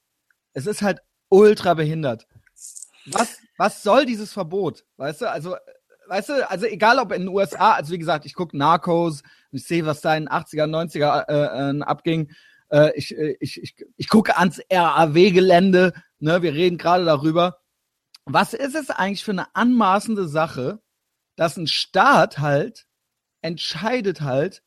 [0.55, 1.01] Es ist halt
[1.31, 2.27] ultra behindert.
[3.07, 4.85] Was, was soll dieses Verbot?
[4.99, 5.57] Weißt du, also,
[6.09, 9.65] weißt du, also egal ob in den USA, also wie gesagt, ich gucke Narcos, ich
[9.65, 12.31] sehe, was da in den 80er, 90er äh, äh, abging.
[12.71, 17.61] Äh, ich, äh, ich, ich, ich gucke ans RAW-Gelände, ne, wir reden gerade darüber.
[18.27, 20.81] Was ist es eigentlich für eine anmaßende Sache,
[21.37, 22.87] dass ein Staat halt
[23.41, 24.63] entscheidet halt,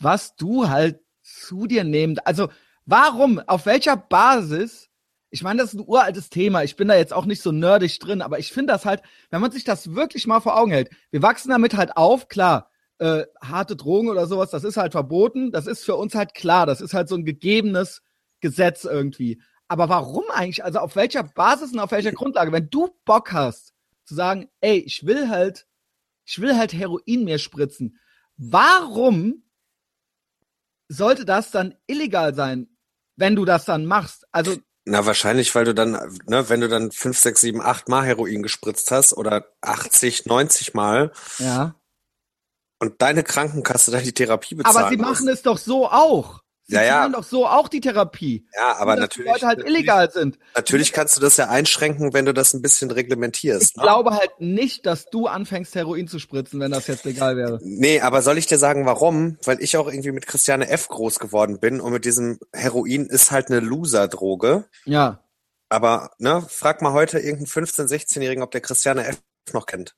[0.00, 2.26] was du halt zu dir nehmt.
[2.26, 2.48] Also
[2.84, 4.85] warum, auf welcher Basis
[5.30, 6.62] ich meine, das ist ein uraltes Thema.
[6.62, 9.40] Ich bin da jetzt auch nicht so nerdig drin, aber ich finde das halt, wenn
[9.40, 10.90] man sich das wirklich mal vor Augen hält.
[11.10, 12.70] Wir wachsen damit halt auf, klar.
[12.98, 15.50] Äh, harte Drogen oder sowas, das ist halt verboten.
[15.52, 16.64] Das ist für uns halt klar.
[16.64, 18.02] Das ist halt so ein gegebenes
[18.40, 19.42] Gesetz irgendwie.
[19.68, 20.64] Aber warum eigentlich?
[20.64, 22.52] Also auf welcher Basis und auf welcher Grundlage?
[22.52, 23.74] Wenn du Bock hast
[24.04, 25.66] zu sagen, ey, ich will halt,
[26.24, 27.98] ich will halt Heroin mehr spritzen.
[28.36, 29.42] Warum
[30.88, 32.68] sollte das dann illegal sein,
[33.16, 34.26] wenn du das dann machst?
[34.30, 34.56] Also
[34.88, 35.92] na, wahrscheinlich, weil du dann,
[36.26, 40.74] ne, wenn du dann fünf, sechs, sieben, acht Mal Heroin gespritzt hast oder 80, 90
[40.74, 41.12] Mal.
[41.38, 41.74] Ja.
[42.78, 44.76] Und deine Krankenkasse dann die Therapie bezahlt.
[44.76, 46.42] Aber sie machen es doch so auch.
[46.68, 47.08] Sie ja, ja.
[47.08, 48.44] doch so auch die Therapie.
[48.56, 49.32] Ja, aber natürlich.
[49.32, 50.36] Die Leute halt illegal sind.
[50.56, 53.70] Natürlich kannst du das ja einschränken, wenn du das ein bisschen reglementierst.
[53.70, 53.82] Ich ne?
[53.82, 57.60] glaube halt nicht, dass du anfängst, Heroin zu spritzen, wenn das jetzt legal wäre.
[57.62, 59.38] Nee, aber soll ich dir sagen, warum?
[59.44, 60.88] Weil ich auch irgendwie mit Christiane F.
[60.88, 64.64] groß geworden bin und mit diesem Heroin ist halt eine Loser-Droge.
[64.86, 65.22] Ja.
[65.68, 69.18] Aber, ne, frag mal heute irgendeinen 15-, 16-Jährigen, ob der Christiane F.
[69.52, 69.94] noch kennt.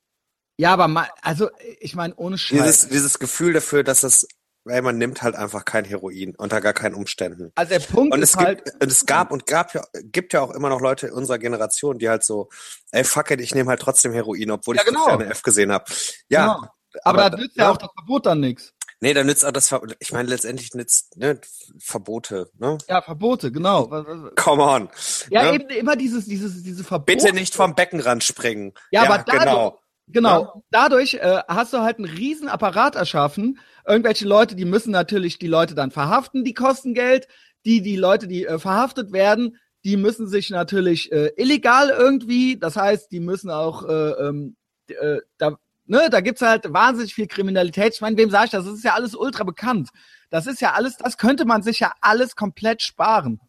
[0.59, 2.59] Ja, aber mal, also ich meine, ohne Scheiß.
[2.59, 4.27] Dieses, dieses Gefühl dafür, dass das
[4.69, 7.51] weil man nimmt halt einfach kein Heroin unter gar keinen Umständen.
[7.55, 10.33] Also der Punkt und ist es halt, gibt, und es gab und gab ja, gibt
[10.33, 12.49] ja auch immer noch Leute unserer Generation, die halt so,
[12.93, 15.07] ey fuck it, ich nehme halt trotzdem Heroin, obwohl ja, ich genau.
[15.07, 15.85] Christiane F gesehen habe.
[16.29, 16.55] Ja.
[16.55, 16.69] Genau.
[17.05, 18.73] Aber, aber da nützt ja auch das Verbot dann nichts.
[19.01, 19.97] Nee, da nützt auch das Verbot.
[20.01, 21.41] Ich meine, letztendlich nützt ne,
[21.79, 22.79] Verbote, ne?
[22.89, 23.87] Ja, Verbote, genau.
[24.35, 24.89] Come on.
[25.31, 25.55] Ja, ne?
[25.55, 27.17] eben immer dieses, dieses, diese Verbote.
[27.17, 28.73] Bitte nicht vom Beckenrand springen.
[28.91, 29.79] Ja, ja aber dadurch, genau.
[30.09, 30.43] Genau.
[30.43, 30.53] Ja?
[30.71, 33.59] Dadurch äh, hast du halt einen riesen Apparat erschaffen.
[33.89, 37.27] Irgendwelche Leute, die müssen natürlich die Leute dann verhaften, die kosten Geld.
[37.65, 42.77] Die, die Leute, die äh, verhaftet werden, die müssen sich natürlich äh, illegal irgendwie, das
[42.77, 44.57] heißt, die müssen auch äh, ähm,
[44.89, 47.95] äh, da, ne, da gibt's halt wahnsinnig viel Kriminalität.
[47.95, 48.65] Ich meine, wem sage ich das?
[48.65, 49.89] Das ist ja alles ultra bekannt.
[50.31, 53.41] Das ist ja alles, das könnte man sich ja alles komplett sparen.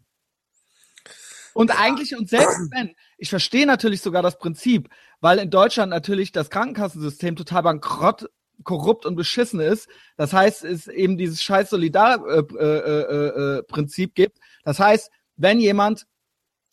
[1.54, 6.32] Und eigentlich, und selbst wenn, ich verstehe natürlich sogar das Prinzip, weil in Deutschland natürlich
[6.32, 8.30] das Krankenkassensystem total bankrott,
[8.64, 9.88] korrupt und beschissen ist.
[10.18, 14.40] Das heißt, es eben dieses scheiß Solidar-Prinzip äh, äh, äh, äh gibt.
[14.64, 16.06] Das heißt, wenn jemand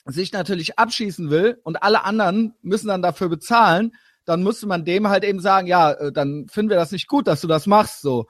[0.04, 3.92] sich natürlich abschießen will und alle anderen müssen dann dafür bezahlen,
[4.24, 7.26] dann müsste man dem halt eben sagen, ja, äh, dann finden wir das nicht gut,
[7.26, 8.26] dass du das machst, so.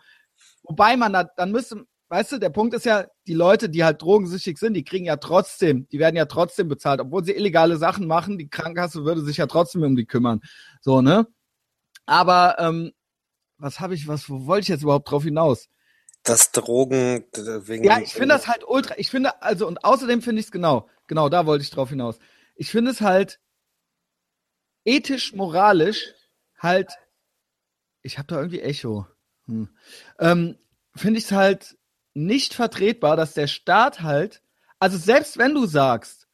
[0.63, 4.03] Wobei man da, dann müsste, weißt du, der Punkt ist ja, die Leute, die halt
[4.03, 8.07] drogensüchtig sind, die kriegen ja trotzdem, die werden ja trotzdem bezahlt, obwohl sie illegale Sachen
[8.07, 10.41] machen, die Krankenkasse würde sich ja trotzdem um die kümmern.
[10.81, 11.27] So, ne?
[12.05, 12.93] Aber ähm,
[13.59, 15.69] was habe ich, was wo wollte ich jetzt überhaupt drauf hinaus?
[16.23, 17.85] Das Drogen wegen.
[17.85, 18.95] Ja, ich finde das halt ultra.
[18.99, 22.19] Ich finde, also, und außerdem finde ich es genau, genau, da wollte ich drauf hinaus.
[22.57, 23.41] Ich finde es halt
[24.85, 26.15] ethisch, moralisch
[26.59, 26.93] halt.
[28.03, 29.07] Ich habe da irgendwie Echo.
[29.47, 29.69] Hm.
[30.19, 30.59] Ähm,
[30.95, 31.77] finde ich es halt
[32.15, 34.43] nicht vertretbar, dass der Staat halt,
[34.79, 36.29] also selbst wenn du sagst,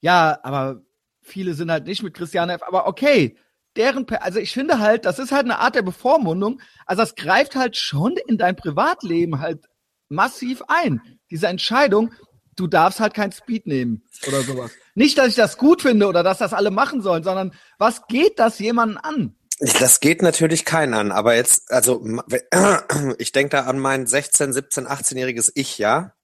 [0.00, 0.82] ja, aber
[1.22, 3.36] viele sind halt nicht mit Christiane F., aber okay,
[3.76, 7.56] deren, also ich finde halt, das ist halt eine Art der Bevormundung, also das greift
[7.56, 9.64] halt schon in dein Privatleben halt
[10.08, 11.00] massiv ein.
[11.30, 12.12] Diese Entscheidung,
[12.56, 14.72] du darfst halt kein Speed nehmen oder sowas.
[14.94, 18.38] Nicht, dass ich das gut finde oder dass das alle machen sollen, sondern was geht
[18.38, 19.36] das jemanden an?
[19.58, 22.04] Das geht natürlich keinen an, aber jetzt, also
[23.18, 26.14] ich denke da an mein 16, 17, 18-jähriges Ich, ja?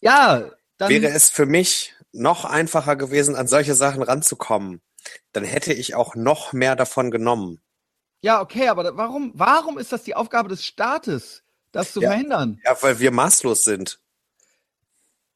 [0.00, 4.80] Ja, dann wäre es für mich noch einfacher gewesen, an solche Sachen ranzukommen.
[5.32, 7.60] Dann hätte ich auch noch mehr davon genommen.
[8.20, 12.60] Ja, okay, aber warum, warum ist das die Aufgabe des Staates, das zu ja, verhindern?
[12.64, 14.00] Ja, weil wir maßlos sind.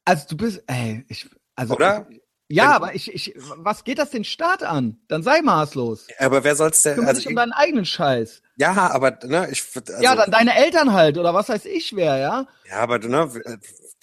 [0.05, 2.07] Also du bist, ey, ich, also oder?
[2.49, 4.99] Ja, aber ich, ich, was geht das den Staat an?
[5.07, 6.07] Dann sei maßlos.
[6.19, 6.95] Aber wer soll's denn?
[6.95, 8.41] Kümmere also dich um deinen eigenen Scheiß.
[8.57, 12.17] Ja, aber ne, ich also, Ja, dann deine Eltern halt oder was weiß ich wer,
[12.17, 12.47] ja?
[12.69, 13.31] Ja, aber ne,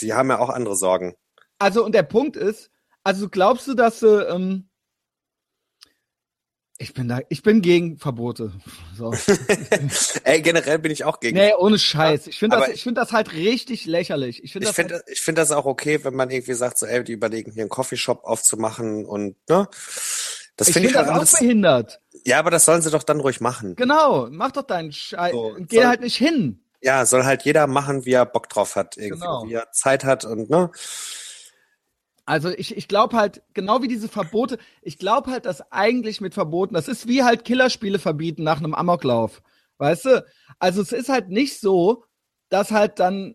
[0.01, 1.15] die haben ja auch andere Sorgen.
[1.59, 2.71] Also und der Punkt ist,
[3.05, 4.70] also glaubst du, dass ähm,
[6.83, 8.53] Ich bin da, ich bin gegen Verbote.
[8.97, 9.13] So.
[10.25, 11.37] Ey, generell bin ich auch gegen.
[11.37, 12.27] Nee, ohne Scheiß.
[12.27, 14.43] Ich finde das, ich finde das halt richtig lächerlich.
[14.43, 16.87] Ich finde das, find, halt ich finde das auch okay, wenn man irgendwie sagt, so,
[16.87, 19.69] ey, die überlegen hier einen Coffeeshop aufzumachen und, ne?
[20.57, 22.01] Das finde ich, find ich das auch behindert.
[22.25, 23.77] Ja, aber das sollen sie doch dann ruhig machen.
[23.77, 25.33] Genau, mach doch deinen Scheiß.
[25.33, 26.65] So, Geh soll, halt nicht hin.
[26.81, 29.45] Ja, soll halt jeder machen, wie er Bock drauf hat, irgendwie, genau.
[29.47, 30.71] wie er Zeit hat und, ne?
[32.31, 36.33] Also ich, ich glaube halt, genau wie diese Verbote, ich glaube halt, dass eigentlich mit
[36.33, 39.43] Verboten, das ist wie halt Killerspiele verbieten nach einem Amoklauf.
[39.79, 40.25] Weißt du?
[40.61, 42.05] Also es ist halt nicht so,
[42.49, 43.35] dass halt dann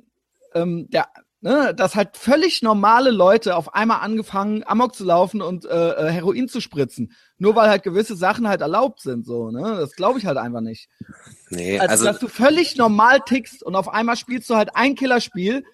[0.54, 1.08] ähm, der,
[1.42, 6.12] ne, dass halt völlig normale Leute auf einmal angefangen, Amok zu laufen und äh, äh
[6.12, 7.12] Heroin zu spritzen.
[7.38, 9.26] Nur weil halt gewisse Sachen halt erlaubt sind.
[9.26, 9.76] So, ne?
[9.78, 10.88] Das glaube ich halt einfach nicht.
[11.50, 14.96] Nee, also, also dass du völlig normal tickst und auf einmal spielst du halt ein
[14.96, 15.66] Killerspiel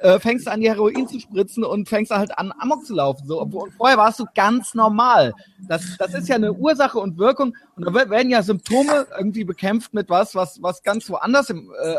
[0.00, 3.26] äh, fängst an, die Heroin zu spritzen und fängst halt an, Amok zu laufen.
[3.26, 5.34] So, und vorher warst du ganz normal.
[5.68, 7.54] Das, das ist ja eine Ursache und Wirkung.
[7.76, 11.92] Und da werden ja Symptome irgendwie bekämpft mit was, was, was ganz woanders im, äh,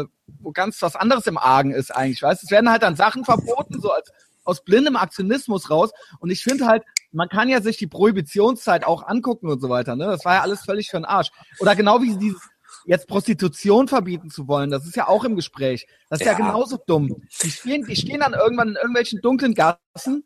[0.00, 0.04] äh,
[0.40, 2.22] wo ganz was anderes im Argen ist eigentlich.
[2.22, 4.12] Weißt, es werden halt dann Sachen verboten, so als
[4.44, 5.90] aus blindem Aktionismus raus.
[6.20, 9.96] Und ich finde halt, man kann ja sich die Prohibitionszeit auch angucken und so weiter.
[9.96, 10.06] Ne?
[10.06, 11.30] Das war ja alles völlig für den Arsch.
[11.58, 12.40] Oder genau wie dieses
[12.86, 15.86] jetzt Prostitution verbieten zu wollen, das ist ja auch im Gespräch.
[16.08, 17.22] Das ist ja, ja genauso dumm.
[17.42, 20.24] Die stehen, die stehen dann irgendwann in irgendwelchen dunklen Gassen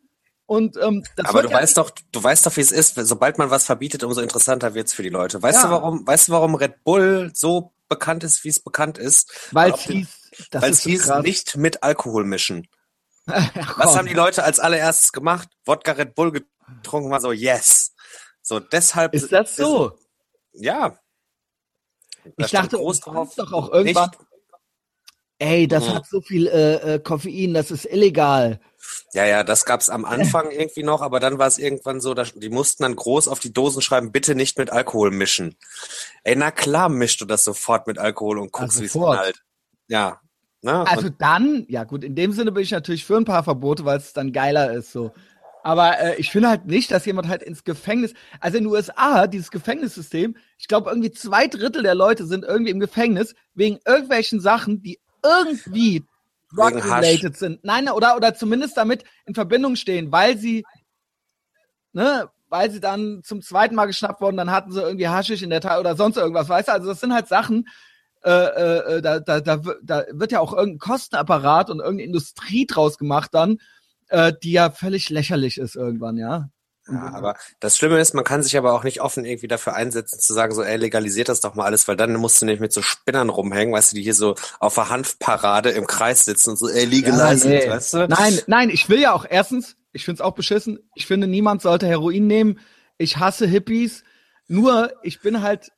[0.51, 2.95] und ähm, das Aber du ja weißt doch, du weißt doch, wie es ist.
[2.95, 5.41] Sobald man was verbietet, umso interessanter wird's für die Leute.
[5.41, 5.67] Weißt ja.
[5.67, 6.05] du warum?
[6.05, 9.31] Weißt du warum Red Bull so bekannt ist, wie es bekannt ist?
[9.51, 10.07] Weil es hieß,
[10.51, 12.67] weil es hieß nicht mit Alkohol mischen.
[13.27, 15.47] Ach, was haben die Leute als allererstes gemacht?
[15.63, 17.93] Wodka Red Bull getrunken, war so yes.
[18.41, 19.91] So deshalb ist das so.
[20.51, 20.97] Ist, ja,
[22.37, 23.35] ich dachte, groß drauf.
[23.35, 24.09] doch auch irgendwann.
[24.09, 24.19] Nicht.
[25.39, 25.93] Ey, das mhm.
[25.95, 28.59] hat so viel äh, äh, Koffein, das ist illegal.
[29.13, 32.33] Ja, ja, das gab's am Anfang irgendwie noch, aber dann war es irgendwann so, dass
[32.33, 35.57] die mussten dann groß auf die Dosen schreiben, bitte nicht mit Alkohol mischen.
[36.23, 39.43] Ey, na klar mischst du das sofort mit Alkohol und guckst, also wie es halt.
[39.87, 40.21] Ja.
[40.61, 40.87] Ne?
[40.87, 43.97] Also dann, ja gut, in dem Sinne bin ich natürlich für ein paar Verbote, weil
[43.97, 45.11] es dann geiler ist so.
[45.63, 48.13] Aber äh, ich finde halt nicht, dass jemand halt ins Gefängnis.
[48.39, 52.71] Also in den USA, dieses Gefängnissystem, ich glaube, irgendwie zwei Drittel der Leute sind irgendwie
[52.71, 56.03] im Gefängnis wegen irgendwelchen Sachen, die irgendwie
[56.53, 57.63] drug-related sind.
[57.63, 60.65] Nein, oder, oder zumindest damit in Verbindung stehen, weil sie,
[61.93, 65.49] ne, weil sie dann zum zweiten Mal geschnappt wurden, dann hatten sie irgendwie Haschisch in
[65.49, 66.73] der Tasche oder sonst irgendwas, weißt du?
[66.73, 67.67] Also das sind halt Sachen,
[68.23, 72.65] äh, äh, äh da, da, da, da wird ja auch irgendein Kostenapparat und irgendeine Industrie
[72.65, 73.59] draus gemacht dann,
[74.11, 76.49] äh, die ja völlig lächerlich ist irgendwann, ja.
[76.87, 80.19] Ja, aber das Schlimme ist, man kann sich aber auch nicht offen irgendwie dafür einsetzen,
[80.19, 82.73] zu sagen, so, ey, legalisiert das doch mal alles, weil dann musst du nicht mit
[82.73, 86.57] so Spinnern rumhängen, weißt du, die hier so auf der Hanfparade im Kreis sitzen und
[86.57, 88.07] so, ey, legalisiert, ja, weißt du?
[88.07, 91.87] Nein, nein, ich will ja auch, erstens, ich find's auch beschissen, ich finde, niemand sollte
[91.87, 92.59] Heroin nehmen,
[92.97, 94.03] ich hasse Hippies,
[94.47, 95.71] nur, ich bin halt,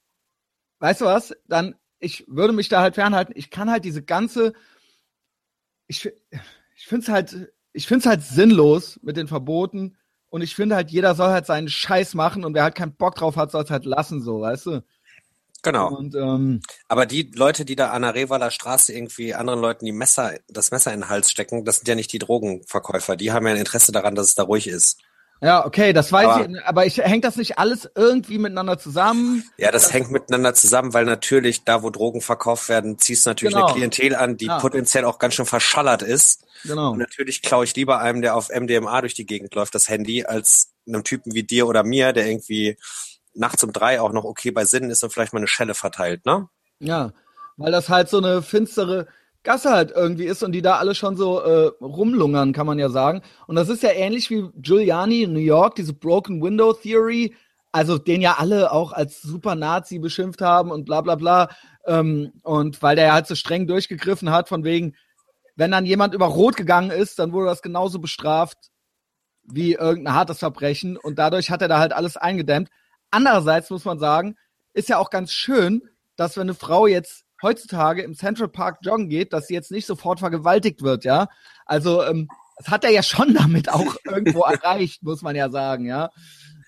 [0.79, 4.53] weißt du was, dann, ich würde mich da halt fernhalten, ich kann halt diese ganze,
[5.87, 6.09] ich,
[6.75, 9.97] ich find's halt, ich finde es halt sinnlos mit den Verboten.
[10.29, 13.15] Und ich finde halt, jeder soll halt seinen Scheiß machen und wer halt keinen Bock
[13.15, 14.83] drauf hat, soll es halt lassen, so, weißt du?
[15.61, 15.95] Genau.
[15.95, 19.91] Und, ähm, Aber die Leute, die da an der Revaler Straße irgendwie anderen Leuten die
[19.91, 23.15] Messer, das Messer in den Hals stecken, das sind ja nicht die Drogenverkäufer.
[23.15, 25.01] Die haben ja ein Interesse daran, dass es da ruhig ist.
[25.43, 29.43] Ja, okay, das weiß aber, ich, aber ich, hängt das nicht alles irgendwie miteinander zusammen?
[29.57, 33.31] Ja, das, das hängt miteinander zusammen, weil natürlich da, wo Drogen verkauft werden, ziehst du
[33.31, 33.65] natürlich genau.
[33.65, 34.59] eine Klientel an, die ja.
[34.59, 36.45] potenziell auch ganz schön verschallert ist.
[36.63, 36.91] Genau.
[36.91, 40.23] Und natürlich klaue ich lieber einem, der auf MDMA durch die Gegend läuft, das Handy,
[40.23, 42.77] als einem Typen wie dir oder mir, der irgendwie
[43.33, 46.25] nachts um drei auch noch okay bei Sinnen ist und vielleicht mal eine Schelle verteilt,
[46.25, 46.47] ne?
[46.79, 47.11] Ja,
[47.57, 49.07] weil das halt so eine finstere,
[49.43, 52.89] Gasse halt irgendwie ist und die da alle schon so äh, rumlungern, kann man ja
[52.89, 53.21] sagen.
[53.45, 57.35] Und das ist ja ähnlich wie Giuliani in New York, diese Broken Window Theory,
[57.73, 61.49] also den ja alle auch als super Nazi beschimpft haben und bla bla bla.
[61.85, 64.95] Ähm, und weil der halt so streng durchgegriffen hat, von wegen,
[65.55, 68.57] wenn dann jemand über Rot gegangen ist, dann wurde das genauso bestraft
[69.43, 70.95] wie irgendein hartes Verbrechen.
[70.95, 72.69] Und dadurch hat er da halt alles eingedämmt.
[73.11, 74.35] Andererseits muss man sagen,
[74.73, 75.83] ist ja auch ganz schön,
[76.15, 79.85] dass wenn eine Frau jetzt heutzutage im Central Park joggen geht, dass sie jetzt nicht
[79.85, 81.27] sofort vergewaltigt wird, ja.
[81.65, 82.27] Also ähm,
[82.57, 86.09] das hat er ja schon damit auch irgendwo erreicht, muss man ja sagen, ja.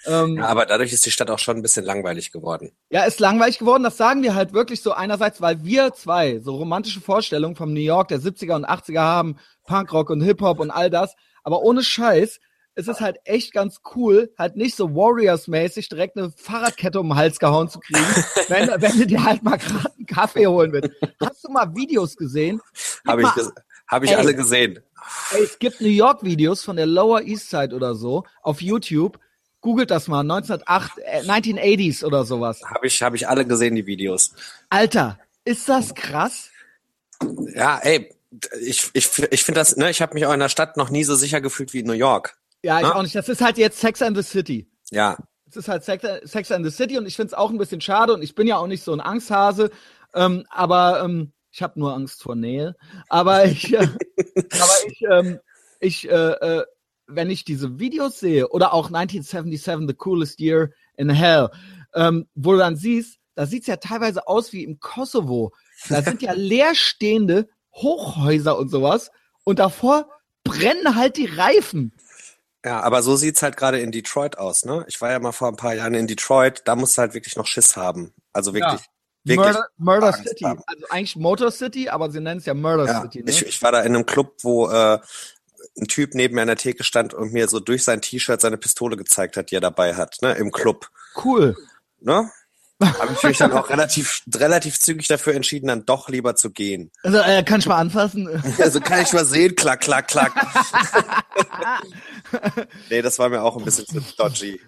[0.06, 2.72] Ähm, ja, aber dadurch ist die Stadt auch schon ein bisschen langweilig geworden.
[2.90, 3.84] Ja, ist langweilig geworden.
[3.84, 7.80] Das sagen wir halt wirklich so einerseits, weil wir zwei so romantische Vorstellungen vom New
[7.80, 11.16] York der 70er und 80er haben, Punkrock und Hip-Hop und all das.
[11.44, 12.40] Aber ohne Scheiß,
[12.76, 17.16] es ist halt echt ganz cool, halt nicht so Warriors-mäßig direkt eine Fahrradkette um den
[17.16, 18.00] Hals gehauen zu kriegen,
[18.50, 20.92] wenn, wenn du dir halt mal gerade einen Kaffee holen willst.
[21.22, 22.62] Hast du mal Videos gesehen?
[23.08, 23.30] Habe ich,
[23.88, 24.80] hab ich ey, alle gesehen.
[25.32, 29.20] Ey, es gibt New York-Videos von der Lower East Side oder so auf YouTube.
[29.62, 32.62] Googelt das mal, 1908, äh, 1980s oder sowas.
[32.66, 34.34] Habe ich, hab ich alle gesehen, die Videos.
[34.70, 36.50] Alter, ist das krass?
[37.56, 38.14] Ja, ey,
[38.62, 41.04] ich, ich, ich finde das, ne, ich habe mich auch in der Stadt noch nie
[41.04, 42.38] so sicher gefühlt wie in New York.
[42.66, 42.96] Ja, ich ne?
[42.96, 43.14] auch nicht.
[43.14, 44.68] Das ist halt jetzt Sex and the City.
[44.90, 45.18] Ja.
[45.48, 47.80] Es ist halt Sex, Sex and the City und ich finde es auch ein bisschen
[47.80, 49.70] schade und ich bin ja auch nicht so ein Angsthase,
[50.16, 52.76] ähm, aber ähm, ich habe nur Angst vor Nähe.
[53.08, 53.78] Aber ich, äh,
[54.52, 55.40] aber ich, ähm,
[55.80, 56.66] ich, äh, äh,
[57.06, 61.50] wenn ich diese Videos sehe oder auch 1977, The Coolest Year in Hell,
[61.94, 65.54] ähm, wo du dann siehst, da sieht's ja teilweise aus wie im Kosovo.
[65.88, 69.12] Da sind ja leerstehende Hochhäuser und sowas
[69.44, 70.10] und davor
[70.44, 71.92] brennen halt die Reifen.
[72.66, 74.84] Ja, aber so sieht's halt gerade in Detroit aus, ne?
[74.88, 77.36] Ich war ja mal vor ein paar Jahren in Detroit, da musst du halt wirklich
[77.36, 78.12] noch Schiss haben.
[78.34, 78.82] Also wirklich.
[78.82, 78.88] Ja.
[79.24, 80.44] wirklich Murder, Murder City.
[80.46, 80.64] Haben.
[80.66, 83.22] Also eigentlich Motor City, aber sie nennen es ja Murder ja, City.
[83.22, 83.30] Ne?
[83.30, 84.98] Ich, ich war da in einem Club, wo äh,
[85.78, 88.58] ein Typ neben mir an der Theke stand und mir so durch sein T-Shirt seine
[88.58, 90.34] Pistole gezeigt hat, die er dabei hat, ne?
[90.34, 90.90] Im Club.
[91.24, 91.56] Cool.
[92.00, 92.32] Ne?
[92.82, 96.92] Habe ich mich dann auch relativ, relativ zügig dafür entschieden, dann doch lieber zu gehen.
[97.04, 98.28] Also, äh, kann ich mal anfassen?
[98.60, 100.34] Also kann ich mal sehen, klack, klack, klack.
[102.90, 104.60] nee, das war mir auch ein bisschen zu dodgy.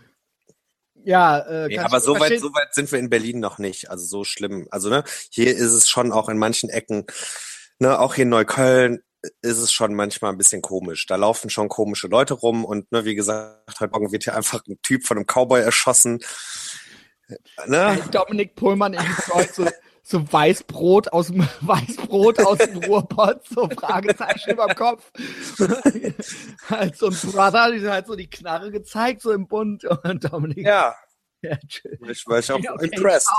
[1.04, 3.90] Ja, äh, nee, aber so weit, so weit sind wir in Berlin noch nicht.
[3.90, 4.68] Also so schlimm.
[4.72, 7.06] Also ne, hier ist es schon auch in manchen Ecken,
[7.80, 9.02] ne, auch hier in Neukölln
[9.42, 11.06] ist es schon manchmal ein bisschen komisch.
[11.06, 14.62] Da laufen schon komische Leute rum und ne, wie gesagt, heute Morgen wird hier einfach
[14.68, 16.20] ein Typ von einem Cowboy erschossen.
[17.68, 18.04] Ne?
[18.12, 19.66] Dominik Pullmann in Detroit so,
[20.04, 25.12] so Weißbrot aus dem Weißbrot aus dem Ruhrpott, so Fragezeichen über dem Kopf.
[26.70, 30.66] halt so ein Brother, die hat so die Knarre gezeigt, so im Bund und Dominik.
[30.66, 30.96] Ja.
[31.44, 31.56] Ja,
[32.10, 33.30] ich war auch okay, impressed.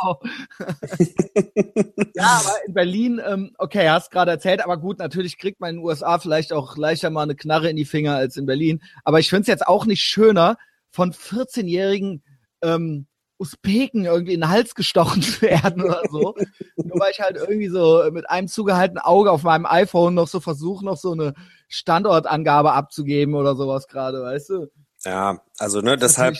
[2.14, 5.76] ja, aber in Berlin, ähm, okay, hast gerade erzählt, aber gut, natürlich kriegt man in
[5.76, 8.80] den USA vielleicht auch leichter mal eine Knarre in die Finger als in Berlin.
[9.02, 10.58] Aber ich finde es jetzt auch nicht schöner,
[10.90, 12.22] von 14-jährigen
[12.62, 13.08] ähm,
[13.38, 16.34] Usbeken irgendwie in den Hals gestochen zu werden oder so.
[16.76, 20.40] Nur weil ich halt irgendwie so mit einem zugehaltenen Auge auf meinem iPhone noch so
[20.40, 21.34] versuche, noch so eine
[21.68, 24.70] Standortangabe abzugeben oder sowas gerade, weißt du?
[25.04, 26.36] Ja, also ne, deshalb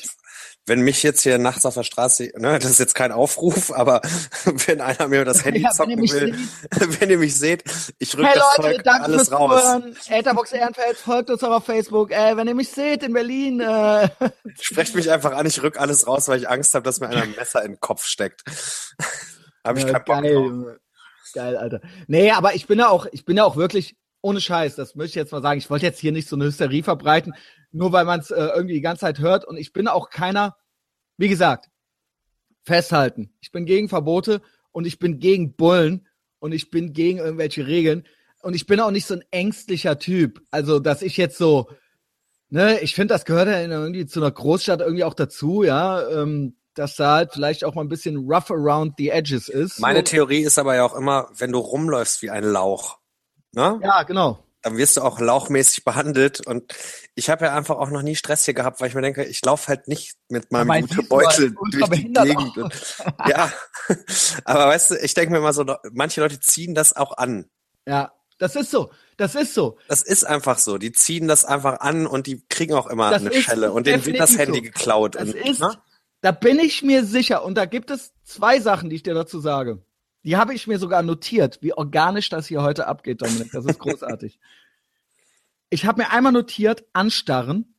[0.69, 4.03] wenn mich jetzt hier nachts auf der Straße, ne, das ist jetzt kein Aufruf, aber
[4.67, 7.01] wenn einer mir das Handy ja, zocken wenn will, seht.
[7.01, 7.65] wenn ihr mich seht,
[7.99, 9.63] ich rück hey, das Leute, Zeug danke alles fürs raus.
[9.63, 9.97] Zuhören.
[10.09, 12.11] Etherbox Ehrenfeld folgt uns auch auf Facebook.
[12.11, 14.09] Äh, wenn ihr mich seht in Berlin, äh.
[14.61, 17.23] sprecht mich einfach an, ich rück alles raus, weil ich Angst habe, dass mir einer
[17.23, 18.43] ein Messer in den Kopf steckt.
[19.65, 20.77] habe ich ja, keinen Bock geil, drauf.
[21.35, 21.81] Geil, Alter.
[22.07, 25.11] Nee, aber ich bin ja auch, ich bin ja auch wirklich ohne Scheiß, das möchte
[25.11, 25.59] ich jetzt mal sagen.
[25.59, 27.35] Ich wollte jetzt hier nicht so eine Hysterie verbreiten,
[27.73, 29.45] nur weil man es äh, irgendwie die ganze Zeit hört.
[29.45, 30.57] Und ich bin auch keiner,
[31.17, 31.69] wie gesagt,
[32.65, 33.33] festhalten.
[33.41, 34.43] Ich bin gegen Verbote
[34.73, 36.07] und ich bin gegen Bullen
[36.39, 38.07] und ich bin gegen irgendwelche Regeln.
[38.43, 40.41] Und ich bin auch nicht so ein ängstlicher Typ.
[40.51, 41.71] Also, dass ich jetzt so,
[42.49, 46.09] ne, ich finde, das gehört ja irgendwie zu einer Großstadt irgendwie auch dazu, ja.
[46.09, 49.81] Ähm, dass da halt vielleicht auch mal ein bisschen rough around the edges ist.
[49.81, 50.05] Meine.
[50.05, 52.99] Theorie ist aber ja auch immer, wenn du rumläufst wie ein Lauch,
[53.53, 53.81] ne?
[53.83, 56.47] Ja, genau dann wirst du auch lauchmäßig behandelt.
[56.47, 56.75] Und
[57.15, 59.45] ich habe ja einfach auch noch nie Stress hier gehabt, weil ich mir denke, ich
[59.45, 62.59] laufe halt nicht mit meinem mein Beutel durch die Gegend.
[62.59, 62.75] Und,
[63.29, 63.53] ja,
[64.45, 67.49] aber weißt du, ich denke mir mal so, manche Leute ziehen das auch an.
[67.87, 68.91] Ja, das ist so.
[69.17, 69.79] Das ist so.
[69.89, 70.79] Das ist einfach so.
[70.79, 74.05] Die ziehen das einfach an und die kriegen auch immer das eine Schelle und denen
[74.07, 74.63] wird das Handy so.
[74.63, 75.17] geklaut.
[75.17, 75.77] Das und, ist, ne?
[76.21, 77.45] da bin ich mir sicher.
[77.45, 79.83] Und da gibt es zwei Sachen, die ich dir dazu sage.
[80.25, 83.51] Die habe ich mir sogar notiert, wie organisch das hier heute abgeht, Dominik.
[83.53, 84.39] Das ist großartig.
[85.71, 87.75] ich habe mir einmal notiert, anstarren,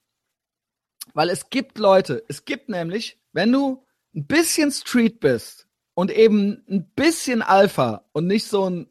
[1.13, 3.85] weil es gibt Leute, es gibt nämlich, wenn du
[4.15, 8.89] ein bisschen Street bist und eben ein bisschen Alpha und nicht so ein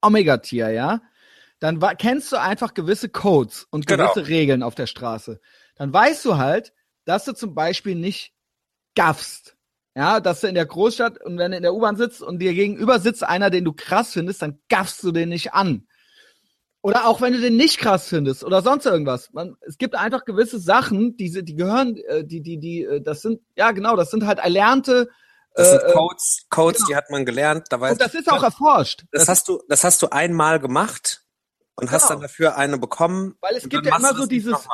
[0.00, 1.02] Omega-Tier, ja,
[1.60, 4.04] dann kennst du einfach gewisse Codes und genau.
[4.04, 4.36] gewisse genau.
[4.36, 5.40] Regeln auf der Straße.
[5.76, 6.72] Dann weißt du halt,
[7.04, 8.34] dass du zum Beispiel nicht
[8.94, 9.56] gaffst.
[9.94, 12.54] Ja, dass du in der Großstadt und wenn du in der U-Bahn sitzt und dir
[12.54, 15.86] gegenüber sitzt einer, den du krass findest, dann gaffst du den nicht an.
[16.80, 19.30] Oder auch wenn du den nicht krass findest oder sonst irgendwas.
[19.32, 23.22] Man, es gibt einfach gewisse Sachen, die, die gehören, äh, die, die, die, äh, das
[23.22, 25.08] sind, ja genau, das sind halt erlernte.
[25.54, 26.88] Das sind äh, Codes, Codes, genau.
[26.88, 27.66] die hat man gelernt.
[27.68, 29.04] Da weiß und das ist auch erforscht.
[29.12, 31.22] Das, das hast du, das hast du einmal gemacht
[31.76, 31.92] und genau.
[31.92, 33.36] hast dann dafür eine bekommen.
[33.40, 34.66] Weil es gibt ja immer so dieses,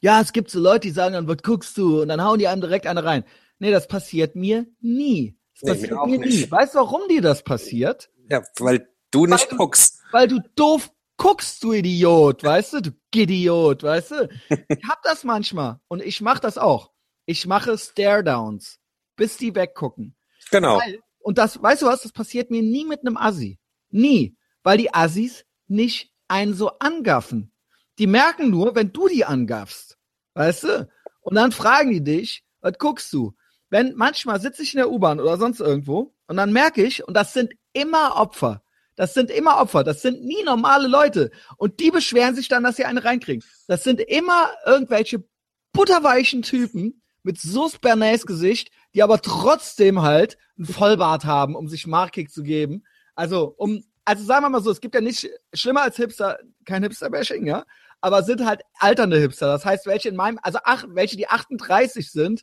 [0.00, 2.00] ja, es gibt so Leute, die sagen dann, was guckst du?
[2.00, 3.24] Und dann hauen die einem direkt eine rein.
[3.60, 5.38] Nee, das passiert mir nie.
[5.60, 6.50] Das nee, passiert mir, mir nie.
[6.50, 8.10] Weißt du, warum dir das passiert?
[8.28, 10.02] Ja, weil du nicht weil, guckst.
[10.10, 12.80] Weil du doof guckst, du Idiot, weißt du?
[12.80, 14.28] Du Idiot, weißt du?
[14.48, 16.90] ich hab das manchmal und ich mach das auch.
[17.26, 18.80] Ich mache Stare-Downs,
[19.14, 20.16] bis die weggucken.
[20.50, 20.78] Genau.
[20.78, 23.60] Weil, und das, weißt du was, das passiert mir nie mit einem Assi.
[23.90, 24.38] Nie.
[24.62, 27.52] Weil die Assis nicht einen so angaffen.
[27.98, 29.98] Die merken nur, wenn du die angaffst.
[30.32, 30.88] Weißt du?
[31.20, 33.34] Und dann fragen die dich, was guckst du?
[33.70, 37.14] Wenn manchmal sitze ich in der U-Bahn oder sonst irgendwo und dann merke ich, und
[37.14, 38.62] das sind immer Opfer.
[38.96, 39.84] Das sind immer Opfer.
[39.84, 41.30] Das sind nie normale Leute.
[41.56, 43.42] Und die beschweren sich dann, dass sie eine reinkriegen.
[43.66, 45.24] Das sind immer irgendwelche
[45.72, 51.86] butterweichen Typen mit Sus Bernays Gesicht, die aber trotzdem halt einen Vollbart haben, um sich
[51.86, 52.84] Markig zu geben.
[53.14, 56.82] Also, um, also sagen wir mal so, es gibt ja nicht schlimmer als Hipster, kein
[56.82, 57.64] Hipster-Bashing, ja,
[58.00, 59.46] aber sind halt alternde Hipster.
[59.46, 62.42] Das heißt, welche in meinem, also ach, welche die 38 sind,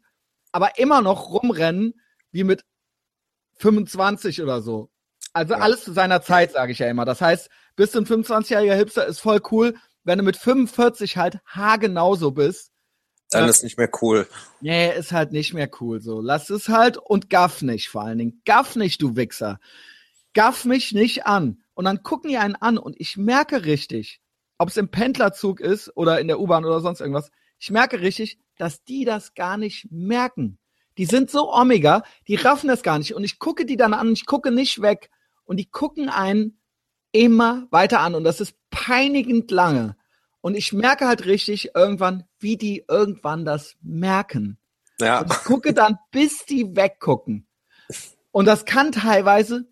[0.51, 1.99] aber immer noch rumrennen
[2.31, 2.63] wie mit
[3.59, 4.89] 25 oder so.
[5.33, 5.59] Also ja.
[5.59, 7.05] alles zu seiner Zeit, sage ich ja immer.
[7.05, 9.75] Das heißt, bist du ein 25-jähriger Hipster, ist voll cool.
[10.03, 12.71] Wenn du mit 45 halt haargenauso bist,
[13.29, 14.27] dann äh, ist nicht mehr cool.
[14.61, 16.21] Nee, ist halt nicht mehr cool so.
[16.21, 18.41] Lass es halt und gaff nicht vor allen Dingen.
[18.45, 19.59] Gaff nicht, du Wichser.
[20.33, 21.61] Gaff mich nicht an.
[21.73, 24.21] Und dann gucken die einen an und ich merke richtig,
[24.57, 28.39] ob es im Pendlerzug ist oder in der U-Bahn oder sonst irgendwas, ich merke richtig,
[28.57, 30.57] dass die das gar nicht merken.
[30.97, 33.13] Die sind so Omega, die raffen das gar nicht.
[33.13, 35.09] Und ich gucke die dann an, ich gucke nicht weg.
[35.45, 36.59] Und die gucken einen
[37.11, 38.15] immer weiter an.
[38.15, 39.95] Und das ist peinigend lange.
[40.41, 44.57] Und ich merke halt richtig irgendwann, wie die irgendwann das merken.
[44.99, 45.21] Ja.
[45.21, 47.47] Und ich gucke dann, bis die weggucken.
[48.31, 49.67] Und das kann teilweise,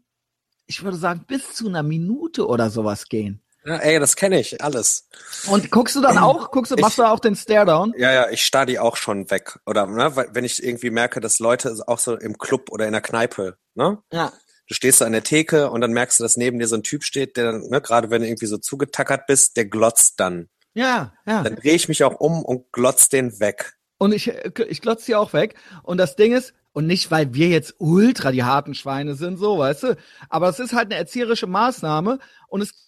[0.65, 3.41] ich würde sagen, bis zu einer Minute oder sowas gehen.
[3.65, 5.07] Ja, ey, das kenne ich, alles.
[5.47, 7.95] Und guckst du dann auch, guckst du, machst ich, du auch den Stare-Down?
[7.97, 9.59] Ja, ja, ich starr die auch schon weg.
[9.65, 13.01] Oder, ne, wenn ich irgendwie merke, dass Leute auch so im Club oder in der
[13.01, 13.97] Kneipe, ne?
[14.13, 14.31] Ja.
[14.67, 16.83] Du stehst so an der Theke und dann merkst du, dass neben dir so ein
[16.83, 20.47] Typ steht, der, ne, gerade wenn du irgendwie so zugetackert bist, der glotzt dann.
[20.75, 21.41] Ja, ja.
[21.41, 23.73] Dann drehe ich mich auch um und glotz den weg.
[23.97, 25.55] Und ich, ich glotz die auch weg.
[25.83, 29.57] Und das Ding ist, und nicht, weil wir jetzt ultra die harten Schweine sind, so,
[29.57, 29.97] weißt du,
[30.29, 32.84] aber es ist halt eine erzieherische Maßnahme und es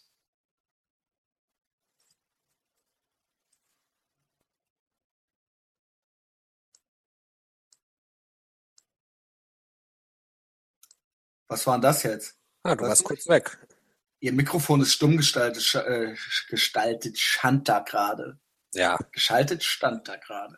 [11.48, 12.36] Was war denn das jetzt?
[12.64, 13.58] Ah, du Was warst kurz weg.
[14.20, 16.16] Ihr Mikrofon ist stumm gestaltet, äh,
[16.50, 18.40] gestaltet, stand da gerade.
[18.74, 18.98] Ja.
[19.12, 20.58] Geschaltet stand da gerade.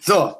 [0.00, 0.36] So.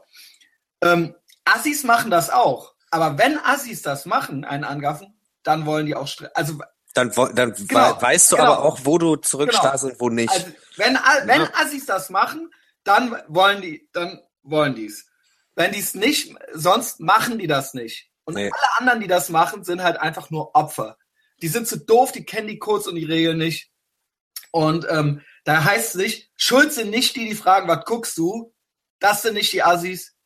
[0.81, 2.75] Ähm, Assis machen das auch.
[2.91, 6.61] Aber wenn Assis das machen, einen angaffen, dann wollen die auch also
[6.95, 8.53] dann, dann genau, weißt du genau.
[8.53, 9.95] aber auch, wo du zurückstarrst genau.
[9.95, 10.31] und wo nicht.
[10.31, 10.47] Also,
[10.77, 11.51] wenn, wenn ja.
[11.55, 15.07] Assis das machen, dann wollen die, dann wollen die's.
[15.55, 18.10] Wenn die's nicht, sonst machen die das nicht.
[18.31, 18.51] Und nee.
[18.53, 20.97] alle anderen, die das machen, sind halt einfach nur Opfer
[21.43, 23.71] die sind zu doof, die kennen die Codes und die Regeln nicht.
[24.53, 28.55] Und ähm, da heißt es nicht, schuld sind nicht die, die fragen, was guckst du?
[28.99, 30.17] Das sind nicht die Assis.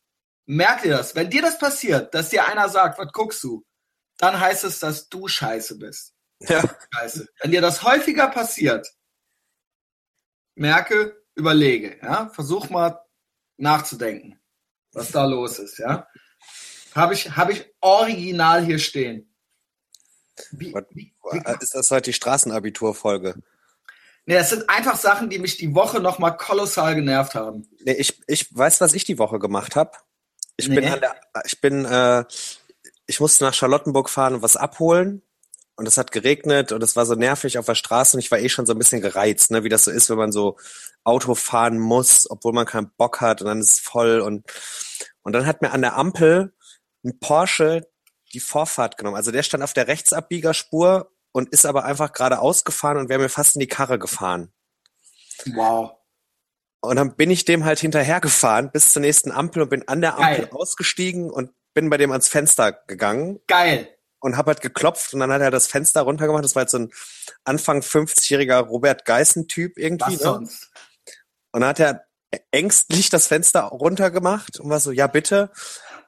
[0.45, 1.15] Merk dir das.
[1.15, 3.65] Wenn dir das passiert, dass dir einer sagt, was guckst du?
[4.17, 6.13] Dann heißt es, dass du scheiße bist.
[6.39, 6.61] Ja.
[6.93, 7.27] Scheiße.
[7.41, 8.87] Wenn dir das häufiger passiert,
[10.55, 13.01] merke, überlege, ja, versuch mal
[13.57, 14.39] nachzudenken,
[14.91, 16.07] was da los ist, ja.
[16.95, 19.29] Habe ich, hab ich original hier stehen.
[20.51, 23.35] Wie, wie, wie, ist das heute die Straßenabiturfolge?
[24.25, 27.67] Nee, es sind einfach Sachen, die mich die Woche nochmal kolossal genervt haben.
[27.83, 29.91] Nee, ich, ich weiß, was ich die Woche gemacht habe.
[30.57, 30.75] Ich nee.
[30.75, 31.15] bin an der,
[31.45, 32.23] ich bin, äh,
[33.05, 35.21] ich musste nach Charlottenburg fahren und was abholen.
[35.77, 38.39] Und es hat geregnet und es war so nervig auf der Straße und ich war
[38.39, 40.55] eh schon so ein bisschen gereizt, ne, wie das so ist, wenn man so
[41.03, 44.45] Auto fahren muss, obwohl man keinen Bock hat und dann ist es voll und,
[45.23, 46.53] und dann hat mir an der Ampel
[47.05, 47.87] ein Porsche
[48.33, 49.15] die Vorfahrt genommen.
[49.15, 53.29] Also der stand auf der Rechtsabbiegerspur und ist aber einfach geradeaus gefahren und wäre mir
[53.29, 54.51] fast in die Karre gefahren.
[55.53, 55.91] Wow.
[56.81, 60.17] Und dann bin ich dem halt hinterhergefahren bis zur nächsten Ampel und bin an der
[60.17, 60.49] Ampel Geil.
[60.51, 63.39] ausgestiegen und bin bei dem ans Fenster gegangen.
[63.47, 63.89] Geil.
[64.19, 66.43] Und hab halt geklopft und dann hat er das Fenster runtergemacht.
[66.43, 66.91] Das war jetzt so ein
[67.43, 70.13] Anfang 50-jähriger Robert Geißen-Typ irgendwie.
[70.13, 70.19] Was ne?
[70.19, 70.71] sonst?
[71.51, 72.05] Und dann hat er
[72.51, 75.51] ängstlich das Fenster runtergemacht und war so, ja bitte.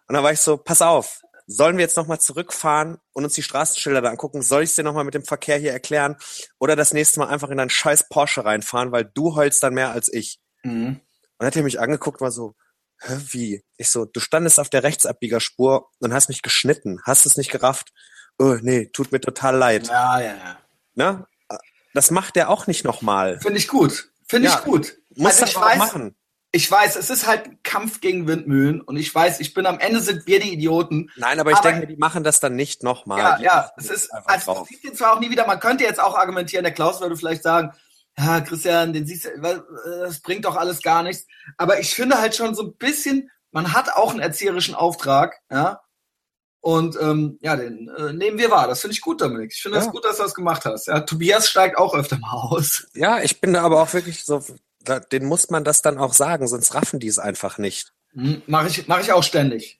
[0.08, 3.44] Und dann war ich so, pass auf, sollen wir jetzt nochmal zurückfahren und uns die
[3.44, 4.42] Straßenschilder da angucken?
[4.42, 6.18] Soll ich es dir nochmal mit dem Verkehr hier erklären?
[6.60, 9.92] Oder das nächste Mal einfach in deinen scheiß Porsche reinfahren, weil du heulst dann mehr
[9.92, 10.40] als ich.
[10.64, 10.88] Mhm.
[10.88, 11.02] Und
[11.40, 12.56] dann hat er mich angeguckt, war so,
[13.00, 13.64] Hä, wie?
[13.78, 17.00] Ich so, du standest auf der Rechtsabbiegerspur und hast mich geschnitten.
[17.04, 17.94] Hast es nicht gerafft?
[18.40, 19.88] Oh, nee, tut mir total leid.
[19.88, 20.60] Ja, ja, ja.
[20.96, 21.28] Na?
[21.94, 23.40] Das macht er auch nicht nochmal.
[23.40, 24.12] Finde ich gut.
[24.28, 24.98] Finde ja, ich gut.
[25.16, 26.16] Muss also ich weiß, machen
[26.58, 29.78] ich weiß, es ist halt ein Kampf gegen Windmühlen und ich weiß, ich bin am
[29.78, 31.12] Ende sind wir die Idioten.
[31.16, 33.20] Nein, aber ich aber, denke, die machen das dann nicht nochmal.
[33.20, 36.00] Ja, ja, es ist, also das sieht den zwar auch nie wieder, man könnte jetzt
[36.00, 37.74] auch argumentieren, der Klaus würde vielleicht sagen,
[38.18, 39.64] ja, Christian, den siehst du,
[40.02, 41.28] das bringt doch alles gar nichts.
[41.58, 45.82] Aber ich finde halt schon so ein bisschen, man hat auch einen erzieherischen Auftrag, ja.
[46.60, 48.68] Und ähm, ja, den äh, nehmen wir wahr.
[48.68, 49.52] Das finde ich gut, Dominik.
[49.54, 49.92] Ich finde es ja.
[49.92, 50.88] gut, dass du das gemacht hast.
[50.88, 52.88] Ja, Tobias steigt auch öfter mal aus.
[52.96, 54.44] Ja, ich bin da aber auch wirklich so
[54.88, 57.94] den muss man das dann auch sagen, sonst raffen die es einfach nicht.
[58.14, 59.80] Hm, Mache ich, mach ich auch ständig.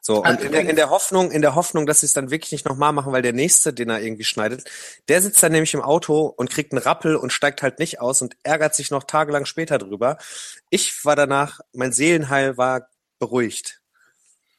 [0.00, 2.52] So, und in der, in der Hoffnung, in der Hoffnung, dass sie es dann wirklich
[2.52, 4.64] nicht nochmal machen, weil der nächste, den er irgendwie schneidet,
[5.08, 8.22] der sitzt dann nämlich im Auto und kriegt einen Rappel und steigt halt nicht aus
[8.22, 10.16] und ärgert sich noch tagelang später drüber.
[10.70, 13.82] Ich war danach, mein Seelenheil war beruhigt.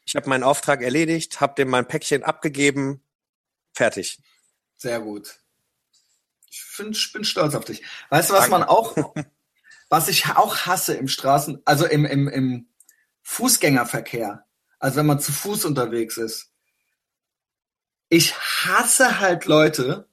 [0.05, 3.01] Ich habe meinen Auftrag erledigt, habe dem mein Päckchen abgegeben,
[3.73, 4.19] fertig.
[4.77, 5.39] Sehr gut.
[6.51, 7.83] Ich, find, ich bin stolz auf dich.
[8.09, 8.59] Weißt du, was Danke.
[8.59, 8.95] man auch,
[9.89, 12.67] was ich auch hasse im Straßen, also im, im, im
[13.23, 14.45] Fußgängerverkehr,
[14.79, 16.51] als wenn man zu Fuß unterwegs ist.
[18.09, 20.07] Ich hasse halt Leute,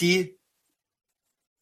[0.00, 0.38] die,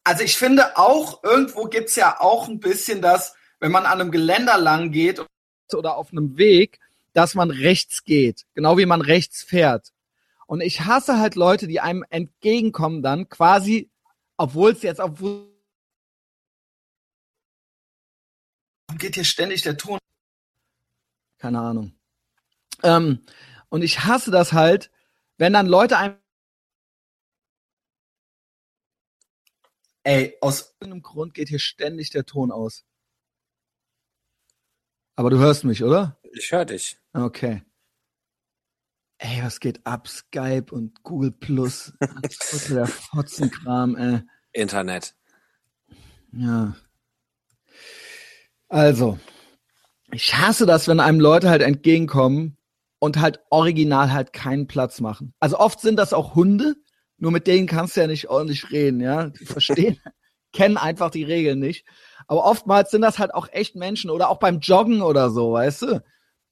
[0.03, 4.11] also ich finde auch, irgendwo gibt's ja auch ein bisschen das, wenn man an einem
[4.11, 5.23] Geländer lang geht
[5.71, 6.79] oder auf einem Weg,
[7.13, 9.92] dass man rechts geht, genau wie man rechts fährt.
[10.53, 13.89] Und ich hasse halt Leute, die einem entgegenkommen dann quasi,
[14.37, 15.51] obwohl es jetzt, obwohl
[18.99, 19.97] geht hier ständig der Ton.
[21.39, 21.99] Keine Ahnung.
[22.83, 23.25] Ähm,
[23.69, 24.91] und ich hasse das halt,
[25.39, 26.19] wenn dann Leute einem
[30.03, 32.85] Ey, aus irgendeinem Grund geht hier ständig der Ton aus.
[35.15, 36.19] Aber du hörst mich, oder?
[36.31, 36.99] Ich höre dich.
[37.13, 37.63] Okay.
[39.25, 40.09] Ey, was geht ab?
[40.09, 41.93] Skype und Google Plus.
[42.69, 44.19] Der Fotzenkram, ey.
[44.51, 45.15] Internet.
[46.33, 46.75] Ja.
[48.67, 49.17] Also,
[50.11, 52.57] ich hasse das, wenn einem Leute halt entgegenkommen
[52.99, 55.33] und halt original halt keinen Platz machen.
[55.39, 56.75] Also oft sind das auch Hunde,
[57.17, 59.29] nur mit denen kannst du ja nicht ordentlich reden, ja.
[59.29, 60.01] Die verstehen,
[60.51, 61.85] kennen einfach die Regeln nicht.
[62.27, 65.81] Aber oftmals sind das halt auch echt Menschen oder auch beim Joggen oder so, weißt
[65.83, 66.03] du?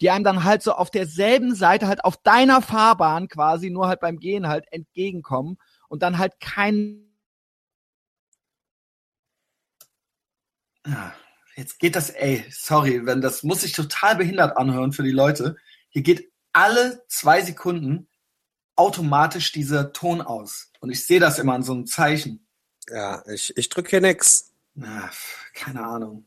[0.02, 4.00] Die einem dann halt so auf derselben Seite halt auf deiner Fahrbahn quasi nur halt
[4.00, 7.08] beim Gehen halt entgegenkommen und dann halt kein
[11.56, 15.56] Jetzt geht das, ey, sorry, wenn das muss sich total behindert anhören für die Leute.
[15.90, 18.08] Hier geht alle zwei Sekunden
[18.76, 20.72] automatisch dieser Ton aus.
[20.80, 22.48] Und ich sehe das immer an so einem Zeichen.
[22.90, 24.54] Ja, ich, ich drücke hier nix.
[24.74, 25.12] Na,
[25.54, 26.26] keine Ahnung.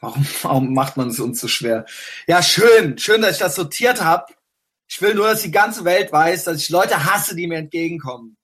[0.00, 1.86] Warum, warum macht man es uns so schwer?
[2.26, 4.32] Ja, schön, schön, dass ich das sortiert habe.
[4.88, 8.36] Ich will nur, dass die ganze Welt weiß, dass ich Leute hasse, die mir entgegenkommen.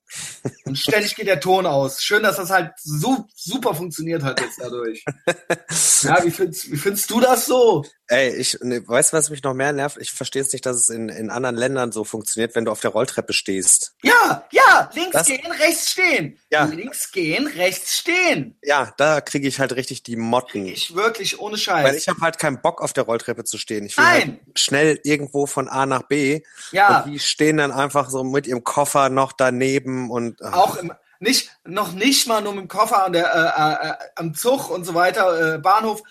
[0.65, 2.03] Und ständig geht der Ton aus.
[2.03, 5.05] Schön, dass das halt so super funktioniert hat jetzt dadurch.
[6.03, 7.85] ja, wie findest, wie findest du das so?
[8.09, 9.97] Ey, ich ne, weißt du, was mich noch mehr nervt?
[9.99, 12.81] Ich verstehe es nicht, dass es in, in anderen Ländern so funktioniert, wenn du auf
[12.81, 13.95] der Rolltreppe stehst.
[14.03, 16.39] Ja, ja, links das, gehen, rechts stehen.
[16.51, 16.65] Ja.
[16.65, 18.59] Links gehen, rechts stehen.
[18.63, 20.67] Ja, da kriege ich halt richtig die Motten.
[20.67, 21.85] Ich wirklich ohne Scheiß.
[21.85, 23.87] Weil ich habe halt keinen Bock auf der Rolltreppe zu stehen.
[23.87, 24.41] Ich will halt Nein.
[24.45, 26.43] Halt schnell irgendwo von A nach B.
[26.73, 27.01] Ja.
[27.01, 30.53] Und die stehen dann einfach so mit ihrem Koffer noch daneben und ach.
[30.53, 34.35] auch im nicht noch nicht mal nur mit dem Koffer an der äh, äh, am
[34.35, 36.03] Zug und so weiter äh, Bahnhof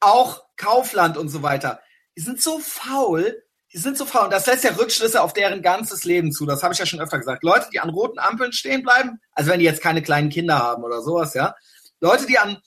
[0.00, 1.80] auch Kaufland und so weiter.
[2.16, 4.24] Die sind so faul, die sind so faul.
[4.24, 6.46] Und das lässt ja Rückschlüsse auf deren ganzes Leben zu.
[6.46, 7.42] Das habe ich ja schon öfter gesagt.
[7.42, 10.84] Leute, die an roten Ampeln stehen bleiben, also wenn die jetzt keine kleinen Kinder haben
[10.84, 11.54] oder sowas, ja.
[12.00, 12.58] Leute, die an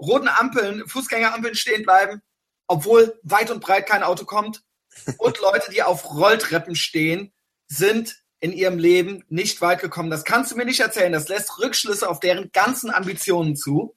[0.00, 2.22] roten Ampeln, Fußgängerampeln stehen bleiben,
[2.66, 4.62] obwohl weit und breit kein Auto kommt.
[5.18, 7.32] Und Leute, die auf Rolltreppen stehen,
[7.66, 10.10] sind in ihrem Leben nicht weit gekommen.
[10.10, 11.12] Das kannst du mir nicht erzählen.
[11.12, 13.96] Das lässt Rückschlüsse auf deren ganzen Ambitionen zu.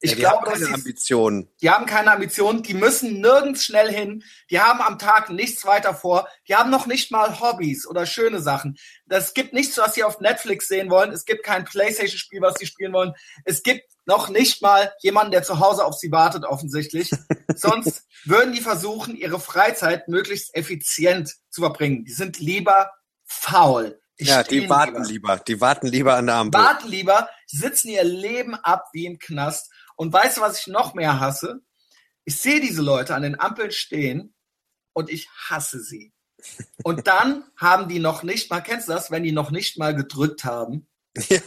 [0.00, 1.48] Ich ja, die glaube, haben keine Ambitionen.
[1.62, 2.62] Die haben keine Ambitionen.
[2.62, 4.22] Die müssen nirgends schnell hin.
[4.50, 6.28] Die haben am Tag nichts weiter vor.
[6.46, 8.76] Die haben noch nicht mal Hobbys oder schöne Sachen.
[9.08, 11.10] Es gibt nichts, was sie auf Netflix sehen wollen.
[11.12, 13.14] Es gibt kein Playstation-Spiel, was sie spielen wollen.
[13.46, 17.10] Es gibt noch nicht mal jemanden, der zu Hause auf sie wartet, offensichtlich.
[17.56, 22.04] Sonst würden die versuchen, ihre Freizeit möglichst effizient zu verbringen.
[22.04, 22.90] Die sind lieber
[23.26, 24.00] faul.
[24.18, 25.34] Die ja, die warten lieber.
[25.34, 25.44] lieber.
[25.46, 26.60] Die warten lieber an der Ampel.
[26.60, 29.70] Warten lieber, sitzen ihr Leben ab wie im Knast.
[29.96, 31.60] Und weißt du, was ich noch mehr hasse?
[32.24, 34.34] Ich sehe diese Leute an den Ampeln stehen
[34.94, 36.12] und ich hasse sie.
[36.82, 39.94] Und dann haben die noch nicht mal, kennst du das, wenn die noch nicht mal
[39.94, 40.88] gedrückt haben?
[41.28, 41.40] Ja.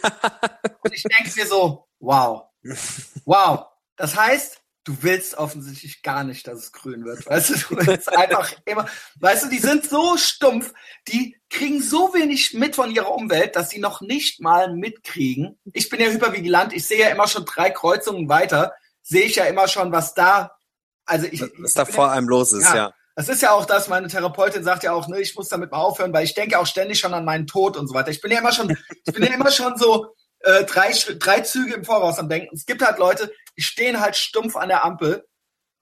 [0.82, 2.49] Und ich denke mir so, wow,
[3.25, 3.67] wow.
[3.95, 4.59] Das heißt,
[4.90, 7.24] du willst offensichtlich gar nicht, dass es grün wird.
[7.28, 8.88] Weißt du, du willst einfach immer,
[9.20, 10.74] weißt du, die sind so stumpf,
[11.08, 15.60] die kriegen so wenig mit von ihrer Umwelt, dass sie noch nicht mal mitkriegen.
[15.74, 18.74] Ich bin ja hypervigilant, ich sehe ja immer schon drei Kreuzungen weiter,
[19.04, 20.58] sehe ich ja immer schon, was da,
[21.06, 21.44] also ich.
[21.60, 22.76] Was da vor einem los ist, ja.
[22.76, 22.94] ja.
[23.16, 25.78] Das ist ja auch das, meine Therapeutin sagt ja auch, ne, ich muss damit mal
[25.78, 28.10] aufhören, weil ich denke auch ständig schon an meinen Tod und so weiter.
[28.10, 28.76] Ich bin ja immer schon,
[29.06, 32.56] ich bin ja immer schon so, äh, drei, drei Züge im Voraus am Denken.
[32.56, 35.26] Es gibt halt Leute, die stehen halt stumpf an der Ampel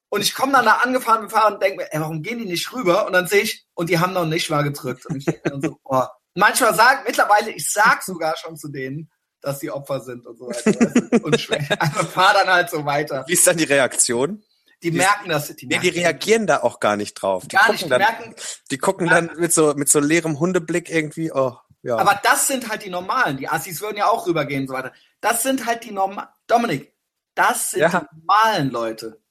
[0.09, 2.45] und ich komme dann da angefahren mit Fahrrad und denke mir, ey, warum gehen die
[2.45, 3.05] nicht rüber?
[3.05, 5.05] Und dann sehe ich, und die haben noch nicht mal gedrückt.
[5.05, 6.03] Und ich denke dann so, oh.
[6.33, 9.09] Manchmal sagen, mittlerweile, ich sag sogar schon zu denen,
[9.41, 11.23] dass die Opfer sind und so weiter.
[11.23, 13.25] und ich also fahr dann halt so weiter.
[13.27, 14.43] Wie ist dann die Reaktion?
[14.83, 15.55] die, die merken das.
[15.55, 17.47] Die, nee, die reagieren da auch gar nicht drauf.
[17.47, 18.35] Die gar nicht, die dann, merken.
[18.69, 21.97] Die gucken dann mit so, mit so leerem Hundeblick irgendwie, oh, ja.
[21.97, 23.37] Aber das sind halt die normalen.
[23.37, 24.93] Die Assis würden ja auch rübergehen und so weiter.
[25.21, 26.29] Das sind halt die normalen.
[26.47, 26.93] Dominik,
[27.35, 27.89] das sind ja.
[27.89, 29.21] die normalen Leute.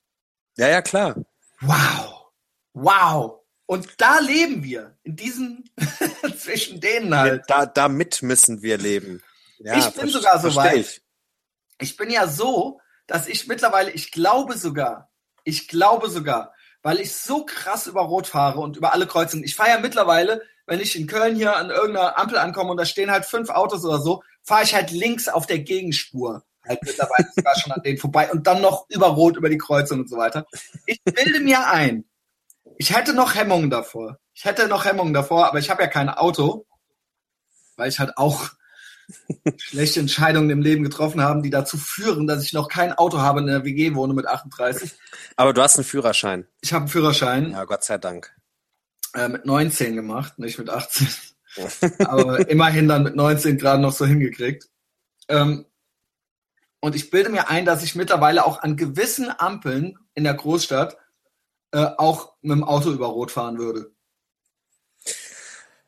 [0.56, 1.16] Ja, ja, klar.
[1.60, 2.30] Wow.
[2.72, 3.40] Wow.
[3.66, 4.96] Und da leben wir.
[5.02, 5.70] In diesen,
[6.38, 7.44] zwischen denen halt.
[7.48, 9.22] Da, damit müssen wir leben.
[9.58, 10.76] Ja, ich bin sogar so weit.
[10.76, 11.02] Ich.
[11.80, 15.10] ich bin ja so, dass ich mittlerweile, ich glaube sogar,
[15.44, 19.44] ich glaube sogar, weil ich so krass über Rot fahre und über alle Kreuzungen.
[19.44, 22.84] Ich fahre ja mittlerweile, wenn ich in Köln hier an irgendeiner Ampel ankomme und da
[22.84, 26.44] stehen halt fünf Autos oder so, fahre ich halt links auf der Gegenspur.
[26.66, 30.00] Halt mittlerweile sogar schon an denen vorbei und dann noch über Rot über die Kreuzung
[30.00, 30.46] und so weiter.
[30.86, 32.04] Ich bilde mir ein,
[32.78, 34.18] ich hätte noch Hemmungen davor.
[34.34, 36.66] Ich hätte noch Hemmungen davor, aber ich habe ja kein Auto,
[37.76, 38.50] weil ich halt auch
[39.56, 43.40] schlechte Entscheidungen im Leben getroffen habe, die dazu führen, dass ich noch kein Auto habe
[43.40, 44.92] in der WG wohne mit 38.
[45.36, 46.46] Aber du hast einen Führerschein.
[46.60, 47.52] Ich habe einen Führerschein.
[47.52, 48.34] Ja, Gott sei Dank.
[49.14, 51.08] Äh, mit 19 gemacht, nicht mit 18.
[52.06, 54.68] Aber immerhin dann mit 19 gerade noch so hingekriegt.
[55.28, 55.66] Ähm,
[56.80, 60.96] und ich bilde mir ein, dass ich mittlerweile auch an gewissen Ampeln in der Großstadt
[61.72, 63.92] äh, auch mit dem Auto über Rot fahren würde.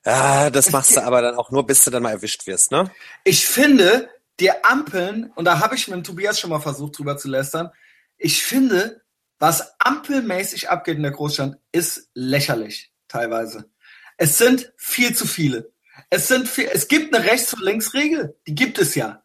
[0.04, 2.90] Ja, das machst du aber dann auch nur, bis du dann mal erwischt wirst, ne?
[3.24, 4.08] Ich finde,
[4.40, 7.70] die Ampeln, und da habe ich mit dem Tobias schon mal versucht, drüber zu lästern,
[8.16, 9.02] ich finde,
[9.38, 13.70] was ampelmäßig abgeht in der Großstadt, ist lächerlich, teilweise.
[14.16, 15.72] Es sind viel zu viele.
[16.10, 19.22] Es sind viel, es gibt eine Rechts- und Linksregel, die gibt es ja.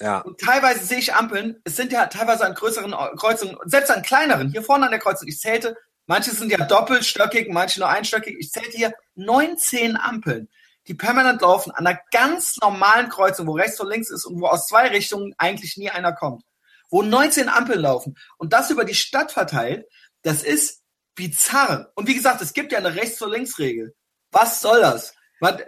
[0.00, 0.20] Ja.
[0.20, 4.50] Und teilweise sehe ich Ampeln, es sind ja teilweise an größeren Kreuzungen, selbst an kleineren,
[4.50, 5.76] hier vorne an der Kreuzung, ich zählte
[6.08, 8.34] Manche sind ja doppelstöckig, manche nur einstöckig.
[8.38, 10.48] Ich zähle hier 19 Ampeln,
[10.86, 14.46] die permanent laufen an einer ganz normalen Kreuzung, wo rechts und links ist und wo
[14.46, 16.44] aus zwei Richtungen eigentlich nie einer kommt.
[16.88, 19.86] Wo 19 Ampeln laufen und das über die Stadt verteilt,
[20.22, 20.82] das ist
[21.18, 21.90] bizarr.
[21.96, 23.94] Und wie gesagt, es gibt ja eine Rechts- und Links-Regel.
[24.30, 25.14] Was soll das?
[25.40, 25.60] Man,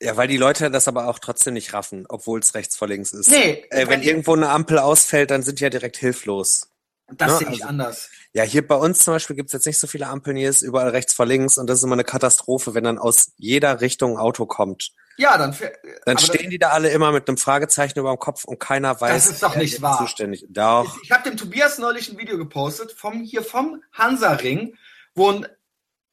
[0.00, 3.12] ja, weil die Leute das aber auch trotzdem nicht raffen, obwohl es rechts vor links
[3.12, 3.30] ist.
[3.30, 3.64] Nee.
[3.70, 6.68] Äh, wenn irgendwo eine Ampel ausfällt, dann sind die ja direkt hilflos.
[7.08, 8.10] Das ja, sehe ich also, anders.
[8.32, 10.90] Ja, hier bei uns zum Beispiel gibt's jetzt nicht so viele Ampeln, hier ist überall
[10.90, 14.18] rechts vor links und das ist immer eine Katastrophe, wenn dann aus jeder Richtung ein
[14.18, 14.92] Auto kommt.
[15.18, 15.56] Ja, dann,
[16.04, 19.00] dann stehen das, die da alle immer mit einem Fragezeichen über dem Kopf und keiner
[19.00, 19.98] weiß, das ist doch nicht wahr.
[19.98, 20.44] zuständig.
[20.48, 20.96] Doch.
[20.96, 24.76] Ich, ich habe dem Tobias neulich ein Video gepostet vom hier vom Hansa-Ring,
[25.14, 25.46] wo ein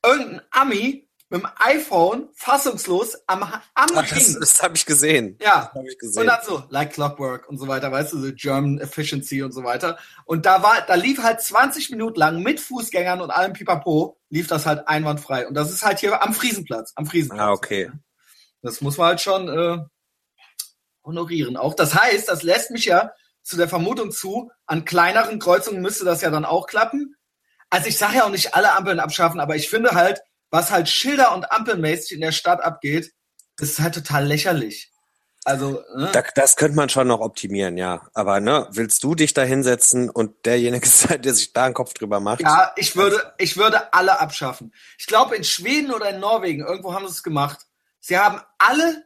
[0.05, 5.37] irgendein Ami mit dem iPhone fassungslos am, am Ach, Das, das habe ich gesehen.
[5.41, 5.71] Ja.
[5.73, 6.21] Das ich gesehen.
[6.21, 9.63] Und dann so, like Clockwork und so weiter, weißt du, so German Efficiency und so
[9.63, 9.97] weiter.
[10.25, 14.47] Und da war, da lief halt 20 Minuten lang mit Fußgängern und allem Pipapo, lief
[14.47, 15.47] das halt einwandfrei.
[15.47, 17.41] Und das ist halt hier am Friesenplatz, am Friesenplatz.
[17.41, 17.91] Ah, okay.
[18.63, 19.77] Das muss man halt schon äh,
[21.03, 21.57] honorieren.
[21.57, 23.11] Auch das heißt, das lässt mich ja
[23.43, 27.15] zu der Vermutung zu, an kleineren Kreuzungen müsste das ja dann auch klappen.
[27.69, 30.87] Also ich sage ja auch nicht alle Ampeln abschaffen, aber ich finde halt, was halt
[30.87, 33.11] Schilder- und Ampelmäßig in der Stadt abgeht,
[33.59, 34.91] ist halt total lächerlich.
[35.45, 36.09] Also, ne?
[36.13, 38.07] das, das könnte man schon noch optimieren, ja.
[38.13, 41.93] Aber ne, willst du dich da hinsetzen und derjenige sein, der sich da einen Kopf
[41.93, 42.41] drüber macht?
[42.41, 44.73] Ja, ich würde, ich würde alle abschaffen.
[44.97, 47.65] Ich glaube, in Schweden oder in Norwegen, irgendwo haben sie es gemacht.
[48.05, 49.05] Sie haben alle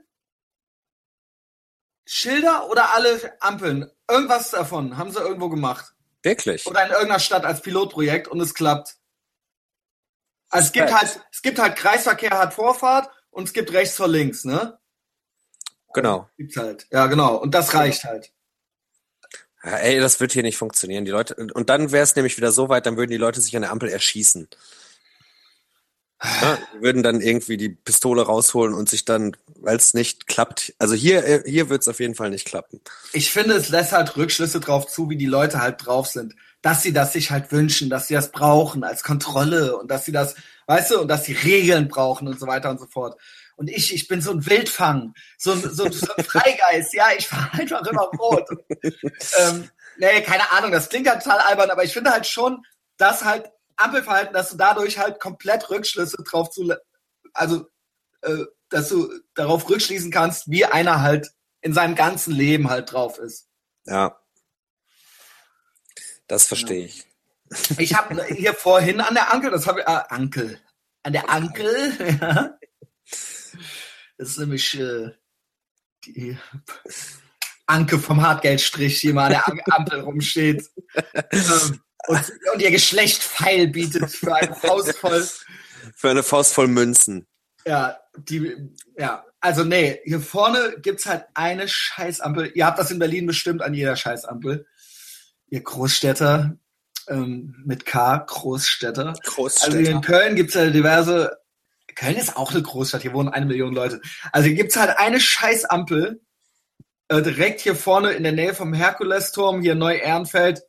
[2.03, 5.93] Schilder oder alle Ampeln, irgendwas davon haben sie irgendwo gemacht.
[6.23, 6.65] Wirklich?
[6.65, 8.97] Oder in irgendeiner Stadt als Pilotprojekt und es klappt.
[10.49, 14.07] Also es gibt halt, es gibt halt Kreisverkehr hat Vorfahrt und es gibt rechts vor
[14.07, 14.79] links, ne?
[15.93, 16.28] Genau.
[16.36, 16.87] Gibt's halt.
[16.89, 17.36] Ja, genau.
[17.36, 18.32] Und das reicht halt.
[19.63, 21.05] Ja, ey, das wird hier nicht funktionieren.
[21.05, 23.55] Die Leute, und dann wäre es nämlich wieder so weit, dann würden die Leute sich
[23.55, 24.49] an der Ampel erschießen.
[26.23, 30.73] Ja, würden dann irgendwie die Pistole rausholen und sich dann, weil es nicht klappt.
[30.79, 32.81] Also hier, äh, hier wird es auf jeden Fall nicht klappen.
[33.13, 36.33] Ich finde, es lässt halt Rückschlüsse drauf zu, wie die Leute halt drauf sind.
[36.63, 40.11] Dass sie das sich halt wünschen, dass sie das brauchen als Kontrolle und dass sie
[40.11, 40.35] das,
[40.65, 43.19] weißt du, und dass sie Regeln brauchen und so weiter und so fort.
[43.55, 47.27] Und ich, ich bin so ein Wildfang, so ein, so, so ein Freigeist, ja, ich
[47.27, 48.47] fahre einfach immer rot.
[48.81, 52.63] ähm, nee, keine Ahnung, das klingt halt total albern, aber ich finde halt schon,
[52.97, 56.74] dass halt Ampelverhalten, dass du dadurch halt komplett Rückschlüsse drauf zu,
[57.33, 57.67] also,
[58.21, 61.32] äh, dass du darauf rückschließen kannst, wie einer halt
[61.62, 63.47] in seinem ganzen Leben halt drauf ist.
[63.86, 64.20] Ja.
[66.28, 67.05] Das verstehe ich.
[67.78, 70.59] Ich habe hier vorhin an der Ankel, das habe ich, äh, Ankel,
[71.04, 72.58] an der Ankel, ja.
[74.17, 75.12] Das ist nämlich äh,
[76.05, 76.37] die
[77.66, 80.70] Anke vom Hartgeldstrich, die mal an der Ampel rumsteht.
[81.32, 85.28] ähm, und, und ihr Geschlecht feil bietet für eine Faust voll.
[85.95, 87.25] Für eine Faust voll Münzen.
[87.65, 88.55] Ja, die,
[88.97, 92.51] ja, also nee, hier vorne gibt's halt eine Scheißampel.
[92.53, 94.67] Ihr habt das in Berlin bestimmt an jeder Scheißampel.
[95.49, 96.57] Ihr Großstädter.
[97.07, 99.13] ähm, mit K, Großstädter.
[99.24, 99.78] Großstädter.
[99.78, 101.37] Also in Köln gibt's ja diverse,
[101.95, 104.01] Köln ist auch eine Großstadt, hier wohnen eine Million Leute.
[104.32, 106.21] Also hier gibt's halt eine Scheißampel,
[107.07, 110.61] äh, direkt hier vorne in der Nähe vom Herkulesturm, hier Neu-Ehrenfeld.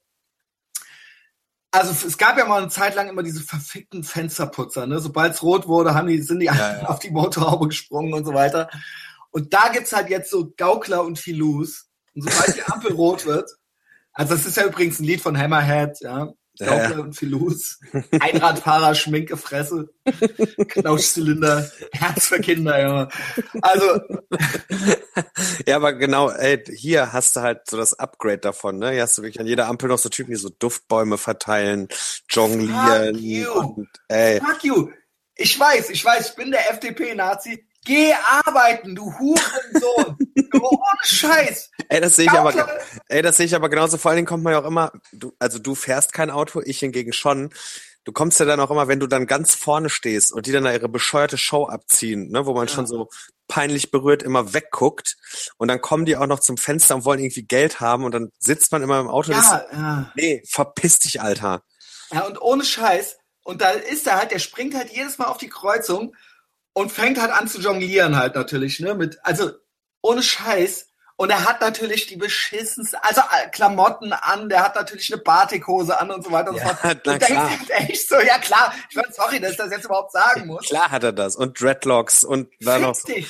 [1.71, 5.01] Also es gab ja mal eine Zeit lang immer diese verfickten Fensterputzer, ne?
[5.01, 6.87] Sobald es rot wurde, haben die, sind die ja, ja.
[6.87, 8.71] auf die Motorhaube gesprungen und so weiter.
[9.31, 11.91] Und da gibt's halt jetzt so Gaukler und Filus.
[12.15, 13.51] Und sobald die Ampel rot wird,
[14.13, 16.33] also das ist ja übrigens ein Lied von Hammerhead, ja.
[16.59, 16.99] Gaukler ja.
[16.99, 17.81] und Filus.
[18.21, 19.89] Einradfahrer, Schminke, Fresse,
[20.69, 23.09] Knautschzylinder, Herz für Kinder, ja.
[23.63, 24.01] Also.
[25.67, 28.91] ja, aber genau, ey, hier hast du halt so das Upgrade davon, ne?
[28.91, 31.89] Hier hast du wirklich an jeder Ampel noch so Typen, die so Duftbäume verteilen,
[32.29, 33.15] jonglieren.
[33.15, 33.53] Fuck you.
[33.53, 34.41] Und, ey.
[34.41, 34.91] Fuck you.
[35.37, 37.68] Ich weiß, ich weiß, ich bin der FDP-Nazi.
[37.89, 38.13] Geh
[38.45, 40.19] arbeiten, du Hurensohn.
[40.61, 41.71] Ohne Scheiß.
[41.89, 42.53] Ey, das sehe ich aber,
[43.09, 43.97] ey, das sehe ich aber genauso.
[43.97, 46.81] Vor allen Dingen kommt man ja auch immer, du, also du fährst kein Auto, ich
[46.81, 47.49] hingegen schon.
[48.05, 50.65] Du kommst ja dann auch immer, wenn du dann ganz vorne stehst und die dann
[50.65, 52.75] da ihre bescheuerte Show abziehen, ne, wo man ja.
[52.75, 53.09] schon so
[53.49, 55.17] peinlich berührt immer wegguckt
[55.57, 58.31] und dann kommen die auch noch zum Fenster und wollen irgendwie Geld haben und dann
[58.39, 60.13] sitzt man immer im Auto ja, und ist, ja.
[60.15, 61.63] nee, verpiss dich, Alter.
[62.13, 63.17] Ja, und ohne Scheiß.
[63.45, 66.15] Und da ist er halt, der springt halt jedes Mal auf die Kreuzung
[66.79, 68.95] und fängt halt an zu jonglieren halt natürlich, ne?
[68.95, 69.51] Mit, also
[70.01, 70.87] ohne Scheiß.
[71.17, 76.01] Und er hat natürlich die beschissensten, also äh, Klamotten an, der hat natürlich eine Batikhose
[76.01, 76.95] an und so weiter und ja, so fort.
[77.09, 77.19] Und klar.
[77.19, 80.47] denkst halt echt so, ja klar, ich meine, sorry, dass ich das jetzt überhaupt sagen
[80.47, 80.69] muss.
[80.69, 81.35] Klar hat er das.
[81.35, 82.97] Und Dreadlocks und da noch.
[83.03, 83.29] Dich.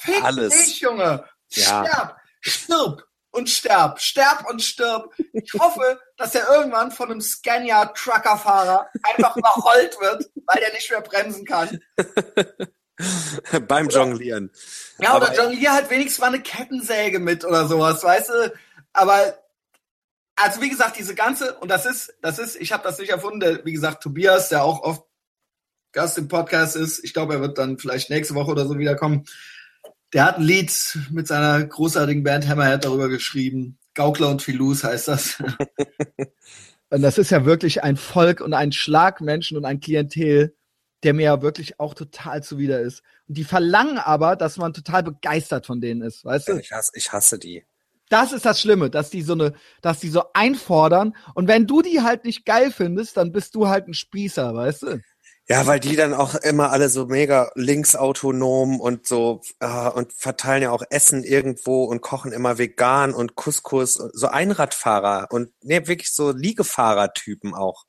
[0.00, 0.52] Fick alles.
[0.52, 1.24] dich, Junge.
[1.48, 1.86] Ja.
[1.86, 2.16] Sterb.
[2.42, 3.98] Stirb und sterb.
[3.98, 5.10] Sterb und stirb.
[5.32, 11.00] Ich hoffe, dass er irgendwann von einem Scania-Truckerfahrer einfach überrollt wird, weil er nicht mehr
[11.00, 11.80] bremsen kann.
[13.68, 14.50] Beim Jonglieren.
[14.98, 18.52] Ja, oder jonglier halt wenigstens mal eine Kettensäge mit oder sowas, weißt du?
[18.92, 19.38] Aber
[20.36, 23.40] also wie gesagt, diese ganze und das ist, das ist, ich habe das nicht erfunden.
[23.40, 25.04] Der, wie gesagt, Tobias, der auch oft
[25.92, 29.24] Gast im Podcast ist, ich glaube, er wird dann vielleicht nächste Woche oder so wiederkommen.
[30.12, 30.72] Der hat ein Lied
[31.10, 33.78] mit seiner großartigen Band Hammerhead darüber geschrieben.
[33.94, 35.42] Gaukler und Filus heißt das.
[36.90, 40.54] und das ist ja wirklich ein Volk und ein Schlagmenschen und ein Klientel,
[41.02, 43.02] der mir ja wirklich auch total zuwider ist.
[43.28, 46.58] Und die verlangen aber, dass man total begeistert von denen ist, weißt du?
[46.58, 47.64] Ich hasse, ich hasse die.
[48.08, 51.14] Das ist das Schlimme, dass die so eine, dass die so einfordern.
[51.34, 54.82] Und wenn du die halt nicht geil findest, dann bist du halt ein Spießer, weißt
[54.82, 55.00] du?
[55.50, 60.62] Ja, weil die dann auch immer alle so mega linksautonom und so äh, und verteilen
[60.62, 66.12] ja auch Essen irgendwo und kochen immer vegan und Couscous, so Einradfahrer und ne, wirklich
[66.12, 67.84] so Liegefahrer-Typen auch.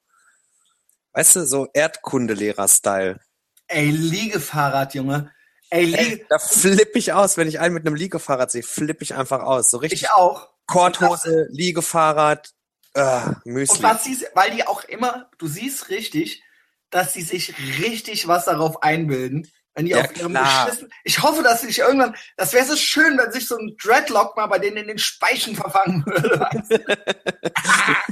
[1.14, 3.20] Weißt du, so Erdkundelehrer-Style.
[3.68, 5.32] Ey, Liegefahrrad, Junge.
[5.70, 9.04] Ey, Liege Ey, da flippe ich aus, wenn ich einen mit einem Liegefahrrad sehe, flippe
[9.04, 9.72] ich einfach aus.
[9.72, 10.04] So richtig.
[10.04, 10.50] Ich auch.
[10.68, 12.50] Korthose, Liegefahrrad,
[12.94, 13.78] äh, Müsli.
[13.78, 16.44] Und was sie, weil die auch immer, du siehst richtig,
[16.90, 19.50] dass sie sich richtig was darauf einbilden.
[19.74, 20.92] Wenn die ja, auf ihrem beschissen.
[21.06, 22.16] Ich hoffe, dass sich irgendwann.
[22.36, 25.56] Das wäre so schön, wenn sich so ein Dreadlock mal bei denen in den Speichen
[25.56, 26.40] verfangen würde.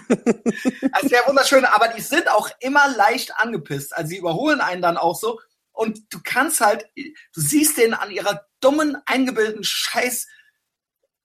[0.08, 3.96] das wäre wunderschön, aber die sind auch immer leicht angepisst.
[3.96, 5.40] Also sie überholen einen dann auch so.
[5.74, 10.28] Und du kannst halt, du siehst denen an ihrer dummen, eingebildeten Scheiß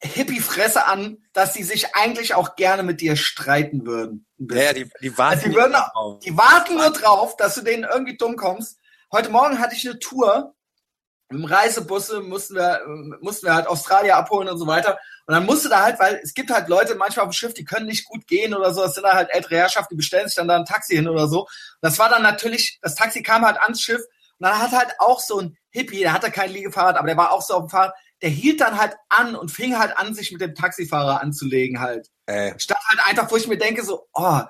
[0.00, 4.26] Hippie-Fresse an, dass sie sich eigentlich auch gerne mit dir streiten würden.
[4.38, 5.74] Ja, die, die warten, also die, würden,
[6.24, 8.78] die warten nur drauf, dass du denen irgendwie dumm kommst
[9.14, 10.56] Heute Morgen hatte ich eine Tour.
[11.30, 12.82] Im Reisebusse mussten wir,
[13.20, 14.98] mussten wir halt Australien abholen und so weiter.
[15.26, 17.64] Und dann musste da halt, weil es gibt halt Leute manchmal auf dem Schiff, die
[17.64, 18.82] können nicht gut gehen oder so.
[18.82, 21.42] Das sind halt ältere Herrschaften, die bestellen sich dann da ein Taxi hin oder so.
[21.42, 21.48] Und
[21.80, 24.02] das war dann natürlich, das Taxi kam halt ans Schiff
[24.40, 27.30] und dann hat halt auch so ein Hippie, der hatte kein Liegefahrrad, aber der war
[27.30, 30.32] auch so auf dem Fahrrad, der hielt dann halt an und fing halt an, sich
[30.32, 32.08] mit dem Taxifahrer anzulegen halt.
[32.26, 32.58] Äh.
[32.58, 34.40] Statt halt einfach, wo ich mir denke, so, oh,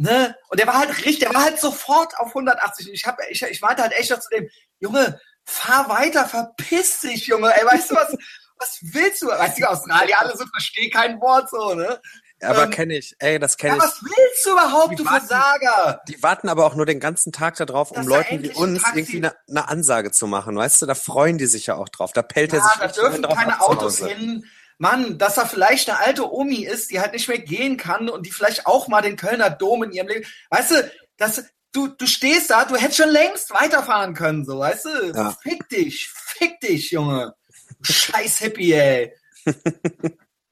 [0.00, 0.34] Ne?
[0.48, 2.88] Und der war halt richtig, der war halt sofort auf 180.
[2.88, 4.48] Und ich, hab, ich, ich meinte halt echt noch zu dem,
[4.78, 7.52] Junge, fahr weiter, verpiss dich, Junge.
[7.54, 8.16] Ey, weißt du was?
[8.56, 9.26] Was willst du?
[9.26, 11.98] Weißt du, Australien, alle so versteh kein Wort so, ne?
[12.42, 13.14] Ja, aber ähm, kenne ich.
[13.18, 13.90] Ey, das kenne ja, ich.
[13.90, 16.02] Was willst du überhaupt, die du warten, Versager?
[16.08, 19.34] Die warten aber auch nur den ganzen Tag darauf, um Leuten wie uns irgendwie eine,
[19.48, 20.56] eine, Ansage zu machen.
[20.56, 22.12] Weißt du, da freuen die sich ja auch drauf.
[22.12, 24.44] Da pellt ja, er sich da dürfen keine Autos hin.
[24.80, 28.24] Mann, dass da vielleicht eine alte Omi ist, die halt nicht mehr gehen kann und
[28.24, 30.26] die vielleicht auch mal den Kölner Dom in ihrem Leben.
[30.48, 34.84] Weißt du, das, du, du stehst da, du hättest schon längst weiterfahren können, so, weißt
[34.86, 35.12] du?
[35.14, 35.36] Ja.
[35.42, 37.34] Fick dich, fick dich, Junge.
[37.82, 39.14] Scheiß Hippie, ey.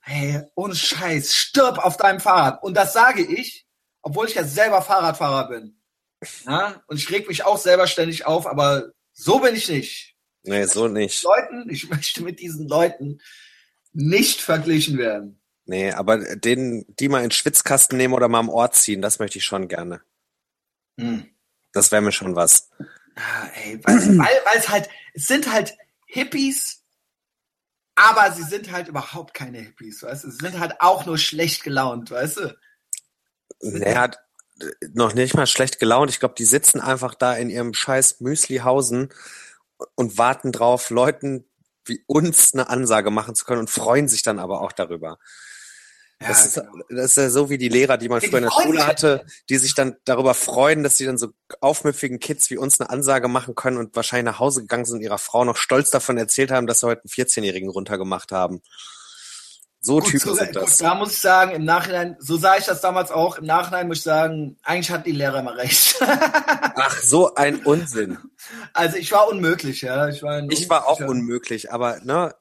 [0.00, 2.62] hey, ohne Scheiß, stirb auf deinem Fahrrad.
[2.62, 3.66] Und das sage ich,
[4.02, 5.80] obwohl ich ja selber Fahrradfahrer bin.
[6.46, 6.82] Ja?
[6.86, 10.16] Und ich reg mich auch selber ständig auf, aber so bin ich nicht.
[10.42, 11.22] Nee, so nicht.
[11.22, 13.20] Leuten, ich möchte mit diesen Leuten
[13.98, 15.40] nicht verglichen werden.
[15.64, 19.38] Nee, aber den, die mal in Schwitzkasten nehmen oder mal am Ort ziehen, das möchte
[19.38, 20.00] ich schon gerne.
[21.00, 21.26] Hm.
[21.72, 22.70] Das wäre mir schon was.
[23.16, 23.96] Ah, ey, weil
[24.56, 25.76] es halt, es sind halt
[26.06, 26.84] Hippies,
[27.96, 30.30] aber sie sind halt überhaupt keine Hippies, weißt du?
[30.30, 32.56] Sie sind halt auch nur schlecht gelaunt, weißt du?
[33.60, 34.12] Naja,
[34.92, 36.10] noch nicht mal schlecht gelaunt.
[36.10, 39.08] Ich glaube, die sitzen einfach da in ihrem scheiß Müslihausen
[39.96, 41.47] und warten drauf, Leuten
[41.88, 45.18] wie uns eine Ansage machen zu können und freuen sich dann aber auch darüber.
[46.20, 46.84] Ja, das, ist, genau.
[46.88, 49.56] das ist ja so wie die Lehrer, die man früher in der Schule hatte, die
[49.56, 51.28] sich dann darüber freuen, dass sie dann so
[51.60, 55.02] aufmüpfigen Kids wie uns eine Ansage machen können und wahrscheinlich nach Hause gegangen sind und
[55.02, 58.62] ihrer Frau noch stolz davon erzählt haben, dass sie heute einen 14-Jährigen runtergemacht haben.
[59.80, 60.70] So gut, Typen so, sind das.
[60.70, 63.86] Gut, da muss ich sagen, im Nachhinein, so sah ich das damals auch, im Nachhinein
[63.86, 65.96] muss ich sagen, eigentlich hatten die Lehrer immer recht.
[66.00, 68.18] Ach, so ein Unsinn.
[68.72, 70.08] Also ich war unmöglich, ja.
[70.08, 72.34] Ich war, ich war auch unmöglich, aber ne,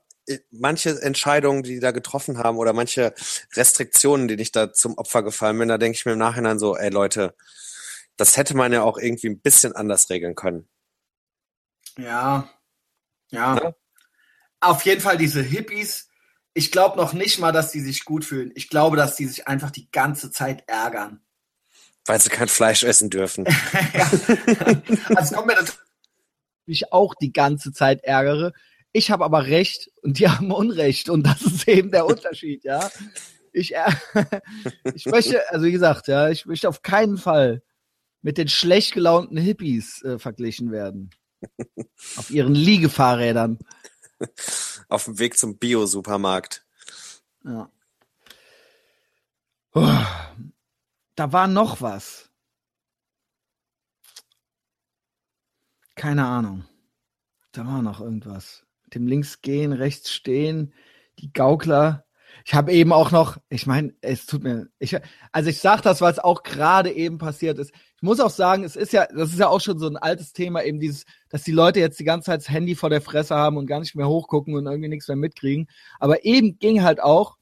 [0.52, 3.14] manche Entscheidungen, die die da getroffen haben oder manche
[3.54, 6.76] Restriktionen, die ich da zum Opfer gefallen bin, da denke ich mir im Nachhinein so,
[6.76, 7.36] ey Leute,
[8.18, 10.68] das hätte man ja auch irgendwie ein bisschen anders regeln können.
[11.98, 12.50] Ja,
[13.30, 13.56] ja.
[13.56, 13.76] ja?
[14.60, 16.07] Auf jeden Fall diese Hippies.
[16.58, 18.52] Ich glaube noch nicht mal, dass die sich gut fühlen.
[18.56, 21.22] Ich glaube, dass die sich einfach die ganze Zeit ärgern.
[22.06, 23.46] Weil sie kein Fleisch essen dürfen.
[23.94, 24.12] ja.
[25.16, 25.78] Also kommt mir das
[26.68, 28.54] ich auch die ganze Zeit ärgere,
[28.92, 32.90] ich habe aber Recht und die haben Unrecht und das ist eben der Unterschied, ja.
[33.54, 33.92] Ich, äh,
[34.96, 37.64] ich möchte, also wie gesagt, ja, ich möchte auf keinen Fall
[38.22, 41.12] mit den schlecht gelaunten Hippies äh, verglichen werden.
[42.16, 43.60] auf ihren Liegefahrrädern.
[44.88, 46.66] Auf dem Weg zum Bio-Supermarkt.
[47.44, 47.70] Ja.
[49.74, 50.06] Oh,
[51.16, 52.30] da war noch was.
[55.96, 56.66] Keine Ahnung.
[57.52, 60.74] Da war noch irgendwas dem links gehen, rechts stehen,
[61.20, 62.07] die Gaukler.
[62.48, 64.98] Ich habe eben auch noch, ich meine, es tut mir, ich,
[65.34, 67.74] also ich sage das, weil es auch gerade eben passiert ist.
[67.98, 70.32] Ich muss auch sagen, es ist ja, das ist ja auch schon so ein altes
[70.32, 73.36] Thema, eben dieses, dass die Leute jetzt die ganze Zeit das Handy vor der Fresse
[73.36, 75.68] haben und gar nicht mehr hochgucken und irgendwie nichts mehr mitkriegen.
[76.00, 77.36] Aber eben ging halt auch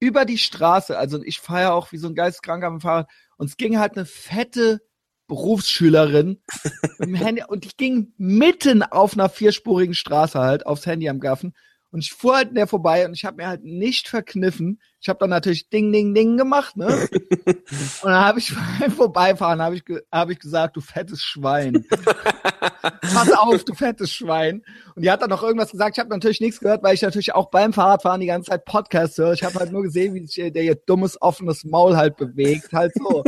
[0.00, 3.58] über die Straße, also ich fahre auch wie so ein Geisteskranker dem Fahrrad, und es
[3.58, 4.80] ging halt eine fette
[5.26, 6.40] Berufsschülerin
[6.98, 11.20] mit dem Handy und ich ging mitten auf einer vierspurigen Straße halt aufs Handy am
[11.20, 11.52] Gaffen
[11.90, 14.80] und ich fuhr halt in der vorbei und ich habe mir halt nicht verkniffen.
[15.00, 17.08] Ich habe dann natürlich Ding, Ding, Ding gemacht, ne?
[17.46, 21.86] und dann habe ich beim Vorbeifahren habe ich, hab ich gesagt, du fettes Schwein.
[23.00, 24.62] Pass auf, du fettes Schwein.
[24.94, 25.96] Und die hat dann noch irgendwas gesagt.
[25.96, 29.16] Ich habe natürlich nichts gehört, weil ich natürlich auch beim Fahrradfahren die ganze Zeit Podcast
[29.16, 29.32] höre.
[29.32, 32.72] Ich habe halt nur gesehen, wie sich der ihr dummes, offenes Maul halt bewegt.
[32.72, 33.24] Halt so.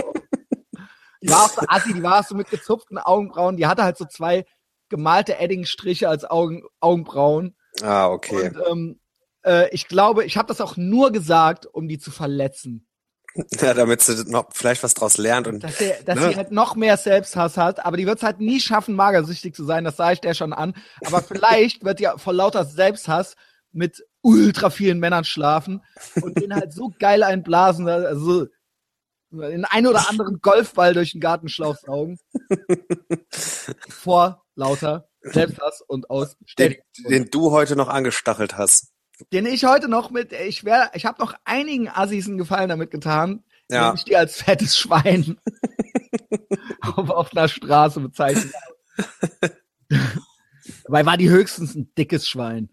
[1.22, 3.56] Die war auch so assi, die war so mit gezupften Augenbrauen.
[3.56, 4.44] Die hatte halt so zwei
[4.90, 7.56] gemalte Eddingstriche als Augen, Augenbrauen.
[7.82, 8.48] Ah, okay.
[8.48, 9.00] Und ähm,
[9.44, 12.86] äh, ich glaube, ich habe das auch nur gesagt, um die zu verletzen.
[13.60, 16.30] Ja, damit sie noch vielleicht was draus lernt und dass, sie, dass ne?
[16.30, 19.64] sie halt noch mehr Selbsthass hat, aber die wird es halt nie schaffen, magersüchtig zu
[19.64, 20.74] sein, das sage ich der schon an.
[21.06, 23.36] Aber vielleicht wird die vor lauter Selbsthass
[23.70, 25.80] mit ultra vielen Männern schlafen
[26.20, 28.46] und den halt so geil einblasen, also
[29.30, 32.18] den einen oder anderen Golfball durch den Gartenschlauch saugen.
[33.88, 36.76] Vor lauter Selbsthass und aus den,
[37.08, 38.92] den du heute noch angestachelt hast.
[39.32, 42.90] Den ich heute noch mit, ich wär, ich habe noch einigen Assis einen Gefallen damit
[42.90, 43.92] getan, ja.
[43.94, 45.38] ich die als fettes Schwein
[46.80, 48.52] auf, auf einer Straße bezeichnet
[50.84, 52.70] Dabei war die höchstens ein dickes Schwein.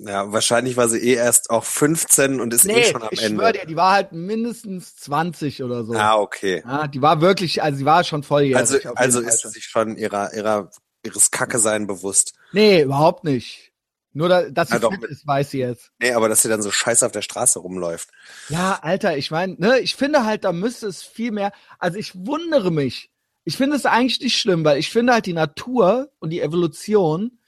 [0.00, 3.08] Ja, wahrscheinlich war sie eh erst auch 15 und ist eh nee, eh schon am
[3.10, 3.38] ich Ende.
[3.38, 5.92] Schwör dir, die war halt mindestens 20 oder so.
[5.92, 6.62] Ah, okay.
[6.66, 8.56] Ja, die war wirklich, also sie war schon volljährig.
[8.56, 10.70] Also, also ist sie sich schon ihrer, ihrer,
[11.04, 12.34] ihres Kacke sein bewusst.
[12.52, 13.72] Nee, überhaupt nicht.
[14.12, 15.92] Nur, da, dass sie ja, fit ist, weiß sie jetzt.
[16.00, 18.10] Nee, aber dass sie dann so scheiße auf der Straße rumläuft.
[18.48, 22.14] Ja, Alter, ich meine, ne, ich finde halt, da müsste es viel mehr, also ich
[22.14, 23.12] wundere mich.
[23.44, 27.38] Ich finde es eigentlich nicht schlimm, weil ich finde halt die Natur und die Evolution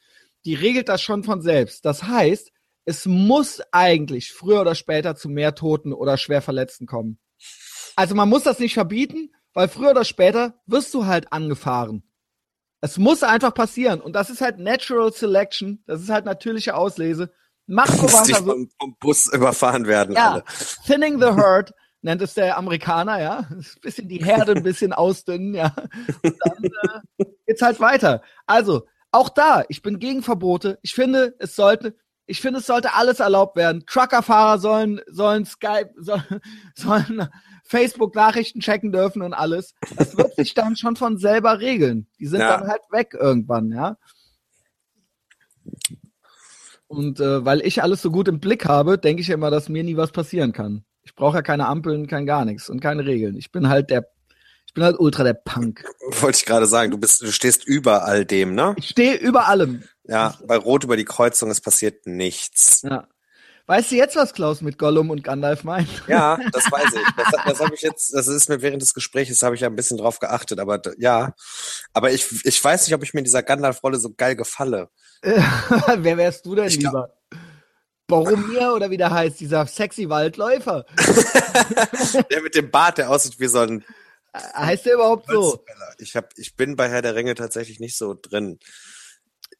[0.45, 1.85] die regelt das schon von selbst.
[1.85, 2.53] Das heißt,
[2.85, 7.19] es muss eigentlich früher oder später zu mehr Toten oder Schwerverletzten kommen.
[7.95, 12.03] Also man muss das nicht verbieten, weil früher oder später wirst du halt angefahren.
[12.83, 14.01] Es muss einfach passieren.
[14.01, 15.83] Und das ist halt Natural Selection.
[15.87, 17.33] Das ist halt natürliche Auslese.
[17.67, 18.39] Mach so weiter.
[18.39, 18.45] So.
[18.45, 20.15] Vom, vom Bus überfahren werden.
[20.15, 20.45] Ja, alle.
[20.85, 21.73] thinning the herd
[22.03, 23.47] nennt es der Amerikaner, ja.
[23.49, 25.73] Ein bisschen die Herde ein bisschen ausdünnen, ja.
[26.23, 26.65] Und dann
[27.19, 28.23] äh, geht's halt weiter.
[28.47, 30.79] Also, auch da, ich bin gegen Verbote.
[30.83, 31.97] Ich finde, es sollte,
[32.27, 33.85] ich finde, es sollte alles erlaubt werden.
[33.87, 36.41] Truckerfahrer sollen, sollen Skype, sollen,
[36.75, 37.29] sollen
[37.73, 39.75] Facebook-Nachrichten checken dürfen und alles.
[39.97, 42.07] Das wird sich dann schon von selber regeln.
[42.21, 42.59] Die sind ja.
[42.59, 43.97] dann halt weg irgendwann, ja.
[46.87, 49.83] Und äh, weil ich alles so gut im Blick habe, denke ich immer, dass mir
[49.83, 50.85] nie was passieren kann.
[51.03, 53.37] Ich brauche ja keine Ampeln, kein gar nichts und keine Regeln.
[53.37, 54.07] Ich bin halt der,
[54.67, 55.83] ich bin halt ultra der Punk.
[56.21, 58.75] Wollte ich gerade sagen, du bist, du stehst über all dem, ne?
[58.77, 59.85] Ich stehe über allem.
[60.05, 62.83] Ja, bei Rot über die Kreuzung, es passiert nichts.
[62.83, 63.09] Ja.
[63.67, 65.89] Weißt du jetzt, was Klaus mit Gollum und Gandalf meint?
[66.09, 67.07] Ja, das weiß ich.
[67.17, 69.77] Das, das habe ich jetzt, das ist mir während des Gesprächs, habe ich ja ein
[69.77, 71.35] bisschen drauf geachtet, aber ja.
[71.93, 74.89] Aber ich, ich weiß nicht, ob ich mir in dieser Gandalf-Rolle so geil gefalle.
[75.23, 77.15] Wer wärst du denn ich lieber?
[78.09, 80.85] Boromir oder wie der heißt, dieser sexy Waldläufer.
[82.31, 83.85] der mit dem Bart, der aussieht wie so ein.
[84.35, 85.65] Heißt der überhaupt so?
[85.99, 88.59] Ich, hab, ich bin bei Herr der Ringe tatsächlich nicht so drin.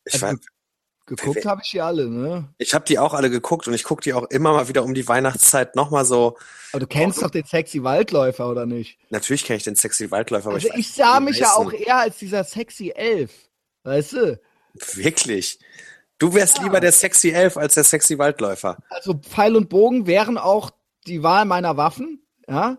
[0.05, 0.37] Ich also,
[1.07, 2.49] Geguckt habe ich die alle, ne?
[2.59, 4.95] Ich habe die auch alle geguckt und ich gucke die auch immer mal wieder um
[4.95, 6.37] die Weihnachtszeit nochmal so.
[6.73, 8.99] Aber du kennst doch den sexy Waldläufer, oder nicht?
[9.11, 10.51] Natürlich kenne ich den sexy Waldläufer.
[10.51, 13.33] Also aber ich, ich sah mich ja auch eher als dieser sexy Elf.
[13.83, 14.41] Weißt du?
[14.95, 15.59] Wirklich?
[16.19, 16.65] Du wärst ja.
[16.65, 18.79] lieber der sexy Elf als der sexy Waldläufer.
[18.89, 20.71] Also Pfeil und Bogen wären auch
[21.09, 22.79] die Wahl meiner Waffen, ja?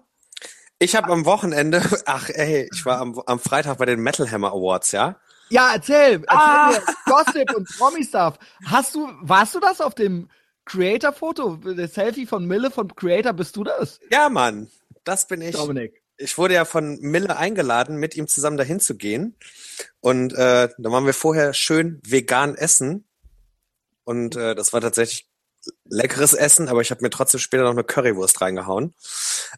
[0.79, 4.53] Ich habe am Wochenende, ach ey, ich war am, am Freitag bei den Metal Hammer
[4.53, 5.17] Awards, ja?
[5.49, 6.71] Ja, erzähl, erzähl ah.
[6.71, 8.37] mir Gossip und Promi-Stuff.
[8.65, 10.29] Hast du, warst du das auf dem
[10.65, 11.57] Creator-Foto?
[11.57, 13.99] Das Selfie von Mille von Creator, bist du das?
[14.09, 14.69] Ja, Mann,
[15.03, 15.55] das bin ich.
[15.55, 16.01] Dominik.
[16.17, 19.35] Ich wurde ja von Mille eingeladen, mit ihm zusammen dahin zu gehen.
[19.99, 23.05] Und äh, da waren wir vorher schön vegan essen.
[24.03, 25.27] Und äh, das war tatsächlich
[25.85, 28.93] leckeres Essen, aber ich habe mir trotzdem später noch eine Currywurst reingehauen.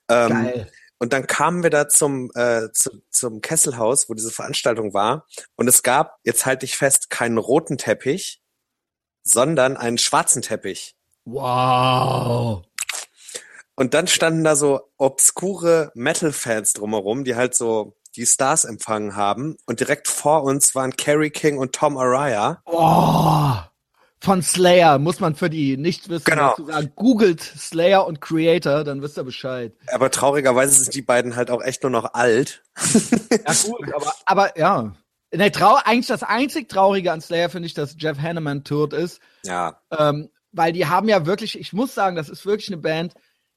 [0.08, 0.72] Ähm, Geil.
[0.98, 5.28] Und dann kamen wir da zum, äh, zu, zum Kesselhaus, wo diese Veranstaltung war.
[5.56, 8.42] Und es gab, jetzt halte ich fest, keinen roten Teppich,
[9.24, 10.96] sondern einen schwarzen Teppich.
[11.26, 12.64] Wow.
[13.76, 19.58] Und dann standen da so obskure Metal-Fans drumherum, die halt so die Stars empfangen haben.
[19.66, 22.62] Und direkt vor uns waren Kerry King und Tom Araya.
[22.66, 23.58] Oh
[24.26, 26.56] von Slayer, muss man für die nicht wissen, genau.
[26.58, 26.92] sagen.
[26.96, 29.74] Googelt Slayer und Creator, dann wisst ihr Bescheid.
[29.94, 32.64] Aber traurigerweise sind die beiden halt auch echt nur noch alt.
[32.76, 34.94] ja gut, aber, aber ja.
[35.32, 39.22] Nee, trau eigentlich das einzig Traurige an Slayer finde ich, dass Jeff Hanneman tot ist.
[39.44, 39.80] Ja.
[39.98, 43.14] Ähm, weil die haben ja wirklich, ich muss sagen, das ist wirklich eine Band,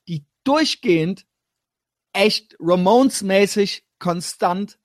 [0.07, 1.24] die durchgehend
[2.12, 4.78] echt Ramones-mäßig konstant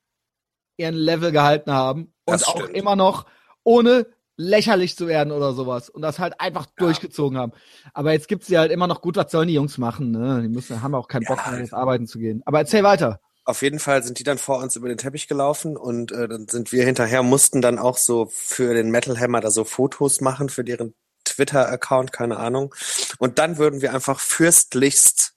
[0.78, 3.26] ihren Level gehalten haben und das auch immer noch
[3.64, 6.72] ohne lächerlich zu werden oder sowas und das halt einfach ja.
[6.78, 7.54] durchgezogen haben.
[7.94, 10.42] Aber jetzt gibt's ja halt immer noch gut, was sollen die Jungs machen, ne?
[10.42, 11.52] Die müssen, haben auch keinen Bock ja.
[11.52, 12.42] mehr, jetzt arbeiten zu gehen.
[12.46, 13.20] Aber erzähl weiter.
[13.46, 16.48] Auf jeden Fall sind die dann vor uns über den Teppich gelaufen und äh, dann
[16.48, 20.48] sind wir hinterher, mussten dann auch so für den Metal Hammer da so Fotos machen
[20.50, 20.94] für deren
[21.26, 22.74] Twitter-Account, keine Ahnung.
[23.20, 25.34] Und dann würden wir einfach fürstlichst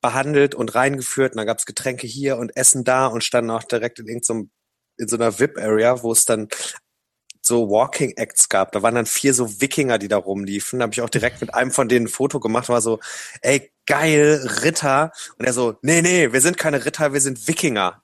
[0.00, 1.32] behandelt und reingeführt.
[1.32, 4.50] Und da gab's Getränke hier und Essen da und standen auch direkt in irgendeinem
[4.96, 6.48] in so einer VIP-Area, wo es dann
[7.46, 8.72] so Walking Acts gab.
[8.72, 10.78] Da waren dann vier so Wikinger, die da rumliefen.
[10.78, 13.00] Da habe ich auch direkt mit einem von denen ein Foto gemacht, war so,
[13.42, 15.12] ey, geil, Ritter.
[15.38, 18.02] Und er so, nee, nee, wir sind keine Ritter, wir sind Wikinger.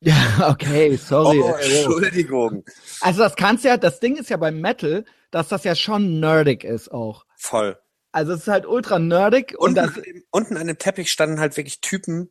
[0.00, 1.40] Ja, okay, sorry.
[1.40, 2.64] Oh, Entschuldigung.
[3.00, 6.64] Also das kannst ja, das Ding ist ja beim Metal, dass das ja schon nerdig
[6.64, 7.26] ist auch.
[7.36, 7.78] Voll.
[8.10, 9.54] Also es ist halt ultra nerdig.
[9.56, 12.30] Und unten, das, unten an dem Teppich standen halt wirklich Typen,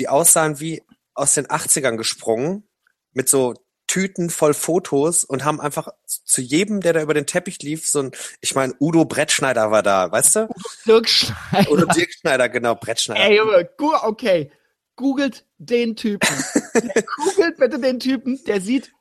[0.00, 0.82] die aussahen wie
[1.14, 2.64] aus den 80ern gesprungen,
[3.12, 3.54] mit so
[3.86, 8.00] Tüten voll Fotos und haben einfach zu jedem, der da über den Teppich lief, so
[8.00, 8.10] ein,
[8.40, 10.40] ich meine, Udo Brettschneider war da, weißt du?
[10.44, 10.50] Udo
[10.86, 11.70] Dirk Schneider.
[11.70, 13.24] Udo Dirk Schneider, genau, Brettschneider.
[13.24, 13.68] Ey, Junge,
[14.02, 14.50] okay.
[14.96, 16.28] Googelt den Typen.
[17.16, 18.92] Googelt bitte den Typen, der sieht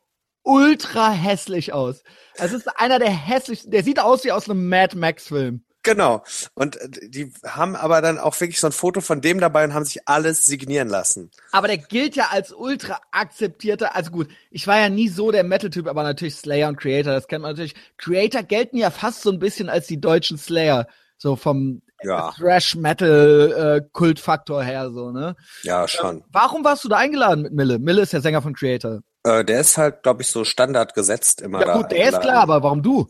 [0.43, 2.03] ultra hässlich aus.
[2.35, 5.64] Es ist einer der hässlichsten, der sieht aus wie aus einem Mad Max Film.
[5.85, 6.23] Genau.
[6.55, 9.73] Und äh, die haben aber dann auch wirklich so ein Foto von dem dabei und
[9.73, 11.31] haben sich alles signieren lassen.
[11.51, 13.95] Aber der gilt ja als ultra akzeptierter.
[13.95, 17.27] Also gut, ich war ja nie so der Metal-Typ, aber natürlich Slayer und Creator, das
[17.27, 17.75] kennt man natürlich.
[17.97, 20.87] Creator gelten ja fast so ein bisschen als die deutschen Slayer.
[21.17, 22.33] So vom ja.
[22.37, 25.37] Thrash-Metal-Kultfaktor äh, her, so, ne?
[25.63, 26.17] Ja, schon.
[26.17, 27.79] Ähm, warum warst du da eingeladen mit Mille?
[27.79, 28.99] Mille ist der Sänger von Creator.
[29.23, 31.75] Äh, der ist halt, glaube ich, so Standard gesetzt immer ja, da.
[31.75, 33.07] Ja gut, der ist klar, aber warum du?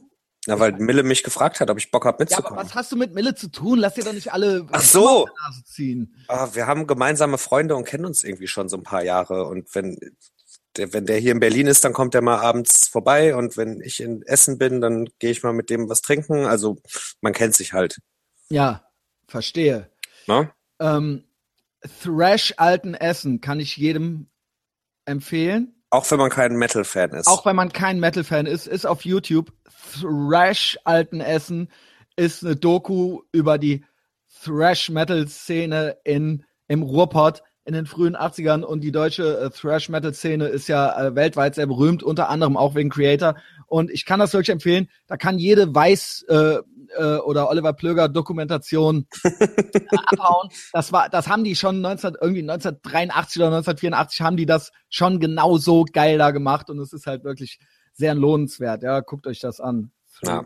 [0.48, 2.46] Na, weil Mille mich gefragt hat, ob ich Bock habe mitzukommen.
[2.56, 3.80] Ja, aber was hast du mit Mille zu tun?
[3.80, 5.28] Lass dir doch nicht alle Ach so.
[5.66, 6.16] ziehen.
[6.28, 9.46] Ah, wir haben gemeinsame Freunde und kennen uns irgendwie schon so ein paar Jahre.
[9.48, 9.98] Und wenn
[10.78, 13.36] der, wenn der hier in Berlin ist, dann kommt er mal abends vorbei.
[13.36, 16.46] Und wenn ich in Essen bin, dann gehe ich mal mit dem was trinken.
[16.46, 16.78] Also
[17.22, 18.00] man kennt sich halt.
[18.50, 18.86] Ja,
[19.28, 19.90] verstehe.
[20.28, 20.54] Na?
[20.80, 21.24] Ähm,
[22.04, 24.28] Thrash alten Essen kann ich jedem
[25.06, 25.75] empfehlen.
[25.96, 27.28] Auch wenn man kein Metal-Fan ist.
[27.28, 29.52] Auch wenn man kein Metal-Fan ist, ist auf YouTube
[30.02, 31.70] Thrash Alten Essen
[32.16, 33.84] ist eine Doku über die
[34.44, 41.16] Thrash-Metal-Szene im Ruhrpott in den frühen 80ern und die deutsche äh, Thrash-Metal-Szene ist ja äh,
[41.16, 43.36] weltweit sehr berühmt, unter anderem auch wegen Creator.
[43.66, 44.88] Und ich kann das wirklich empfehlen.
[45.08, 46.58] Da kann jede weiß, äh,
[46.98, 49.08] äh, oder Oliver Plöger Dokumentation
[49.92, 50.50] abhauen.
[50.74, 55.20] Das war, das haben die schon 19, irgendwie 1983 oder 1984 haben die das schon
[55.20, 57.60] genau so geil da gemacht und es ist halt wirklich
[57.94, 58.84] sehr lohnenswert.
[58.84, 59.92] Ja, guckt euch das an.
[60.24, 60.46] Ja.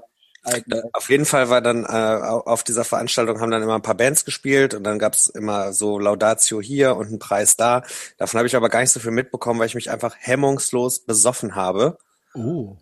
[0.94, 4.24] Auf jeden Fall war dann äh, auf dieser Veranstaltung haben dann immer ein paar Bands
[4.24, 7.84] gespielt und dann gab's immer so Laudatio hier und einen Preis da.
[8.18, 11.56] Davon habe ich aber gar nicht so viel mitbekommen, weil ich mich einfach hemmungslos besoffen
[11.56, 11.98] habe.
[12.34, 12.78] Oh.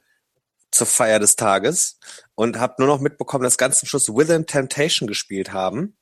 [0.77, 1.99] Zur Feier des Tages
[2.35, 5.97] und habe nur noch mitbekommen, dass ganz zum Schluss Within Temptation gespielt haben.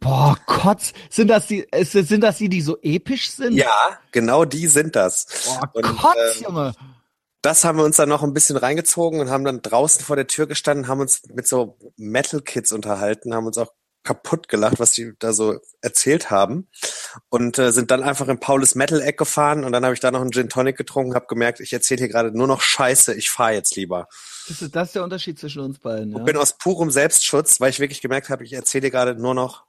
[0.00, 3.54] Boah, Kotz, sind das die, sind das die, die so episch sind?
[3.54, 5.26] Ja, genau die sind das.
[5.46, 6.74] Boah, und, Kotz, ähm, Junge
[7.42, 10.26] das haben wir uns dann noch ein bisschen reingezogen und haben dann draußen vor der
[10.26, 13.72] Tür gestanden, haben uns mit so Metal Kids unterhalten, haben uns auch
[14.08, 16.66] kaputt gelacht, was die da so erzählt haben
[17.28, 20.10] und äh, sind dann einfach in Paulus Metal Eck gefahren und dann habe ich da
[20.10, 23.28] noch einen Gin Tonic getrunken, habe gemerkt, ich erzähle hier gerade nur noch Scheiße, ich
[23.28, 24.08] fahre jetzt lieber.
[24.48, 26.12] Das ist, das ist der Unterschied zwischen uns beiden.
[26.12, 26.16] Ja?
[26.16, 29.34] Und bin aus purem Selbstschutz, weil ich wirklich gemerkt habe, ich erzähle hier gerade nur
[29.34, 29.66] noch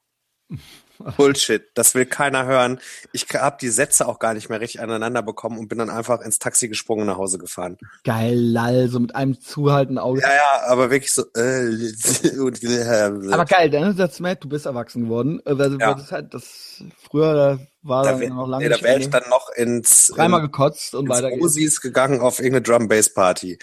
[1.17, 2.80] Bullshit, das will keiner hören.
[3.13, 6.19] Ich habe die Sätze auch gar nicht mehr richtig aneinander bekommen und bin dann einfach
[6.21, 7.77] ins Taxi gesprungen und nach Hause gefahren.
[8.03, 10.21] Geil, lall, so mit einem zuhalten Auge.
[10.21, 11.23] Ja, ja, aber wirklich so.
[11.39, 15.41] Äh, aber geil, dann ist das Matt, du bist erwachsen geworden.
[15.45, 15.93] Also, ja.
[15.93, 18.65] Das halt, das früher war da wär, noch lange.
[18.65, 21.31] Nee, da wäre ich dann noch ins dreimal gekotzt und weiter.
[21.31, 23.57] Usis gegangen auf irgendeine Drum Bass Party.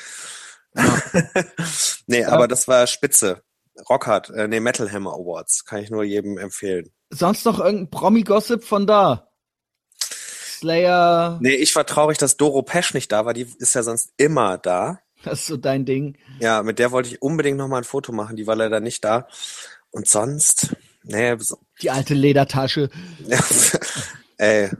[0.74, 1.02] Ja.
[2.06, 2.28] nee, ja.
[2.28, 3.42] aber das war spitze.
[3.88, 8.64] Rockhard, äh, nee, Metal Hammer Awards, kann ich nur jedem empfehlen sonst noch irgendein Promi-Gossip
[8.64, 9.30] von da?
[10.00, 11.38] Slayer.
[11.42, 13.34] Nee, ich war traurig, dass Doro Pesch nicht da war.
[13.34, 15.00] Die ist ja sonst immer da.
[15.22, 16.16] Das ist so dein Ding.
[16.40, 18.36] Ja, mit der wollte ich unbedingt noch mal ein Foto machen.
[18.36, 19.28] Die war leider nicht da.
[19.90, 21.36] Und sonst, nee.
[21.38, 21.58] So.
[21.82, 22.90] Die alte Ledertasche.
[24.38, 24.70] Ey,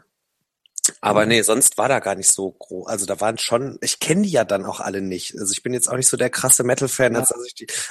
[1.00, 2.86] aber nee, sonst war da gar nicht so groß.
[2.88, 5.34] Also da waren schon, ich kenne die ja dann auch alle nicht.
[5.38, 7.14] Also ich bin jetzt auch nicht so der krasse Metal-Fan.
[7.14, 7.20] Ja.
[7.20, 7.34] Also,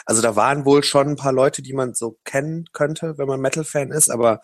[0.05, 3.41] also da waren wohl schon ein paar Leute, die man so kennen könnte, wenn man
[3.41, 4.41] Metal-Fan ist, aber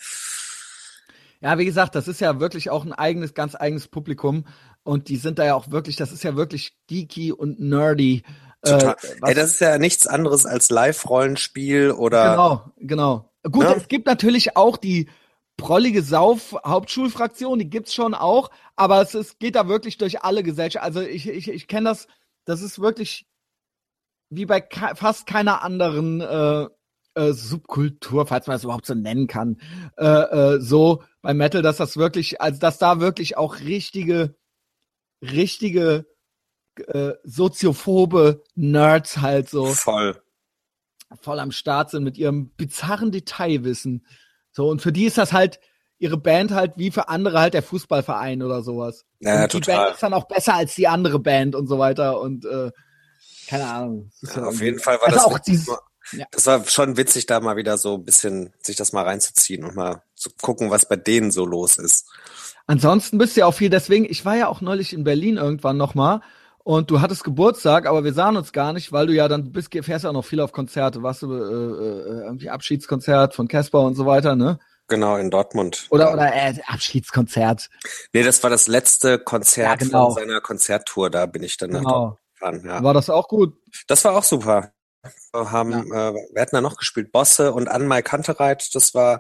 [1.42, 4.46] ja, wie gesagt, das ist ja wirklich auch ein eigenes, ganz eigenes Publikum.
[4.84, 8.24] Und die sind da ja auch wirklich, das ist ja wirklich geeky und nerdy.
[8.62, 8.96] Äh, Total.
[9.02, 12.32] Äh, Ey, das ist ja nichts anderes als Live-Rollenspiel oder.
[12.32, 13.32] Genau, genau.
[13.44, 13.76] Gut, ne?
[13.76, 15.10] es gibt natürlich auch die
[15.62, 20.86] prollige Sauf-Hauptschulfraktion, die gibt's schon auch, aber es, es geht da wirklich durch alle Gesellschaften.
[20.86, 22.08] Also ich, ich, ich kenne das,
[22.46, 23.28] das ist wirklich
[24.30, 26.68] wie bei fast keiner anderen äh,
[27.14, 29.62] äh, Subkultur, falls man das überhaupt so nennen kann,
[29.98, 34.36] äh, äh, so bei Metal, dass das wirklich, also dass da wirklich auch richtige,
[35.22, 36.08] richtige
[36.88, 40.20] äh, soziophobe Nerds halt so voll
[41.20, 44.06] voll am Start sind mit ihrem bizarren Detailwissen.
[44.52, 45.60] So, und für die ist das halt
[45.98, 49.06] ihre Band halt wie für andere halt der Fußballverein oder sowas.
[49.20, 49.78] Ja, und die total.
[49.78, 52.72] Band ist dann auch besser als die andere Band und so weiter und äh,
[53.48, 54.12] keine Ahnung.
[54.22, 55.68] Ja, auf jeden Fall war also das auch dieses,
[56.14, 56.26] ja.
[56.32, 59.76] Das war schon witzig, da mal wieder so ein bisschen sich das mal reinzuziehen und
[59.76, 62.08] mal zu gucken, was bei denen so los ist.
[62.66, 65.78] Ansonsten bist du ja auch viel, deswegen, ich war ja auch neulich in Berlin irgendwann
[65.78, 66.22] nochmal
[66.64, 69.74] und du hattest Geburtstag, aber wir sahen uns gar nicht, weil du ja dann bist,
[69.74, 73.82] fährst ja auch noch viel auf Konzerte, warst du äh, äh, irgendwie Abschiedskonzert von Casper
[73.82, 74.60] und so weiter, ne?
[74.88, 75.88] Genau, in Dortmund.
[75.90, 77.70] Oder, oder äh, Abschiedskonzert.
[78.14, 80.12] Nee, das war das letzte Konzert ja, genau.
[80.12, 82.18] von seiner Konzerttour, da bin ich dann genau.
[82.34, 82.64] gefahren.
[82.66, 82.84] Ja.
[82.84, 83.56] War das auch gut?
[83.88, 84.74] Das war auch super.
[85.34, 86.10] Wir haben, ja.
[86.10, 89.20] äh, wir hatten da noch gespielt, Bosse und Anmai Kantereit, das war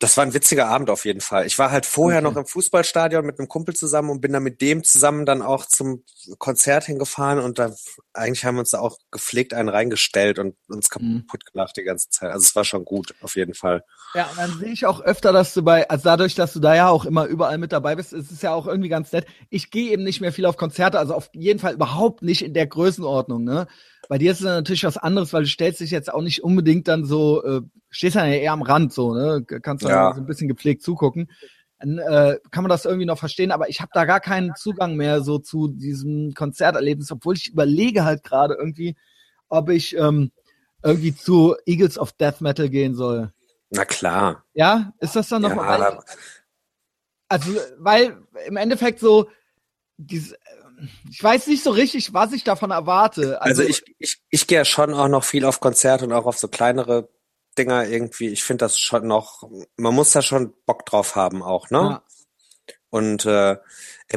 [0.00, 1.46] das war ein witziger Abend auf jeden Fall.
[1.46, 2.28] Ich war halt vorher okay.
[2.28, 5.66] noch im Fußballstadion mit einem Kumpel zusammen und bin dann mit dem zusammen dann auch
[5.66, 6.04] zum
[6.38, 7.74] Konzert hingefahren und da
[8.12, 11.24] eigentlich haben wir uns da auch gepflegt einen reingestellt und uns mhm.
[11.26, 12.30] kaputt gelacht die ganze Zeit.
[12.30, 13.84] Also es war schon gut, auf jeden Fall.
[14.14, 16.76] Ja, und dann sehe ich auch öfter, dass du bei, also dadurch, dass du da
[16.76, 19.26] ja auch immer überall mit dabei bist, ist es ja auch irgendwie ganz nett.
[19.50, 22.54] Ich gehe eben nicht mehr viel auf Konzerte, also auf jeden Fall überhaupt nicht in
[22.54, 23.66] der Größenordnung, ne?
[24.08, 26.88] Bei dir ist es natürlich was anderes, weil du stellst dich jetzt auch nicht unbedingt
[26.88, 27.60] dann so, äh,
[27.90, 29.44] stehst ja eher am Rand so, ne?
[29.44, 30.14] Kannst dann ja.
[30.14, 31.30] so ein bisschen gepflegt zugucken.
[31.78, 34.96] Dann äh, kann man das irgendwie noch verstehen, aber ich habe da gar keinen Zugang
[34.96, 38.96] mehr so zu diesem Konzerterlebnis, obwohl ich überlege halt gerade irgendwie,
[39.48, 40.32] ob ich ähm,
[40.82, 43.32] irgendwie zu Eagles of Death Metal gehen soll.
[43.70, 44.44] Na klar.
[44.54, 46.00] Ja, ist das dann noch ja, mal?
[47.28, 48.16] Also, weil
[48.46, 49.28] im Endeffekt so
[49.98, 50.34] dieses
[51.10, 53.40] ich weiß nicht so richtig, was ich davon erwarte.
[53.42, 56.26] Also, also ich, ich, ich gehe ja schon auch noch viel auf Konzerte und auch
[56.26, 57.08] auf so kleinere
[57.56, 58.28] Dinger irgendwie.
[58.28, 61.78] Ich finde das schon noch, man muss da schon Bock drauf haben auch, ne?
[61.78, 62.02] Ja.
[62.90, 63.56] Und äh,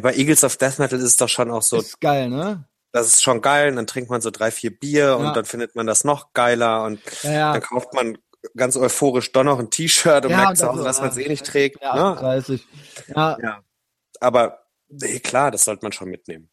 [0.02, 1.78] bei Eagles of Death Metal ist es doch schon auch so.
[1.78, 2.66] Ist geil, ne?
[2.94, 3.70] Das ist schon geil.
[3.70, 5.14] Und dann trinkt man so drei, vier Bier ja.
[5.16, 8.18] und dann findet man das noch geiler und ja, dann kauft man
[8.56, 11.82] ganz euphorisch doch noch ein T-Shirt und merkt auch, dass man es eh nicht trägt.
[11.82, 12.20] Ja, ne?
[12.20, 12.68] 30.
[13.16, 13.38] Ja.
[13.42, 13.64] ja.
[14.20, 16.50] Aber nee, klar, das sollte man schon mitnehmen.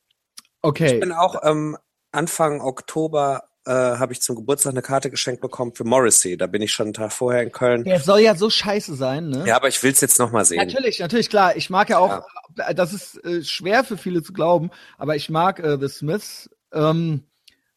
[0.63, 0.95] Okay.
[0.95, 1.77] Ich bin auch ähm,
[2.13, 6.39] Anfang Oktober äh, habe ich zum Geburtstag eine Karte geschenkt bekommen für Morrissey.
[6.39, 7.85] Da bin ich schon einen Tag vorher in Köln.
[7.85, 9.45] Der soll ja so scheiße sein, ne?
[9.47, 10.57] Ja, aber ich will's jetzt noch mal sehen.
[10.57, 11.55] Natürlich, natürlich, klar.
[11.55, 12.25] Ich mag ja auch,
[12.57, 12.73] ja.
[12.73, 16.49] das ist äh, schwer für viele zu glauben, aber ich mag äh, The Smiths.
[16.73, 17.25] Ähm,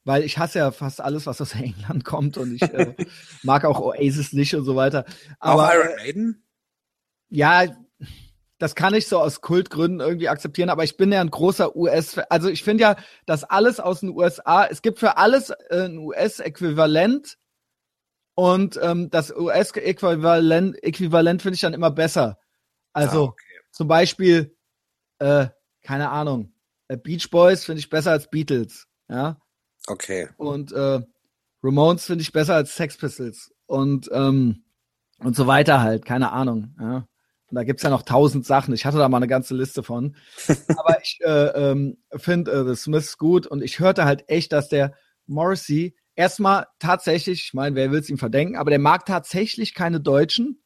[0.04, 2.96] weil ich hasse ja fast alles, was aus England kommt und ich äh,
[3.44, 5.06] mag auch Oasis nicht und so weiter.
[5.40, 6.44] Aber, auch Iron Maiden?
[7.30, 7.66] Ja,
[8.62, 12.20] das kann ich so aus Kultgründen irgendwie akzeptieren, aber ich bin ja ein großer US,
[12.30, 15.98] also ich finde ja, dass alles aus den USA, es gibt für alles äh, ein
[15.98, 17.40] US-Äquivalent
[18.36, 22.38] und ähm, das US-Äquivalent Äquivalent finde ich dann immer besser.
[22.94, 23.60] Also ah, okay.
[23.72, 24.56] zum Beispiel,
[25.18, 25.48] äh,
[25.82, 26.54] keine Ahnung,
[26.88, 29.42] äh, Beach Boys finde ich besser als Beatles, ja.
[29.88, 30.30] Okay.
[30.38, 31.02] Und äh,
[31.64, 34.66] Ramones finde ich besser als Sex Pistols und ähm,
[35.18, 37.08] und so weiter halt, keine Ahnung, ja.
[37.52, 38.74] Und da gibt's ja noch tausend Sachen.
[38.74, 40.16] Ich hatte da mal eine ganze Liste von.
[40.68, 44.70] Aber ich äh, ähm, finde äh, The Smiths gut und ich hörte halt echt, dass
[44.70, 44.94] der
[45.28, 50.64] Morrissey erstmal tatsächlich, ich meine, wer will's ihm verdenken, aber der mag tatsächlich keine Deutschen.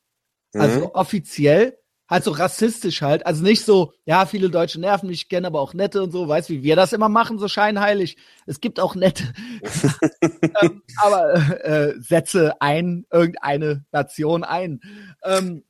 [0.53, 0.85] Also mhm.
[0.93, 3.25] offiziell, halt so rassistisch halt.
[3.25, 6.49] Also nicht so, ja, viele Deutsche nerven mich, kenne aber auch nette und so, weißt
[6.49, 8.17] wie wir das immer machen, so scheinheilig.
[8.45, 9.33] Es gibt auch nette.
[10.21, 14.81] ähm, aber äh, setze ein, irgendeine Nation ein.
[15.23, 15.63] Ähm,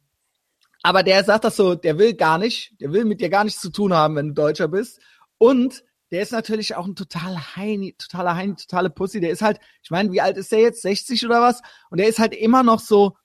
[0.86, 3.60] aber der sagt das so, der will gar nicht, der will mit dir gar nichts
[3.60, 5.00] zu tun haben, wenn du Deutscher bist.
[5.40, 9.20] Und der ist natürlich auch ein total Heini, totaler Heini, totale Pussy.
[9.20, 10.84] Der ist halt, ich meine, wie alt ist der jetzt?
[10.84, 11.64] 60 oder was?
[11.90, 13.18] Und der ist halt immer noch so,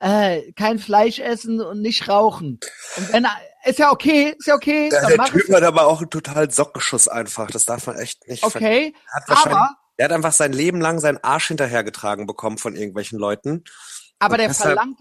[0.00, 2.58] äh, kein Fleisch essen und nicht rauchen.
[2.96, 3.26] Und wenn
[3.66, 4.88] ist ja okay, ist ja okay.
[4.88, 7.50] Der, der Typ hat aber auch einen totalen Sockenschuss einfach.
[7.50, 8.42] Das darf man echt nicht.
[8.44, 13.64] Okay, aber er hat einfach sein Leben lang seinen Arsch hinterhergetragen bekommen von irgendwelchen Leuten.
[14.18, 14.98] Aber der verlangt,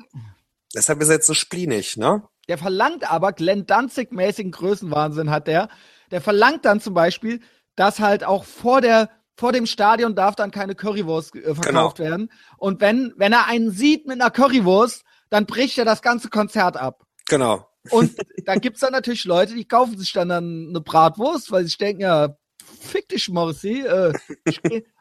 [0.73, 2.23] Deshalb ist er jetzt so spleenig, ne?
[2.47, 5.69] Der verlangt aber, Glenn Danzig-mäßigen Größenwahnsinn hat der.
[6.11, 7.41] Der verlangt dann zum Beispiel,
[7.75, 12.09] dass halt auch vor der vor dem Stadion darf dann keine Currywurst äh, verkauft genau.
[12.09, 12.31] werden.
[12.57, 16.77] Und wenn, wenn er einen sieht mit einer Currywurst, dann bricht er das ganze Konzert
[16.77, 17.03] ab.
[17.27, 17.67] Genau.
[17.89, 21.77] Und da gibt's dann natürlich Leute, die kaufen sich dann, dann eine Bratwurst, weil sie
[21.77, 22.37] denken, ja,
[22.79, 23.81] fick dich, Morrissey.
[23.81, 24.13] Äh,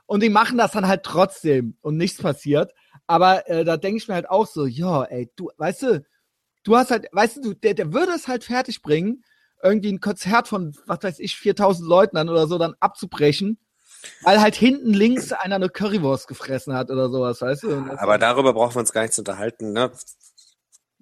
[0.06, 2.72] und die machen das dann halt trotzdem und nichts passiert.
[3.06, 6.04] Aber äh, da denke ich mir halt auch so, ja, ey, du, weißt du,
[6.64, 9.24] du hast halt, weißt du, der, der würde es halt fertig bringen,
[9.62, 13.58] irgendwie ein Konzert von, was weiß ich, 4000 Leuten dann oder so dann abzubrechen,
[14.22, 17.86] weil halt hinten links einer eine Currywurst gefressen hat oder sowas, weißt du?
[17.96, 19.92] Aber darüber brauchen wir uns gar nicht zu unterhalten, ne?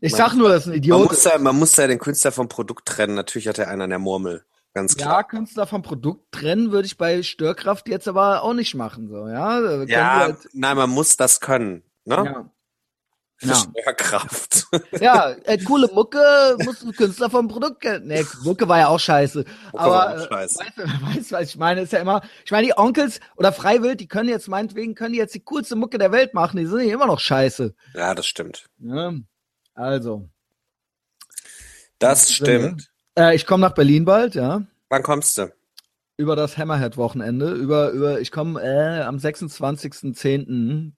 [0.00, 0.98] Ich man, sag nur, das ist ein Idiot.
[0.98, 3.14] Man muss, ja, man muss ja den Künstler vom Produkt trennen.
[3.14, 4.44] Natürlich hat er einen an der Murmel.
[4.72, 5.18] Ganz klar.
[5.18, 9.26] Ja, Künstler vom Produkt trennen würde ich bei Störkraft jetzt aber auch nicht machen, so,
[9.26, 9.84] ja?
[9.84, 11.82] Ja, halt nein, man muss das können.
[12.10, 12.50] Ne?
[13.42, 13.54] Ja.
[13.54, 14.66] Störkraft.
[15.00, 18.06] Ja, äh, coole Mucke muss ein Künstler vom Produkt kennen.
[18.06, 19.44] Nee, Mucke war ja auch scheiße.
[19.72, 20.62] Mucke aber auch scheiße.
[20.62, 20.82] Äh, weißt du,
[21.16, 21.80] weißt, was ich meine?
[21.80, 25.18] Ist ja immer, ich meine, die Onkels oder Freiwild, die können jetzt meinetwegen, können die
[25.18, 27.74] jetzt die coolste Mucke der Welt machen, die sind ja immer noch scheiße.
[27.94, 28.66] Ja, das stimmt.
[28.78, 29.14] Ja,
[29.74, 30.28] also.
[31.98, 32.90] Das stimmt.
[33.16, 34.66] Äh, ich komme nach Berlin bald, ja.
[34.90, 35.52] Wann kommst du?
[36.18, 37.52] Über das Hammerhead-Wochenende.
[37.52, 40.92] Über, über, ich komme äh, am 26.10.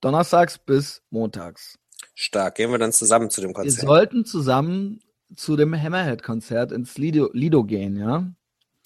[0.00, 1.78] Donnerstags bis montags.
[2.14, 2.56] Stark.
[2.56, 3.82] Gehen wir dann zusammen zu dem Konzert?
[3.82, 5.00] Wir sollten zusammen
[5.34, 8.30] zu dem Hammerhead-Konzert ins Lido, Lido gehen, ja?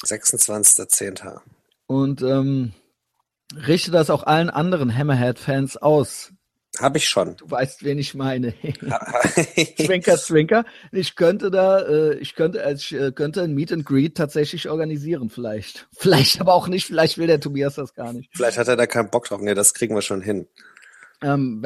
[0.04, 1.40] 26.10.
[1.86, 2.72] Und ähm,
[3.54, 6.32] richte das auch allen anderen Hammerhead-Fans aus.
[6.78, 7.36] Habe ich schon.
[7.36, 8.54] Du weißt, wen ich meine.
[9.76, 10.64] Zwinker, Zwinker.
[10.92, 15.30] Ich könnte da, äh, ich könnte, ich äh, könnte ein Meet and Greet tatsächlich organisieren,
[15.30, 15.88] vielleicht.
[15.92, 16.86] Vielleicht aber auch nicht.
[16.86, 18.30] Vielleicht will der Tobias das gar nicht.
[18.32, 19.40] Vielleicht hat er da keinen Bock drauf.
[19.40, 20.46] Nee, das kriegen wir schon hin.
[21.22, 21.62] Ähm,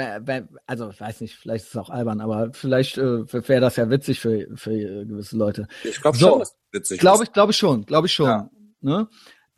[0.67, 3.89] also ich weiß nicht, vielleicht ist es auch albern, aber vielleicht äh, wäre das ja
[3.89, 5.69] witzig für, für äh, gewisse Leute.
[5.85, 8.27] Ich glaube so, schon, dass witzig Glaube ich, glaube ich schon, glaube ich schon.
[8.27, 8.51] Ja.
[8.81, 9.09] Ne?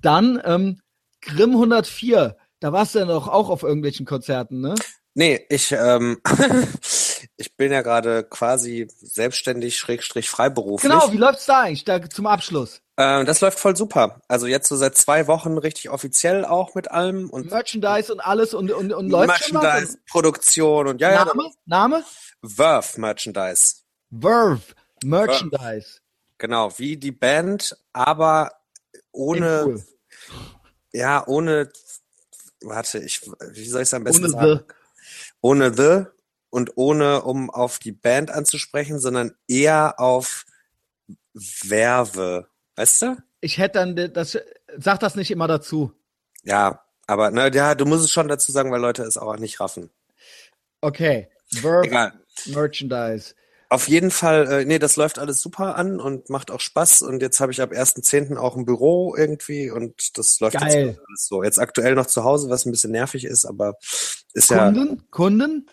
[0.00, 0.80] Dann ähm,
[1.22, 4.74] Grimm 104, da warst du ja noch auch auf irgendwelchen Konzerten, ne?
[5.14, 6.18] Nee, ich, ähm,
[7.38, 10.92] ich bin ja gerade quasi selbstständig, schrägstrich freiberuflich.
[10.92, 12.82] Genau, wie läuft's da eigentlich da, zum Abschluss?
[12.98, 14.22] Ähm, das läuft voll super.
[14.26, 17.28] Also jetzt so seit zwei Wochen richtig offiziell auch mit allem.
[17.28, 21.42] und Merchandise und alles und, und, und läuft Merchandise, Produktion und ja, Name?
[21.44, 21.50] ja.
[21.66, 22.04] Name?
[22.42, 23.82] Verve Merchandise.
[24.10, 24.62] Verve
[25.04, 25.58] Merchandise.
[25.58, 26.00] Verve.
[26.38, 28.52] Genau, wie die Band, aber
[29.12, 29.84] ohne, cool.
[30.92, 31.70] ja, ohne,
[32.60, 34.60] warte, ich, wie soll ich es am besten ohne sagen?
[34.66, 34.74] The
[35.40, 36.04] ohne The
[36.50, 40.44] und ohne, um auf die Band anzusprechen, sondern eher auf
[41.34, 42.48] Werbe.
[42.76, 43.16] Weißt du?
[43.40, 44.38] Ich hätte dann, das,
[44.76, 45.92] sag das nicht immer dazu.
[46.44, 49.60] Ja, aber, ne, ja, du musst es schon dazu sagen, weil Leute es auch nicht
[49.60, 49.90] raffen.
[50.80, 51.28] Okay.
[51.50, 52.12] Verb Egal.
[52.46, 53.34] Merchandise.
[53.68, 57.02] Auf jeden Fall, äh, nee, das läuft alles super an und macht auch Spaß.
[57.02, 58.36] Und jetzt habe ich ab 1.10.
[58.36, 60.86] auch ein Büro irgendwie und das läuft Geil.
[60.88, 61.42] jetzt alles so.
[61.42, 63.74] Jetzt aktuell noch zu Hause, was ein bisschen nervig ist, aber
[64.34, 64.88] ist Kunden?
[64.88, 65.04] ja.
[65.10, 65.68] Kunden?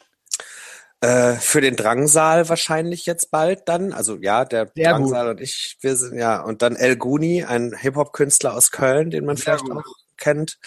[1.04, 3.92] Äh, für den Drangsal wahrscheinlich jetzt bald dann.
[3.92, 7.76] Also ja, der Sehr Drangsal und ich, wir sind ja, und dann El Guni, ein
[7.78, 9.78] Hip-Hop-Künstler aus Köln, den man Sehr vielleicht gut.
[9.80, 10.60] auch kennt.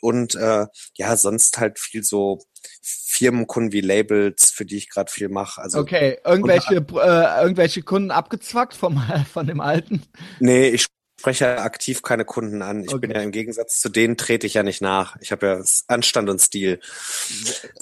[0.00, 2.40] Und äh, ja, sonst halt viel so
[2.82, 5.62] Firmenkunden wie Labels, für die ich gerade viel mache.
[5.62, 9.00] Also Okay, irgendwelche, äh, irgendwelche Kunden abgezwackt vom,
[9.32, 10.02] von dem alten?
[10.40, 10.86] nee, ich
[11.18, 12.80] spreche aktiv keine Kunden an.
[12.82, 13.14] Ich bin Okay.
[13.14, 15.16] ja im Gegensatz zu denen trete ich ja nicht nach.
[15.20, 16.80] Ich habe ja Anstand und Stil.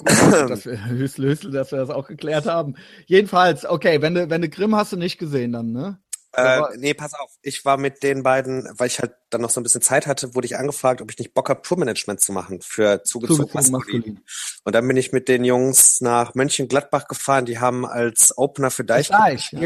[0.05, 0.79] Hüstel,
[1.29, 2.75] Hüstel, dass wir das auch geklärt haben.
[3.05, 5.99] Jedenfalls, okay, wenn du, wenn du Grimm hast du nicht gesehen dann, ne?
[6.37, 7.31] Äh, nee, pass auf.
[7.43, 10.35] Ich war mit den beiden, weil ich halt dann noch so ein bisschen Zeit hatte,
[10.35, 14.19] wurde ich angefragt, ob ich nicht Bock habe, Tourmanagement zu machen für zugezogen, Zugezogen maskulin.
[14.65, 17.45] Und dann bin ich mit den Jungs nach Mönchengladbach gefahren.
[17.45, 19.59] Die haben als Opener für Deich Deich, ja.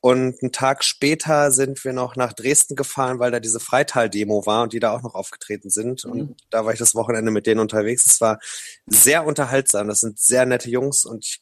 [0.00, 4.62] Und einen Tag später sind wir noch nach Dresden gefahren, weil da diese Freital-Demo war
[4.64, 6.04] und die da auch noch aufgetreten sind.
[6.04, 6.10] Mhm.
[6.10, 8.06] Und da war ich das Wochenende mit denen unterwegs.
[8.06, 8.38] Es war
[8.86, 9.88] sehr unterhaltsam.
[9.88, 11.40] Das sind sehr nette Jungs und ich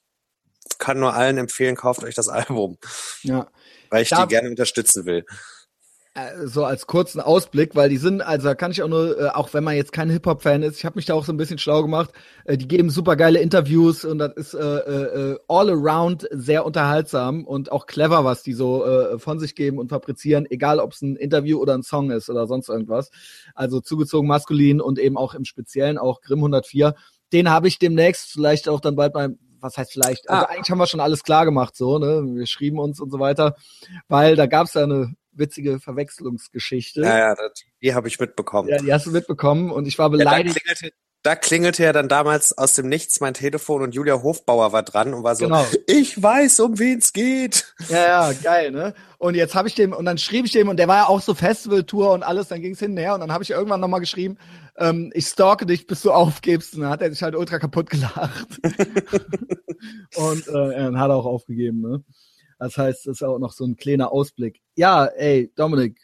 [0.78, 2.76] kann nur allen empfehlen, kauft euch das Album,
[3.22, 3.46] Ja.
[3.90, 5.24] weil ich Da- die gerne unterstützen will.
[6.16, 9.28] Äh, so als kurzen Ausblick, weil die sind, also da kann ich auch nur, äh,
[9.28, 11.58] auch wenn man jetzt kein Hip-Hop-Fan ist, ich habe mich da auch so ein bisschen
[11.58, 12.10] schlau gemacht,
[12.46, 17.44] äh, die geben super geile Interviews und das ist äh, äh, all around sehr unterhaltsam
[17.44, 21.02] und auch clever, was die so äh, von sich geben und fabrizieren, egal ob es
[21.02, 23.10] ein Interview oder ein Song ist oder sonst irgendwas.
[23.54, 26.94] Also zugezogen maskulin und eben auch im Speziellen auch Grimm 104.
[27.32, 30.28] Den habe ich demnächst vielleicht auch dann bald beim was heißt vielleicht?
[30.30, 30.48] Also Ah.
[30.50, 32.22] eigentlich haben wir schon alles klar gemacht, so, ne?
[32.24, 33.56] Wir schrieben uns und so weiter,
[34.06, 37.02] weil da gab es ja eine witzige Verwechslungsgeschichte.
[37.02, 37.52] Ja, ja, das,
[37.82, 38.68] die habe ich mitbekommen.
[38.68, 40.56] Ja, die hast du mitbekommen und ich war Ja, beleidigt.
[40.60, 44.82] klingelte, da klingelte ja dann damals aus dem Nichts mein Telefon und Julia Hofbauer war
[44.84, 45.66] dran und war so, Genau.
[45.86, 47.74] ich weiß, um wen es geht.
[47.88, 48.94] Ja, ja, geil, ne?
[49.18, 51.20] Und jetzt habe ich dem, und dann schrieb ich dem, und der war ja auch
[51.20, 54.38] so Festivaltour und alles, dann ging es hinterher und dann habe ich irgendwann nochmal geschrieben,
[54.78, 56.74] ähm, ich stalke dich, bis du aufgibst.
[56.74, 58.46] Und dann hat er sich halt ultra kaputt gelacht.
[60.16, 62.04] und äh, ja, dann hat er auch aufgegeben, ne?
[62.58, 64.60] Das heißt, das ist auch noch so ein kleiner Ausblick.
[64.76, 66.00] Ja, ey, Dominik,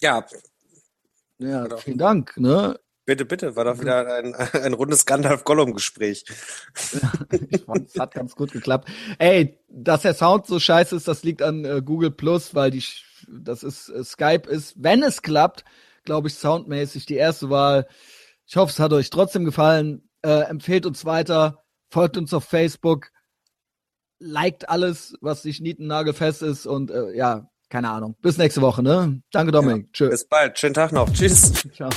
[0.00, 0.24] Ja,
[1.38, 1.76] ja, Genau.
[1.78, 2.78] vielen Dank, ne?
[3.04, 4.34] bitte, bitte, war doch wieder ein,
[4.64, 6.24] ein rundes Gandalf-Gollum-Gespräch.
[7.50, 8.88] Ich fand, es hat ganz gut geklappt.
[9.18, 12.82] Ey, dass der Sound so scheiße ist, das liegt an äh, Google Plus, weil die,
[13.28, 15.64] das ist, äh, Skype ist, wenn es klappt,
[16.04, 17.86] glaube ich, soundmäßig die erste Wahl.
[18.46, 20.08] Ich hoffe, es hat euch trotzdem gefallen.
[20.22, 23.10] Äh, empfehlt uns weiter, folgt uns auf Facebook,
[24.18, 28.16] liked alles, was nicht nietennagelfest ist und äh, ja, keine Ahnung.
[28.22, 29.20] Bis nächste Woche, ne?
[29.30, 29.92] Danke, Dominik.
[29.92, 30.10] Tschüss.
[30.10, 31.52] Bis bald, schönen Tag noch, tschüss.
[31.74, 31.90] Ciao.